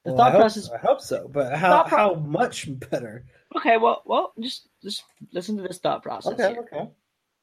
The 0.06 0.12
well, 0.12 0.16
thought 0.16 0.28
I 0.28 0.30
hope, 0.30 0.40
process 0.40 0.70
I 0.70 0.78
hope 0.78 1.02
so, 1.02 1.28
but 1.30 1.54
how 1.54 1.82
pro- 1.82 1.98
how 1.98 2.14
much 2.14 2.66
better? 2.90 3.26
Okay, 3.54 3.76
well, 3.76 4.02
well, 4.06 4.32
just 4.40 4.70
just 4.82 5.04
listen 5.34 5.58
to 5.58 5.62
this 5.62 5.76
thought 5.76 6.02
process. 6.02 6.32
Okay, 6.32 6.52
here. 6.52 6.68
okay. 6.72 6.90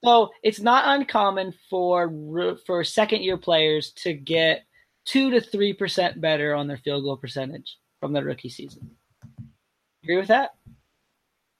So 0.03 0.29
it's 0.43 0.59
not 0.59 0.99
uncommon 0.99 1.53
for 1.69 2.57
for 2.65 2.83
second 2.83 3.23
year 3.23 3.37
players 3.37 3.91
to 3.97 4.13
get 4.13 4.65
two 5.05 5.31
to 5.31 5.41
three 5.41 5.73
percent 5.73 6.21
better 6.21 6.53
on 6.53 6.67
their 6.67 6.77
field 6.77 7.03
goal 7.03 7.17
percentage 7.17 7.77
from 7.99 8.13
their 8.13 8.23
rookie 8.23 8.49
season. 8.49 8.91
Agree 10.03 10.17
with 10.17 10.27
that? 10.27 10.51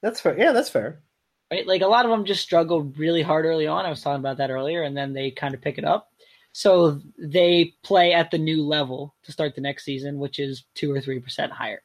That's 0.02 0.20
fair. 0.20 0.38
Yeah, 0.38 0.52
that's 0.52 0.70
fair 0.70 1.02
right? 1.50 1.66
Like 1.66 1.82
a 1.82 1.86
lot 1.86 2.04
of 2.04 2.10
them 2.10 2.24
just 2.24 2.42
struggle 2.42 2.84
really 2.96 3.22
hard 3.22 3.44
early 3.44 3.66
on. 3.66 3.86
I 3.86 3.90
was 3.90 4.02
talking 4.02 4.20
about 4.20 4.38
that 4.38 4.50
earlier, 4.50 4.82
and 4.82 4.96
then 4.96 5.12
they 5.12 5.30
kind 5.30 5.54
of 5.54 5.60
pick 5.60 5.78
it 5.78 5.84
up. 5.84 6.08
So 6.52 7.00
they 7.18 7.74
play 7.82 8.12
at 8.12 8.30
the 8.30 8.38
new 8.38 8.64
level 8.64 9.14
to 9.24 9.32
start 9.32 9.54
the 9.54 9.60
next 9.60 9.84
season, 9.84 10.18
which 10.18 10.38
is 10.38 10.64
two 10.74 10.92
or 10.92 11.00
three 11.00 11.20
percent 11.20 11.52
higher. 11.52 11.82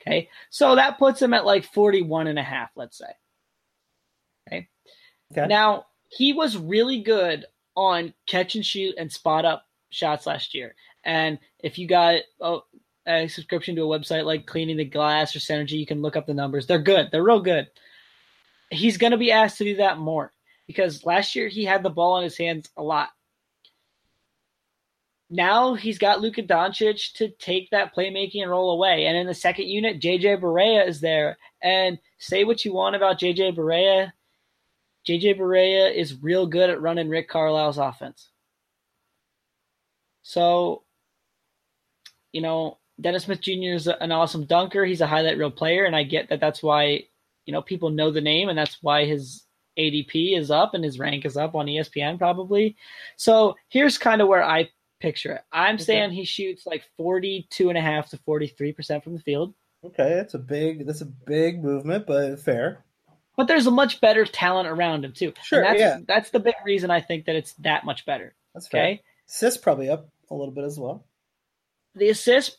Okay. 0.00 0.28
So 0.50 0.76
that 0.76 0.98
puts 0.98 1.20
them 1.20 1.34
at 1.34 1.46
like 1.46 1.64
41 1.72 2.26
and 2.26 2.38
a 2.38 2.42
half, 2.42 2.70
let's 2.76 2.98
say. 2.98 3.12
Okay. 4.48 4.68
okay. 5.32 5.46
Now 5.46 5.86
he 6.16 6.32
was 6.32 6.56
really 6.56 7.02
good 7.02 7.44
on 7.76 8.14
catch 8.26 8.54
and 8.54 8.64
shoot 8.64 8.94
and 8.98 9.10
spot 9.10 9.44
up 9.44 9.66
shots 9.90 10.26
last 10.26 10.54
year. 10.54 10.74
And 11.04 11.38
if 11.58 11.78
you 11.78 11.86
got 11.86 12.20
oh, 12.40 12.64
a 13.06 13.28
subscription 13.28 13.76
to 13.76 13.82
a 13.82 13.98
website 13.98 14.24
like 14.24 14.46
Cleaning 14.46 14.76
the 14.76 14.84
Glass 14.84 15.34
or 15.34 15.38
Synergy, 15.38 15.72
you 15.72 15.86
can 15.86 16.02
look 16.02 16.16
up 16.16 16.26
the 16.26 16.34
numbers. 16.34 16.66
They're 16.66 16.78
good. 16.78 17.08
They're 17.10 17.24
real 17.24 17.40
good 17.40 17.68
he's 18.74 18.98
going 18.98 19.12
to 19.12 19.16
be 19.18 19.32
asked 19.32 19.58
to 19.58 19.64
do 19.64 19.76
that 19.76 19.98
more 19.98 20.32
because 20.66 21.04
last 21.04 21.34
year 21.34 21.48
he 21.48 21.64
had 21.64 21.82
the 21.82 21.90
ball 21.90 22.18
in 22.18 22.24
his 22.24 22.36
hands 22.36 22.68
a 22.76 22.82
lot. 22.82 23.08
Now 25.30 25.74
he's 25.74 25.98
got 25.98 26.20
Luka 26.20 26.42
Doncic 26.42 27.14
to 27.14 27.28
take 27.28 27.70
that 27.70 27.94
playmaking 27.94 28.42
and 28.42 28.50
roll 28.50 28.72
away. 28.72 29.06
And 29.06 29.16
in 29.16 29.26
the 29.26 29.34
second 29.34 29.68
unit, 29.68 30.00
JJ 30.00 30.40
Barea 30.40 30.86
is 30.86 31.00
there. 31.00 31.38
And 31.62 31.98
say 32.18 32.44
what 32.44 32.64
you 32.64 32.74
want 32.74 32.94
about 32.94 33.18
JJ 33.18 33.56
Barea. 33.56 34.12
JJ 35.06 35.38
Barea 35.38 35.94
is 35.94 36.22
real 36.22 36.46
good 36.46 36.70
at 36.70 36.80
running 36.80 37.08
Rick 37.08 37.28
Carlisle's 37.28 37.78
offense. 37.78 38.30
So, 40.22 40.82
you 42.32 42.40
know, 42.40 42.78
Dennis 43.00 43.24
Smith 43.24 43.40
Jr. 43.40 43.74
is 43.74 43.86
an 43.88 44.12
awesome 44.12 44.44
dunker. 44.44 44.84
He's 44.84 45.00
a 45.00 45.06
highlight 45.06 45.36
reel 45.36 45.50
player, 45.50 45.84
and 45.84 45.96
I 45.96 46.04
get 46.04 46.28
that 46.28 46.40
that's 46.40 46.62
why 46.62 47.04
you 47.44 47.52
know 47.52 47.60
people 47.60 47.90
know 47.90 48.10
the 48.10 48.20
name, 48.20 48.48
and 48.48 48.56
that's 48.56 48.78
why 48.82 49.04
his 49.04 49.44
ADP 49.78 50.38
is 50.38 50.50
up 50.50 50.74
and 50.74 50.84
his 50.84 50.98
rank 50.98 51.24
is 51.24 51.36
up 51.36 51.54
on 51.54 51.66
ESPN 51.66 52.18
probably. 52.18 52.76
So 53.16 53.56
here's 53.68 53.98
kind 53.98 54.22
of 54.22 54.28
where 54.28 54.44
I 54.44 54.70
picture 55.00 55.32
it. 55.32 55.42
I'm 55.52 55.74
okay. 55.74 55.84
saying 55.84 56.12
he 56.12 56.24
shoots 56.24 56.66
like 56.66 56.84
42 56.96 57.68
and 57.68 57.78
a 57.78 57.80
half 57.80 58.10
to 58.10 58.18
43% 58.18 59.02
from 59.02 59.14
the 59.14 59.20
field. 59.20 59.54
Okay, 59.84 60.14
that's 60.14 60.34
a 60.34 60.38
big 60.38 60.86
that's 60.86 61.02
a 61.02 61.06
big 61.06 61.62
movement, 61.62 62.06
but 62.06 62.40
fair. 62.40 62.84
But 63.36 63.48
there's 63.48 63.66
a 63.66 63.70
much 63.70 64.00
better 64.00 64.24
talent 64.24 64.68
around 64.68 65.04
him 65.04 65.12
too. 65.12 65.32
Sure, 65.42 65.60
and 65.60 65.68
that's, 65.68 65.80
yeah. 65.80 65.98
That's 66.06 66.30
the 66.30 66.40
big 66.40 66.54
reason 66.64 66.90
I 66.90 67.00
think 67.00 67.24
that 67.26 67.36
it's 67.36 67.54
that 67.54 67.84
much 67.84 68.06
better. 68.06 68.34
That's 68.54 68.68
fair. 68.68 68.82
Okay, 68.84 69.02
assist 69.28 69.62
probably 69.62 69.90
up 69.90 70.08
a 70.30 70.34
little 70.34 70.54
bit 70.54 70.64
as 70.64 70.78
well. 70.78 71.04
The 71.96 72.08
assist 72.08 72.58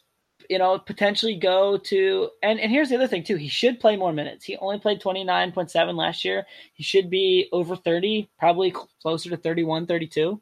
you 0.49 0.59
know, 0.59 0.78
potentially 0.80 1.36
go 1.36 1.78
to 1.78 2.30
and, 2.43 2.59
and 2.59 2.71
here's 2.71 2.89
the 2.89 2.95
other 2.95 3.07
thing 3.07 3.23
too. 3.23 3.36
He 3.36 3.47
should 3.47 3.80
play 3.80 3.95
more 3.95 4.13
minutes. 4.13 4.45
He 4.45 4.57
only 4.57 4.80
played 4.80 5.01
29.7 5.01 5.95
last 5.95 6.26
year. 6.26 6.45
He 6.73 6.84
should 6.84 7.09
be 7.09 7.49
over 7.51 7.76
30, 7.76 8.30
probably 8.38 8.73
closer 9.01 9.30
to 9.30 9.38
31, 9.38 9.88
32. 9.88 10.41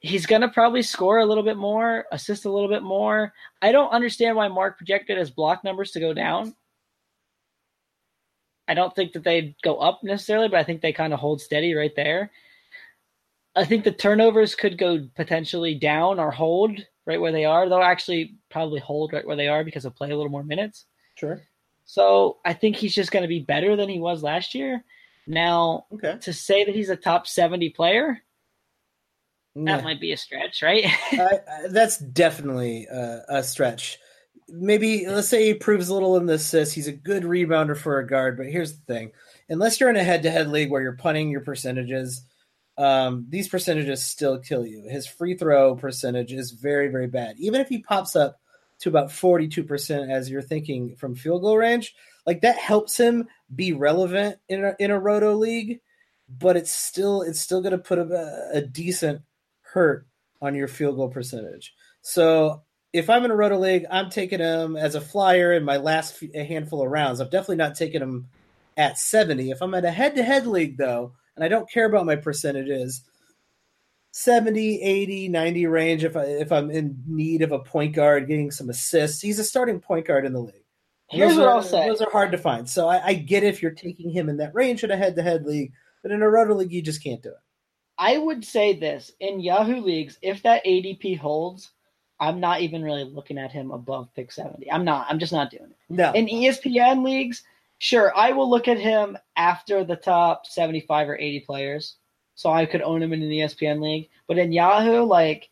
He's 0.00 0.26
going 0.26 0.42
to 0.42 0.48
probably 0.48 0.82
score 0.82 1.18
a 1.18 1.26
little 1.26 1.42
bit 1.42 1.56
more, 1.56 2.06
assist 2.12 2.44
a 2.44 2.50
little 2.50 2.68
bit 2.68 2.84
more. 2.84 3.32
I 3.60 3.72
don't 3.72 3.90
understand 3.90 4.36
why 4.36 4.46
Mark 4.46 4.76
projected 4.76 5.18
his 5.18 5.30
block 5.30 5.64
numbers 5.64 5.90
to 5.92 6.00
go 6.00 6.14
down. 6.14 6.54
I 8.68 8.74
don't 8.74 8.94
think 8.94 9.14
that 9.14 9.24
they'd 9.24 9.54
go 9.62 9.76
up 9.78 10.00
necessarily, 10.04 10.48
but 10.48 10.60
I 10.60 10.64
think 10.64 10.82
they 10.82 10.92
kind 10.92 11.14
of 11.14 11.18
hold 11.18 11.40
steady 11.40 11.74
right 11.74 11.94
there. 11.96 12.30
I 13.56 13.64
think 13.64 13.82
the 13.82 13.92
turnovers 13.92 14.54
could 14.54 14.78
go 14.78 15.08
potentially 15.16 15.74
down 15.74 16.20
or 16.20 16.30
hold 16.30 16.78
right 17.06 17.20
where 17.20 17.32
they 17.32 17.46
are. 17.46 17.68
They'll 17.68 17.82
actually 17.82 18.36
probably 18.50 18.78
hold 18.78 19.12
right 19.12 19.26
where 19.26 19.36
they 19.36 19.48
are 19.48 19.64
because 19.64 19.82
they'll 19.82 19.92
play 19.92 20.10
a 20.10 20.16
little 20.16 20.30
more 20.30 20.44
minutes. 20.44 20.84
Sure. 21.16 21.42
So 21.86 22.38
I 22.44 22.52
think 22.52 22.76
he's 22.76 22.94
just 22.94 23.10
going 23.10 23.22
to 23.22 23.28
be 23.28 23.40
better 23.40 23.74
than 23.74 23.88
he 23.88 23.98
was 23.98 24.22
last 24.22 24.54
year. 24.54 24.84
Now, 25.26 25.86
okay. 25.92 26.18
to 26.20 26.32
say 26.32 26.64
that 26.64 26.74
he's 26.74 26.90
a 26.90 26.96
top 26.96 27.26
70 27.26 27.70
player, 27.70 28.22
That 29.54 29.82
might 29.82 30.00
be 30.00 30.12
a 30.12 30.16
stretch, 30.16 30.62
right? 30.62 30.84
uh, 31.18 31.68
that's 31.70 31.98
definitely 31.98 32.86
uh, 32.88 33.20
a 33.28 33.42
stretch. 33.42 33.98
Maybe 34.48 35.06
let's 35.06 35.28
say 35.28 35.46
he 35.46 35.54
proves 35.54 35.88
a 35.88 35.94
little 35.94 36.16
in 36.16 36.26
the 36.26 36.34
assists. 36.34 36.74
He's 36.74 36.88
a 36.88 36.92
good 36.92 37.22
rebounder 37.22 37.76
for 37.76 37.98
a 37.98 38.06
guard, 38.06 38.36
but 38.36 38.46
here's 38.46 38.76
the 38.76 38.84
thing: 38.92 39.12
unless 39.48 39.78
you're 39.78 39.90
in 39.90 39.96
a 39.96 40.04
head-to-head 40.04 40.48
league 40.48 40.70
where 40.70 40.82
you're 40.82 40.92
punting 40.92 41.30
your 41.30 41.42
percentages, 41.42 42.22
um, 42.78 43.26
these 43.28 43.48
percentages 43.48 44.04
still 44.04 44.38
kill 44.38 44.64
you. 44.64 44.88
His 44.88 45.06
free 45.06 45.34
throw 45.34 45.74
percentage 45.74 46.32
is 46.32 46.52
very, 46.52 46.88
very 46.88 47.08
bad. 47.08 47.36
Even 47.38 47.60
if 47.60 47.68
he 47.68 47.82
pops 47.82 48.14
up 48.16 48.40
to 48.80 48.88
about 48.88 49.08
42% 49.08 50.10
as 50.10 50.30
you're 50.30 50.40
thinking 50.40 50.94
from 50.94 51.16
field 51.16 51.42
goal 51.42 51.56
range, 51.56 51.94
like 52.24 52.40
that 52.42 52.56
helps 52.56 52.96
him 52.96 53.28
be 53.54 53.72
relevant 53.72 54.38
in 54.48 54.64
a, 54.64 54.76
in 54.78 54.92
a 54.92 54.98
roto 54.98 55.34
league, 55.34 55.80
but 56.28 56.56
it's 56.56 56.72
still 56.72 57.22
it's 57.22 57.40
still 57.40 57.60
going 57.60 57.72
to 57.72 57.78
put 57.78 57.98
a, 57.98 58.50
a 58.52 58.60
decent 58.60 59.22
hurt 59.62 60.06
on 60.40 60.54
your 60.54 60.68
field 60.68 60.96
goal 60.96 61.08
percentage. 61.08 61.74
So 62.02 62.62
if 62.92 63.10
I'm 63.10 63.24
in 63.24 63.30
a 63.30 63.36
roto 63.36 63.58
league, 63.58 63.86
I'm 63.90 64.10
taking 64.10 64.38
him 64.38 64.76
as 64.76 64.94
a 64.94 65.00
flyer 65.00 65.52
in 65.52 65.64
my 65.64 65.76
last 65.76 66.22
handful 66.34 66.82
of 66.82 66.90
rounds. 66.90 67.20
I'm 67.20 67.28
definitely 67.28 67.56
not 67.56 67.74
taking 67.74 68.00
him 68.00 68.28
at 68.76 68.98
70. 68.98 69.50
If 69.50 69.60
I'm 69.60 69.74
at 69.74 69.84
a 69.84 69.90
head 69.90 70.14
to 70.16 70.22
head 70.22 70.46
league, 70.46 70.78
though, 70.78 71.12
and 71.36 71.44
I 71.44 71.48
don't 71.48 71.70
care 71.70 71.86
about 71.86 72.06
my 72.06 72.16
percentages, 72.16 73.02
70, 74.12 74.82
80, 74.82 75.28
90 75.28 75.66
range 75.66 76.04
if 76.04 76.16
I 76.16 76.24
if 76.24 76.50
I'm 76.50 76.70
in 76.70 77.00
need 77.06 77.42
of 77.42 77.52
a 77.52 77.58
point 77.58 77.94
guard 77.94 78.26
getting 78.26 78.50
some 78.50 78.70
assists. 78.70 79.20
He's 79.20 79.38
a 79.38 79.44
starting 79.44 79.80
point 79.80 80.06
guard 80.06 80.24
in 80.24 80.32
the 80.32 80.40
league. 80.40 80.64
Here's 81.10 81.30
those 81.30 81.38
what 81.38 81.46
are, 81.46 81.54
I'll 81.54 81.62
say. 81.62 81.86
Those 81.86 82.00
are 82.00 82.10
hard 82.10 82.32
to 82.32 82.38
find. 82.38 82.68
So 82.68 82.88
I, 82.88 83.06
I 83.06 83.14
get 83.14 83.44
if 83.44 83.62
you're 83.62 83.70
taking 83.70 84.10
him 84.10 84.28
in 84.28 84.38
that 84.38 84.54
range 84.54 84.82
in 84.82 84.90
a 84.90 84.96
head 84.96 85.14
to 85.16 85.22
head 85.22 85.44
league, 85.44 85.72
but 86.02 86.10
in 86.10 86.22
a 86.22 86.28
roto 86.28 86.54
league 86.54 86.72
you 86.72 86.82
just 86.82 87.02
can't 87.02 87.22
do 87.22 87.30
it. 87.30 87.36
I 87.98 88.18
would 88.18 88.44
say 88.44 88.78
this 88.78 89.12
in 89.20 89.40
Yahoo 89.40 89.80
leagues, 89.80 90.18
if 90.22 90.42
that 90.42 90.64
ADP 90.64 91.18
holds, 91.18 91.72
I'm 92.20 92.40
not 92.40 92.60
even 92.60 92.82
really 92.82 93.04
looking 93.04 93.38
at 93.38 93.52
him 93.52 93.70
above 93.70 94.12
pick 94.14 94.32
70. 94.32 94.70
I'm 94.70 94.84
not. 94.84 95.06
I'm 95.08 95.18
just 95.18 95.32
not 95.32 95.50
doing 95.50 95.70
it. 95.70 95.76
No. 95.88 96.12
In 96.12 96.26
ESPN 96.26 97.04
leagues, 97.04 97.42
sure, 97.78 98.16
I 98.16 98.32
will 98.32 98.50
look 98.50 98.68
at 98.68 98.78
him 98.78 99.16
after 99.36 99.84
the 99.84 99.96
top 99.96 100.46
75 100.46 101.08
or 101.08 101.16
80 101.16 101.40
players. 101.40 101.96
So 102.34 102.50
I 102.50 102.66
could 102.66 102.82
own 102.82 103.02
him 103.02 103.12
in 103.12 103.22
an 103.22 103.30
ESPN 103.30 103.80
league. 103.80 104.08
But 104.26 104.38
in 104.38 104.52
Yahoo, 104.52 105.02
like, 105.02 105.48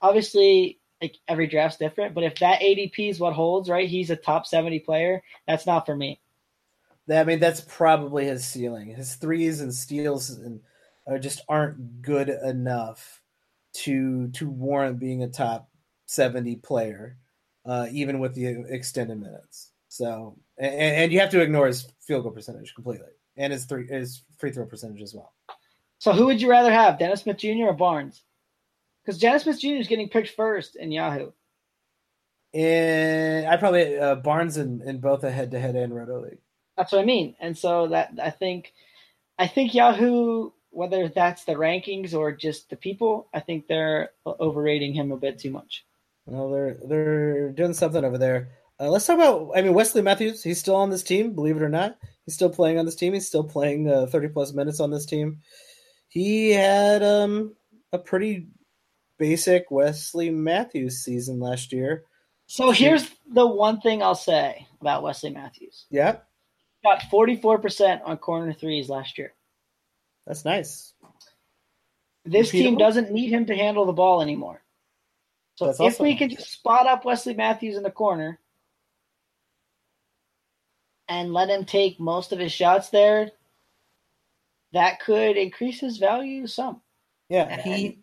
obviously, 0.00 0.78
like 1.00 1.16
every 1.28 1.46
draft's 1.46 1.78
different. 1.78 2.14
But 2.14 2.24
if 2.24 2.38
that 2.38 2.60
ADP 2.60 3.10
is 3.10 3.20
what 3.20 3.32
holds, 3.32 3.68
right, 3.68 3.88
he's 3.88 4.10
a 4.10 4.16
top 4.16 4.46
70 4.46 4.80
player, 4.80 5.22
that's 5.46 5.66
not 5.66 5.86
for 5.86 5.96
me. 5.96 6.20
I 7.10 7.24
mean, 7.24 7.40
that's 7.40 7.62
probably 7.62 8.26
his 8.26 8.46
ceiling. 8.46 8.94
His 8.94 9.14
threes 9.14 9.60
and 9.60 9.74
steals 9.74 10.30
and 10.30 10.60
uh, 11.10 11.18
just 11.18 11.40
aren't 11.48 12.02
good 12.02 12.28
enough 12.28 13.20
to 13.72 14.28
to 14.28 14.48
warrant 14.48 14.98
being 14.98 15.22
a 15.22 15.28
top 15.28 15.69
seventy 16.10 16.56
player, 16.56 17.16
uh, 17.64 17.86
even 17.92 18.18
with 18.18 18.34
the 18.34 18.64
extended 18.68 19.20
minutes. 19.20 19.70
So, 19.88 20.36
and, 20.58 20.74
and, 20.74 21.12
you 21.12 21.20
have 21.20 21.30
to 21.30 21.40
ignore 21.40 21.66
his 21.66 21.88
field 22.00 22.22
goal 22.22 22.32
percentage 22.32 22.74
completely, 22.74 23.08
and 23.36 23.52
his 23.52 23.64
three 23.64 23.86
his 23.86 24.22
free 24.38 24.50
throw 24.50 24.66
percentage 24.66 25.02
as 25.02 25.14
well. 25.14 25.32
So, 25.98 26.12
who 26.12 26.26
would 26.26 26.40
you 26.40 26.50
rather 26.50 26.72
have, 26.72 26.98
Dennis 26.98 27.22
Smith 27.22 27.38
Jr. 27.38 27.66
or 27.66 27.72
Barnes? 27.72 28.22
Because 29.04 29.18
Dennis 29.18 29.44
Smith 29.44 29.60
Jr. 29.60 29.74
is 29.74 29.88
getting 29.88 30.08
picked 30.08 30.30
first 30.30 30.76
in 30.76 30.92
Yahoo. 30.92 31.32
And 32.52 33.46
I 33.46 33.56
probably 33.56 33.98
uh, 33.98 34.16
Barnes 34.16 34.56
in, 34.56 34.82
in 34.82 34.98
both 34.98 35.22
a 35.24 35.30
head 35.30 35.52
to 35.52 35.60
head 35.60 35.76
and 35.76 35.94
roto 35.94 36.20
league. 36.20 36.38
That's 36.76 36.92
what 36.92 37.02
I 37.02 37.04
mean. 37.04 37.36
And 37.40 37.56
so 37.56 37.88
that 37.88 38.12
I 38.20 38.30
think, 38.30 38.72
I 39.38 39.46
think 39.46 39.74
Yahoo, 39.74 40.50
whether 40.70 41.08
that's 41.08 41.44
the 41.44 41.54
rankings 41.54 42.14
or 42.14 42.32
just 42.32 42.70
the 42.70 42.76
people, 42.76 43.28
I 43.32 43.40
think 43.40 43.66
they're 43.66 44.10
overrating 44.26 44.94
him 44.94 45.12
a 45.12 45.16
bit 45.16 45.38
too 45.38 45.50
much. 45.50 45.84
Well, 46.30 46.48
they're 46.50 46.76
they're 46.86 47.50
doing 47.50 47.74
something 47.74 48.04
over 48.04 48.16
there. 48.16 48.50
Uh, 48.78 48.88
let's 48.88 49.04
talk 49.04 49.16
about. 49.16 49.50
I 49.56 49.62
mean, 49.62 49.74
Wesley 49.74 50.00
Matthews. 50.00 50.44
He's 50.44 50.60
still 50.60 50.76
on 50.76 50.88
this 50.88 51.02
team, 51.02 51.34
believe 51.34 51.56
it 51.56 51.62
or 51.62 51.68
not. 51.68 51.98
He's 52.24 52.34
still 52.34 52.50
playing 52.50 52.78
on 52.78 52.86
this 52.86 52.94
team. 52.94 53.12
He's 53.12 53.26
still 53.26 53.42
playing 53.42 53.90
uh, 53.90 54.06
thirty 54.06 54.28
plus 54.28 54.52
minutes 54.52 54.78
on 54.78 54.90
this 54.90 55.06
team. 55.06 55.40
He 56.08 56.50
had 56.50 57.02
um, 57.02 57.56
a 57.92 57.98
pretty 57.98 58.46
basic 59.18 59.70
Wesley 59.72 60.30
Matthews 60.30 61.04
season 61.04 61.40
last 61.40 61.72
year. 61.72 62.04
So 62.46 62.70
here's 62.70 63.08
the 63.32 63.46
one 63.46 63.80
thing 63.80 64.02
I'll 64.02 64.14
say 64.14 64.66
about 64.80 65.02
Wesley 65.02 65.30
Matthews. 65.30 65.86
Yeah. 65.90 66.16
Got 66.82 67.02
44% 67.12 68.00
on 68.04 68.16
corner 68.16 68.52
threes 68.52 68.88
last 68.88 69.18
year. 69.18 69.34
That's 70.26 70.44
nice. 70.44 70.94
This 72.24 72.48
Repeatable? 72.48 72.52
team 72.52 72.76
doesn't 72.78 73.12
need 73.12 73.30
him 73.30 73.46
to 73.46 73.54
handle 73.54 73.84
the 73.86 73.92
ball 73.92 74.22
anymore. 74.22 74.62
So 75.60 75.66
That's 75.66 75.80
if 75.80 76.00
we 76.00 76.12
nice. 76.12 76.18
can 76.20 76.30
just 76.30 76.52
spot 76.52 76.86
up 76.86 77.04
Wesley 77.04 77.34
Matthews 77.34 77.76
in 77.76 77.82
the 77.82 77.90
corner 77.90 78.40
and 81.06 81.34
let 81.34 81.50
him 81.50 81.66
take 81.66 82.00
most 82.00 82.32
of 82.32 82.38
his 82.38 82.50
shots 82.50 82.88
there, 82.88 83.30
that 84.72 85.00
could 85.00 85.36
increase 85.36 85.78
his 85.78 85.98
value 85.98 86.46
some. 86.46 86.80
Yeah, 87.28 87.60
he 87.60 87.98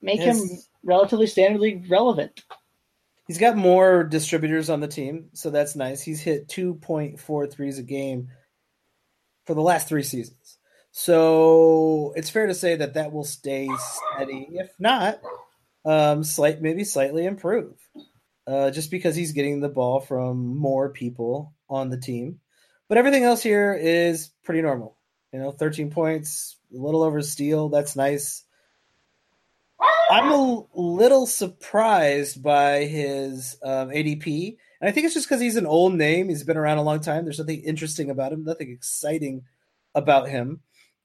make 0.00 0.20
his, 0.20 0.40
him 0.40 0.58
relatively 0.84 1.26
standardly 1.26 1.90
relevant. 1.90 2.44
He's 3.26 3.38
got 3.38 3.56
more 3.56 4.04
distributors 4.04 4.70
on 4.70 4.78
the 4.78 4.86
team, 4.86 5.30
so 5.32 5.50
that's 5.50 5.74
nice. 5.74 6.02
He's 6.02 6.20
hit 6.20 6.46
2.4 6.46 7.50
threes 7.52 7.78
a 7.80 7.82
game 7.82 8.28
for 9.44 9.54
the 9.54 9.60
last 9.60 9.88
three 9.88 10.04
seasons. 10.04 10.56
So 10.92 12.12
it's 12.14 12.30
fair 12.30 12.46
to 12.46 12.54
say 12.54 12.76
that 12.76 12.94
that 12.94 13.10
will 13.10 13.24
stay 13.24 13.68
steady. 14.14 14.46
If 14.52 14.70
not, 14.78 15.20
um, 15.84 16.24
slight 16.24 16.62
maybe 16.62 16.84
slightly 16.84 17.24
improve, 17.24 17.74
uh, 18.46 18.70
just 18.70 18.90
because 18.90 19.14
he's 19.14 19.32
getting 19.32 19.60
the 19.60 19.68
ball 19.68 20.00
from 20.00 20.56
more 20.56 20.90
people 20.90 21.54
on 21.68 21.90
the 21.90 21.98
team. 21.98 22.40
But 22.88 22.98
everything 22.98 23.24
else 23.24 23.42
here 23.42 23.74
is 23.74 24.30
pretty 24.44 24.62
normal. 24.62 24.96
You 25.32 25.38
know, 25.38 25.50
13 25.50 25.90
points, 25.90 26.56
a 26.74 26.78
little 26.78 27.02
over 27.02 27.22
steal. 27.22 27.68
That's 27.70 27.96
nice. 27.96 28.44
I'm 30.10 30.30
a 30.30 30.64
little 30.74 31.26
surprised 31.26 32.42
by 32.42 32.84
his 32.84 33.56
um, 33.62 33.88
ADP, 33.88 34.58
and 34.80 34.88
I 34.88 34.92
think 34.92 35.06
it's 35.06 35.14
just 35.14 35.26
because 35.26 35.40
he's 35.40 35.56
an 35.56 35.64
old 35.64 35.94
name. 35.94 36.28
He's 36.28 36.44
been 36.44 36.58
around 36.58 36.78
a 36.78 36.82
long 36.82 37.00
time. 37.00 37.24
There's 37.24 37.38
nothing 37.38 37.62
interesting 37.62 38.10
about 38.10 38.32
him, 38.32 38.44
nothing 38.44 38.70
exciting 38.70 39.44
about 39.94 40.28
him. 40.28 40.60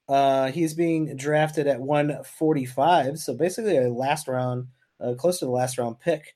Uh, 0.08 0.50
he's 0.50 0.74
being 0.74 1.16
drafted 1.16 1.66
at 1.66 1.80
145, 1.80 3.18
so 3.18 3.34
basically 3.34 3.76
a 3.76 3.90
last 3.90 4.26
round, 4.26 4.68
uh, 5.00 5.14
close 5.14 5.38
to 5.38 5.44
the 5.44 5.50
last 5.50 5.76
round 5.76 6.00
pick 6.00 6.34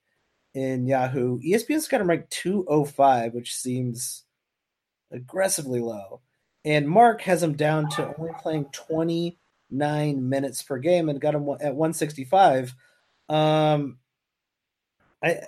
in 0.54 0.86
Yahoo. 0.86 1.40
ESPN's 1.40 1.88
got 1.88 2.00
him 2.00 2.08
ranked 2.08 2.30
205, 2.30 3.32
which 3.32 3.54
seems 3.54 4.24
aggressively 5.10 5.80
low. 5.80 6.20
And 6.64 6.88
Mark 6.88 7.22
has 7.22 7.42
him 7.42 7.54
down 7.54 7.88
to 7.90 8.14
only 8.18 8.32
playing 8.40 8.66
29 8.72 10.28
minutes 10.28 10.62
per 10.62 10.78
game 10.78 11.08
and 11.08 11.20
got 11.20 11.34
him 11.34 11.48
at 11.60 11.74
165. 11.74 12.74
Um, 13.28 13.98
I 15.24 15.38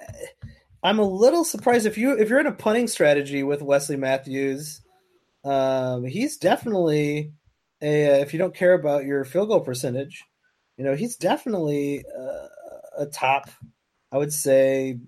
I'm 0.83 0.99
a 0.99 1.09
little 1.09 1.45
surprised 1.45 1.87
if 1.87 1.97
you 1.97 2.12
if 2.12 2.29
you're 2.29 2.41
in 2.41 2.47
a 2.47 2.53
punting 2.53 2.89
strategy 2.89 3.43
with 3.43 3.62
Wesley 3.62 3.97
Matthews. 3.97 4.81
Um, 5.45 6.05
he's 6.05 6.37
definitely 6.37 7.33
a 7.83 8.20
if 8.20 8.33
you 8.33 8.39
don't 8.39 8.55
care 8.55 8.75
about 8.75 9.05
your 9.05 9.25
field 9.25 9.49
goal 9.49 9.61
percentage, 9.61 10.25
you 10.77 10.85
know 10.85 10.95
he's 10.95 11.16
definitely 11.16 12.05
a, 12.16 13.03
a 13.03 13.07
top. 13.07 13.51
I 14.12 14.18
would 14.18 14.33
say 14.33 14.99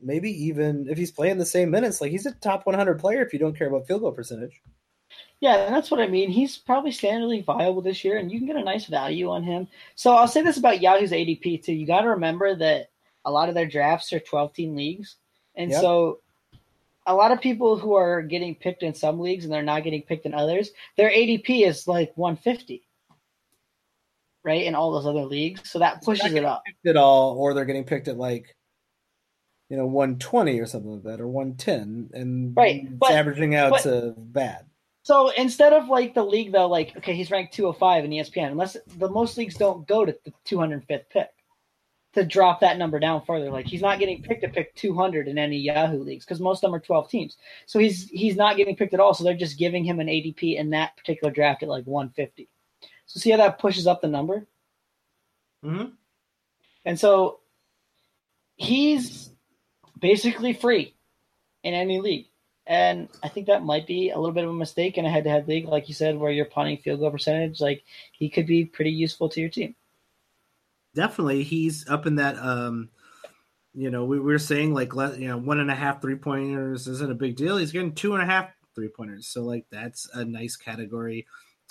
maybe 0.00 0.30
even 0.46 0.86
if 0.88 0.98
he's 0.98 1.10
playing 1.10 1.38
the 1.38 1.46
same 1.46 1.70
minutes, 1.70 2.00
like 2.00 2.10
he's 2.10 2.26
a 2.26 2.32
top 2.32 2.66
100 2.66 2.98
player 3.00 3.22
if 3.22 3.32
you 3.32 3.38
don't 3.38 3.56
care 3.56 3.68
about 3.68 3.86
field 3.86 4.02
goal 4.02 4.12
percentage. 4.12 4.60
Yeah, 5.40 5.68
that's 5.70 5.90
what 5.90 6.00
I 6.00 6.06
mean. 6.06 6.30
He's 6.30 6.56
probably 6.56 6.90
standardly 6.90 7.44
viable 7.44 7.82
this 7.82 8.04
year, 8.04 8.18
and 8.18 8.30
you 8.30 8.38
can 8.38 8.46
get 8.46 8.56
a 8.56 8.64
nice 8.64 8.86
value 8.86 9.30
on 9.30 9.42
him. 9.42 9.68
So 9.94 10.14
I'll 10.14 10.28
say 10.28 10.42
this 10.42 10.56
about 10.56 10.80
Yahoo's 10.80 11.10
ADP 11.10 11.62
too. 11.62 11.72
You 11.74 11.86
got 11.86 12.02
to 12.02 12.10
remember 12.10 12.54
that 12.56 12.90
a 13.24 13.30
lot 13.30 13.48
of 13.48 13.54
their 13.54 13.66
drafts 13.66 14.12
are 14.12 14.20
12 14.20 14.54
team 14.54 14.76
leagues, 14.76 15.16
and 15.54 15.70
yep. 15.70 15.80
so 15.80 16.20
a 17.06 17.14
lot 17.14 17.32
of 17.32 17.40
people 17.40 17.76
who 17.78 17.94
are 17.94 18.22
getting 18.22 18.54
picked 18.54 18.82
in 18.82 18.94
some 18.94 19.20
leagues 19.20 19.44
and 19.44 19.52
they're 19.52 19.62
not 19.62 19.84
getting 19.84 20.02
picked 20.02 20.26
in 20.26 20.34
others, 20.34 20.70
their 20.96 21.10
ADP 21.10 21.66
is 21.66 21.86
like 21.86 22.12
150, 22.16 22.86
right? 24.42 24.64
In 24.64 24.74
all 24.74 24.92
those 24.92 25.06
other 25.06 25.24
leagues, 25.24 25.68
so 25.68 25.78
that 25.78 26.02
pushes 26.02 26.32
it 26.32 26.44
up. 26.44 26.62
At 26.86 26.96
all, 26.96 27.36
or 27.36 27.54
they're 27.54 27.64
getting 27.64 27.84
picked 27.84 28.08
at 28.08 28.16
like 28.16 28.54
you 29.68 29.76
know 29.76 29.86
120 29.86 30.60
or 30.60 30.66
something 30.66 30.92
like 30.92 31.02
that, 31.04 31.20
or 31.20 31.28
110, 31.28 32.10
and 32.14 32.56
right, 32.56 32.84
it's 32.84 32.92
but, 32.92 33.12
averaging 33.12 33.54
out 33.54 33.70
but, 33.70 33.82
to 33.82 34.14
bad. 34.16 34.64
So 35.02 35.28
instead 35.36 35.74
of 35.74 35.88
like 35.88 36.14
the 36.14 36.24
league 36.24 36.52
though, 36.52 36.68
like 36.68 36.96
okay, 36.96 37.14
he's 37.14 37.30
ranked 37.30 37.52
205 37.52 38.06
in 38.06 38.10
ESPN. 38.10 38.52
Unless 38.52 38.78
the 38.96 39.10
most 39.10 39.36
leagues 39.36 39.56
don't 39.56 39.86
go 39.86 40.06
to 40.06 40.16
the 40.24 40.32
205th 40.46 41.08
pick 41.10 41.28
to 42.14 42.24
drop 42.24 42.60
that 42.60 42.78
number 42.78 42.98
down 42.98 43.22
further. 43.24 43.50
Like 43.50 43.66
he's 43.66 43.80
not 43.80 43.98
getting 43.98 44.22
picked 44.22 44.42
to 44.42 44.48
pick 44.48 44.74
200 44.74 45.28
in 45.28 45.38
any 45.38 45.58
Yahoo 45.58 46.02
leagues 46.02 46.24
because 46.24 46.40
most 46.40 46.58
of 46.58 46.68
them 46.68 46.74
are 46.74 46.80
12 46.80 47.08
teams. 47.08 47.36
So 47.66 47.78
he's 47.78 48.08
he's 48.10 48.36
not 48.36 48.56
getting 48.56 48.76
picked 48.76 48.94
at 48.94 49.00
all. 49.00 49.14
So 49.14 49.24
they're 49.24 49.34
just 49.34 49.58
giving 49.58 49.84
him 49.84 50.00
an 50.00 50.06
ADP 50.06 50.56
in 50.56 50.70
that 50.70 50.96
particular 50.96 51.32
draft 51.32 51.62
at 51.62 51.68
like 51.68 51.84
150. 51.84 52.48
So 53.06 53.20
see 53.20 53.30
how 53.30 53.36
that 53.38 53.58
pushes 53.58 53.86
up 53.86 54.00
the 54.00 54.08
number. 54.08 54.46
Mm-hmm. 55.64 55.90
And 56.84 57.00
so 57.00 57.40
he's 58.56 59.30
basically 59.98 60.52
free 60.52 60.94
in 61.62 61.74
any 61.74 62.00
league. 62.00 62.26
And 62.66 63.08
I 63.22 63.28
think 63.28 63.46
that 63.46 63.62
might 63.62 63.86
be 63.86 64.10
a 64.10 64.18
little 64.18 64.34
bit 64.34 64.44
of 64.44 64.50
a 64.50 64.54
mistake 64.54 64.96
in 64.96 65.04
a 65.04 65.10
head 65.10 65.24
to 65.24 65.30
head 65.30 65.48
league, 65.48 65.66
like 65.66 65.88
you 65.88 65.94
said, 65.94 66.16
where 66.16 66.30
you're 66.30 66.46
punting 66.46 66.78
field 66.78 67.00
goal 67.00 67.10
percentage. 67.10 67.60
Like 67.60 67.84
he 68.12 68.30
could 68.30 68.46
be 68.46 68.64
pretty 68.64 68.90
useful 68.90 69.28
to 69.30 69.40
your 69.40 69.50
team. 69.50 69.74
Definitely. 70.94 71.42
He's 71.42 71.88
up 71.88 72.06
in 72.06 72.16
that 72.16 72.36
um 72.38 72.90
you 73.76 73.90
know, 73.90 74.04
we, 74.04 74.20
we 74.20 74.32
were 74.32 74.38
saying 74.38 74.72
like 74.72 74.92
you 74.94 75.26
know, 75.26 75.36
one 75.36 75.58
and 75.58 75.70
a 75.70 75.74
half 75.74 76.00
three 76.00 76.14
pointers 76.14 76.86
isn't 76.86 77.10
a 77.10 77.14
big 77.14 77.36
deal. 77.36 77.56
He's 77.56 77.72
getting 77.72 77.92
two 77.94 78.14
and 78.14 78.22
a 78.22 78.26
half 78.26 78.50
three 78.74 78.88
pointers. 78.88 79.26
So 79.26 79.42
like 79.42 79.66
that's 79.70 80.08
a 80.14 80.24
nice 80.24 80.56
category 80.56 81.26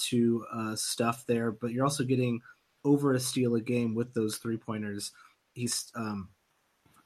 to 0.09 0.45
uh 0.53 0.75
stuff 0.75 1.25
there. 1.27 1.51
But 1.51 1.71
you're 1.71 1.85
also 1.85 2.03
getting 2.03 2.41
over 2.83 3.13
a 3.13 3.19
steal 3.19 3.55
a 3.55 3.61
game 3.61 3.95
with 3.95 4.13
those 4.13 4.37
three 4.37 4.57
pointers. 4.57 5.11
He's 5.53 5.91
um 5.95 6.29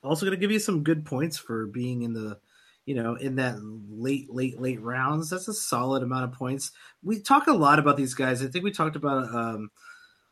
also 0.03 0.25
gonna 0.25 0.37
give 0.37 0.51
you 0.51 0.59
some 0.59 0.83
good 0.83 1.05
points 1.05 1.37
for 1.37 1.67
being 1.67 2.01
in 2.01 2.13
the 2.13 2.39
you 2.87 2.95
know, 2.95 3.15
in 3.15 3.35
that 3.35 3.57
late, 3.61 4.29
late, 4.33 4.61
late 4.61 4.81
rounds. 4.81 5.29
That's 5.29 5.49
a 5.49 5.53
solid 5.53 6.03
amount 6.03 6.23
of 6.23 6.31
points. 6.31 6.71
We 7.03 7.21
talk 7.21 7.47
a 7.47 7.51
lot 7.51 7.79
about 7.79 7.97
these 7.97 8.13
guys. 8.13 8.41
I 8.41 8.47
think 8.47 8.63
we 8.63 8.71
talked 8.71 8.95
about 8.95 9.25
um, 9.35 9.69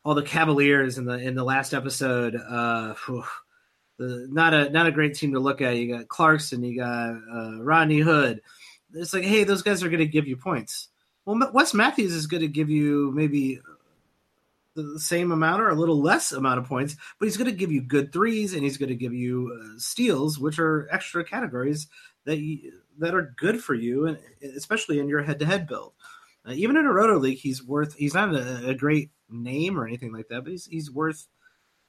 all 0.05 0.13
the 0.13 0.23
Cavaliers 0.23 0.97
in 0.97 1.05
the 1.05 1.17
in 1.17 1.35
the 1.35 1.43
last 1.43 1.73
episode. 1.73 2.35
Uh, 2.35 2.93
the, 3.97 4.27
not 4.29 4.53
a 4.53 4.69
not 4.69 4.87
a 4.87 4.91
great 4.91 5.15
team 5.15 5.33
to 5.33 5.39
look 5.39 5.61
at. 5.61 5.75
You 5.75 5.97
got 5.97 6.07
Clarkson, 6.07 6.63
you 6.63 6.79
got 6.79 7.09
uh, 7.09 7.63
Rodney 7.63 7.99
Hood. 7.99 8.41
It's 8.93 9.13
like, 9.13 9.23
hey, 9.23 9.43
those 9.43 9.63
guys 9.63 9.83
are 9.83 9.89
going 9.89 9.99
to 9.99 10.05
give 10.05 10.27
you 10.27 10.37
points. 10.37 10.89
Well, 11.25 11.51
Wes 11.53 11.73
Matthews 11.73 12.13
is 12.13 12.27
going 12.27 12.41
to 12.41 12.47
give 12.47 12.69
you 12.69 13.11
maybe 13.13 13.59
the 14.75 14.99
same 14.99 15.31
amount 15.31 15.61
or 15.61 15.69
a 15.69 15.75
little 15.75 16.01
less 16.01 16.31
amount 16.31 16.59
of 16.59 16.65
points, 16.65 16.95
but 17.17 17.25
he's 17.25 17.37
going 17.37 17.49
to 17.49 17.55
give 17.55 17.71
you 17.71 17.81
good 17.81 18.13
threes 18.13 18.53
and 18.53 18.63
he's 18.63 18.77
going 18.77 18.89
to 18.89 18.95
give 18.95 19.13
you 19.13 19.57
uh, 19.59 19.79
steals, 19.79 20.37
which 20.37 20.59
are 20.59 20.87
extra 20.91 21.23
categories 21.23 21.87
that 22.25 22.37
you, 22.37 22.73
that 22.99 23.15
are 23.15 23.33
good 23.37 23.63
for 23.63 23.73
you, 23.73 24.05
and 24.05 24.17
especially 24.55 24.99
in 24.99 25.09
your 25.09 25.23
head-to-head 25.23 25.65
build. 25.65 25.93
Uh, 26.45 26.51
even 26.51 26.77
in 26.77 26.85
a 26.85 26.93
roto 26.93 27.17
league, 27.17 27.39
he's 27.39 27.63
worth. 27.63 27.95
He's 27.95 28.13
not 28.13 28.35
a, 28.35 28.69
a, 28.69 28.75
great 28.75 29.09
name 29.29 29.79
or 29.79 29.87
anything 29.87 30.13
like 30.13 30.27
that, 30.29 30.43
but 30.43 30.51
he's 30.51 30.65
he's 30.65 30.91
worth 30.91 31.27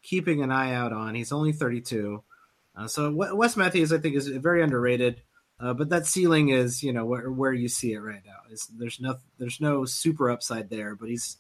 keeping 0.03 0.43
an 0.43 0.51
eye 0.51 0.73
out 0.73 0.93
on. 0.93 1.15
He's 1.15 1.33
only 1.33 1.53
32, 1.53 2.23
uh, 2.77 2.87
so 2.87 3.13
Wes 3.13 3.57
Matthews 3.57 3.93
I 3.93 3.99
think 3.99 4.17
is 4.17 4.29
very 4.29 4.63
underrated. 4.63 5.23
Uh, 5.59 5.73
but 5.73 5.89
that 5.89 6.07
ceiling 6.07 6.51
is 6.51 6.83
you 6.83 6.93
know 6.93 7.07
where 7.07 7.31
where 7.31 7.53
you 7.53 7.69
see 7.69 7.95
it 7.95 8.01
right 8.01 8.23
now. 8.27 8.53
Is 8.53 8.69
there's 8.77 9.01
no 9.01 9.17
there's 9.39 9.61
no 9.61 9.87
super 9.87 10.31
upside 10.31 10.69
there, 10.69 10.95
but 10.95 11.09
he's 11.09 11.39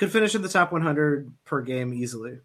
could 0.00 0.10
finish 0.10 0.34
in 0.34 0.40
the 0.40 0.48
top 0.48 0.72
100 0.72 1.30
per 1.44 1.60
game 1.60 1.92
easily. 1.92 2.38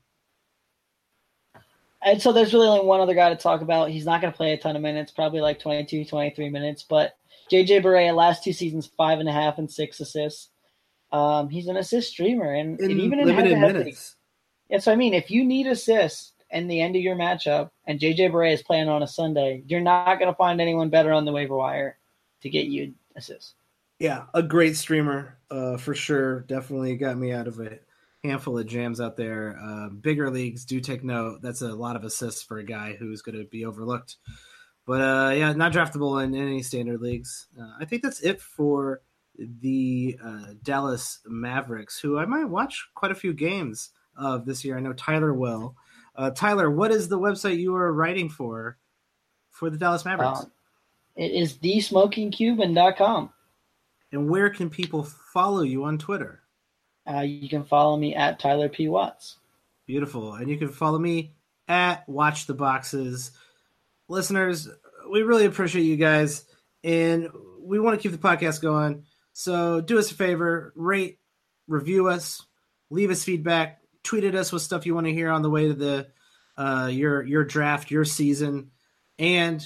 And 2.04 2.22
so 2.22 2.34
there's 2.34 2.54
really 2.54 2.68
only 2.68 2.86
one 2.86 3.00
other 3.00 3.16
guy 3.16 3.30
to 3.30 3.36
talk 3.36 3.62
about. 3.62 3.90
He's 3.90 4.06
not 4.06 4.20
going 4.22 4.32
to 4.32 4.38
play 4.38 4.52
a 4.52 4.58
ton 4.58 4.76
of 4.76 4.82
minutes, 4.82 5.12
probably 5.12 5.40
like 5.40 5.60
22, 5.60 6.06
23 6.06 6.50
minutes. 6.50 6.84
But 6.84 7.18
JJ 7.50 7.82
Barea, 7.82 8.14
last 8.14 8.44
two 8.44 8.54
seasons, 8.54 8.86
five 8.98 9.20
and 9.20 9.30
a 9.30 9.32
half 9.32 9.58
and 9.58 9.72
six 9.72 10.00
assists. 10.02 10.50
Um, 11.16 11.48
he's 11.48 11.68
an 11.68 11.78
assist 11.78 12.12
streamer, 12.12 12.54
and, 12.54 12.78
in 12.82 12.92
and 12.92 13.00
even 13.00 13.20
in 13.20 13.28
limited 13.28 13.58
minutes. 13.58 14.18
Yeah, 14.70 14.80
so 14.80 14.92
I 14.92 14.98
mean, 14.98 15.14
if 15.14 15.32
you 15.32 15.46
need 15.46 15.66
assists 15.66 16.34
in 16.52 16.68
the 16.68 16.82
end 16.82 16.98
of 16.98 17.02
your 17.02 17.16
matchup, 17.16 17.70
and 17.88 18.02
JJ 18.02 18.32
Barea 18.32 18.54
is 18.54 18.62
playing 18.62 18.90
on 18.90 19.02
a 19.02 19.08
Sunday, 19.08 19.64
you're 19.66 19.80
not 19.80 20.20
going 20.20 20.30
to 20.30 20.36
find 20.36 20.60
anyone 20.60 20.90
better 20.90 21.14
on 21.14 21.24
the 21.24 21.32
waiver 21.32 21.56
wire 21.56 21.98
to 22.42 22.50
get 22.50 22.66
you 22.66 22.94
assists. 23.16 23.54
Yeah, 23.98 24.24
a 24.34 24.44
great 24.44 24.76
streamer 24.76 25.38
uh, 25.50 25.78
for 25.78 25.96
sure. 25.96 26.42
Definitely 26.42 26.98
got 26.98 27.18
me 27.18 27.32
out 27.32 27.48
of 27.48 27.62
a 27.62 27.80
handful 28.22 28.58
of 28.60 28.68
jams 28.68 29.00
out 29.00 29.16
there. 29.16 29.58
Uh, 29.64 29.88
bigger 29.88 30.30
leagues 30.30 30.66
do 30.66 30.82
take 30.82 31.02
note. 31.02 31.42
That's 31.42 31.62
a 31.62 31.74
lot 31.74 31.96
of 31.96 32.04
assists 32.04 32.44
for 32.44 32.58
a 32.58 32.66
guy 32.66 32.98
who's 33.00 33.22
going 33.22 33.38
to 33.38 33.46
be 33.46 33.64
overlooked. 33.64 34.18
But 34.86 35.00
uh, 35.00 35.34
yeah, 35.34 35.54
not 35.54 35.72
draftable 35.72 36.22
in 36.22 36.36
any 36.36 36.62
standard 36.62 37.00
leagues. 37.00 37.48
Uh, 37.58 37.72
I 37.80 37.86
think 37.86 38.04
that's 38.04 38.20
it 38.20 38.42
for 38.42 39.02
the 39.38 40.18
uh, 40.24 40.54
Dallas 40.64 41.20
Mavericks, 41.26 42.00
who 42.00 42.18
I 42.18 42.26
might 42.26 42.46
watch 42.46 42.88
quite 42.96 43.12
a 43.12 43.16
few 43.16 43.34
games 43.34 43.90
of 44.18 44.46
this 44.46 44.64
year. 44.64 44.78
I 44.78 44.82
know 44.82 44.94
Tyler 44.94 45.34
will. 45.34 45.76
Uh, 46.16 46.32
Tyler, 46.32 46.70
what 46.70 46.92
is 46.92 47.10
the 47.10 47.20
website 47.20 47.60
you 47.60 47.76
are 47.76 47.92
writing 47.92 48.30
for 48.30 48.78
for 49.52 49.70
the 49.70 49.78
Dallas 49.78 50.06
Mavericks? 50.06 50.42
Uh, 50.42 50.46
it 51.16 51.32
is 51.32 51.54
thesmokingcuban.com. 51.56 53.32
And 54.12 54.30
where 54.30 54.50
can 54.50 54.70
people 54.70 55.04
follow 55.04 55.62
you 55.62 55.84
on 55.84 55.98
Twitter? 55.98 56.42
Uh, 57.10 57.22
you 57.22 57.50
can 57.50 57.64
follow 57.64 57.98
me 57.98 58.16
at 58.16 58.40
Tyler 58.40 58.70
P. 58.70 58.88
Watts. 58.88 59.38
Beautiful. 59.86 60.34
And 60.34 60.50
you 60.50 60.58
can 60.58 60.70
follow 60.70 60.98
me 60.98 61.34
at 61.68 62.08
Watch 62.08 62.48
the 62.48 62.54
Boxes. 62.54 63.32
Listeners, 64.08 64.70
we 65.12 65.22
really 65.22 65.46
appreciate 65.46 65.84
you 65.84 65.98
guys. 65.98 66.46
And 66.84 67.30
we 67.62 67.80
want 67.80 68.00
to 68.00 68.02
keep 68.02 68.20
the 68.20 68.28
podcast 68.28 68.62
going. 68.62 69.04
So 69.38 69.82
do 69.82 70.00
us 70.00 70.10
a 70.12 70.16
favor, 70.16 70.72
rate, 70.78 71.20
review 71.68 72.08
us, 72.08 72.42
leave 72.90 73.12
us 73.12 73.26
feedback, 73.26 73.82
tweet 74.02 74.24
at 74.24 74.34
us 74.34 74.54
with 74.54 74.62
stuff 74.62 74.86
you 74.86 74.96
want 74.96 75.08
to 75.08 75.14
hear 75.14 75.30
on 75.30 75.42
the 75.42 75.50
way 75.50 75.68
to 75.68 75.74
the 75.74 76.08
uh, 76.58 76.88
your 76.90 77.22
your 77.22 77.44
draft, 77.44 77.92
your 77.92 78.06
season. 78.06 78.72
And 79.20 79.62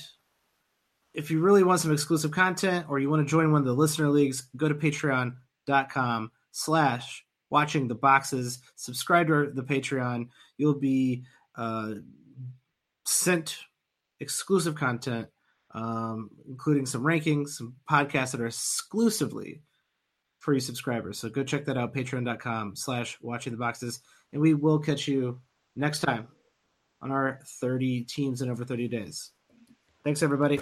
if 1.14 1.30
you 1.30 1.40
really 1.40 1.64
want 1.64 1.82
some 1.82 1.94
exclusive 1.94 2.32
content 2.32 2.88
or 2.90 2.98
you 2.98 3.12
want 3.12 3.28
to 3.28 3.30
join 3.30 3.52
one 3.52 3.62
of 3.62 3.68
the 3.68 3.74
listener 3.74 4.10
leagues, 4.10 4.48
go 4.58 4.68
to 4.68 4.74
patreon.com 4.74 6.32
slash 6.50 7.24
watching 7.52 7.88
the 7.88 7.94
boxes, 7.94 8.58
subscribe 8.76 9.28
to 9.28 9.52
the 9.54 9.62
Patreon. 9.62 10.30
You'll 10.58 10.80
be 10.80 11.26
uh, 11.56 11.94
sent 13.06 13.60
exclusive 14.20 14.74
content, 14.74 15.28
um, 15.74 16.30
including 16.48 16.86
some 16.86 17.04
rankings, 17.04 17.50
some 17.50 17.76
podcasts 17.90 18.32
that 18.32 18.42
are 18.42 18.48
exclusively 18.48 19.62
for 20.40 20.54
you 20.54 20.60
subscribers. 20.60 21.20
So 21.20 21.30
go 21.30 21.44
check 21.44 21.66
that 21.66 21.78
out, 21.78 21.94
patreon.com 21.94 22.76
slash 22.76 23.18
watching 23.22 23.52
the 23.52 23.58
boxes. 23.58 24.02
And 24.32 24.42
we 24.42 24.54
will 24.54 24.80
catch 24.80 25.08
you 25.08 25.40
next 25.76 26.00
time 26.00 26.28
on 27.02 27.12
our 27.12 27.40
30 27.60 28.04
teams 28.06 28.42
in 28.42 28.50
over 28.50 28.66
30 28.66 28.88
days. 28.88 29.32
Thanks, 30.04 30.24
everybody. 30.24 30.60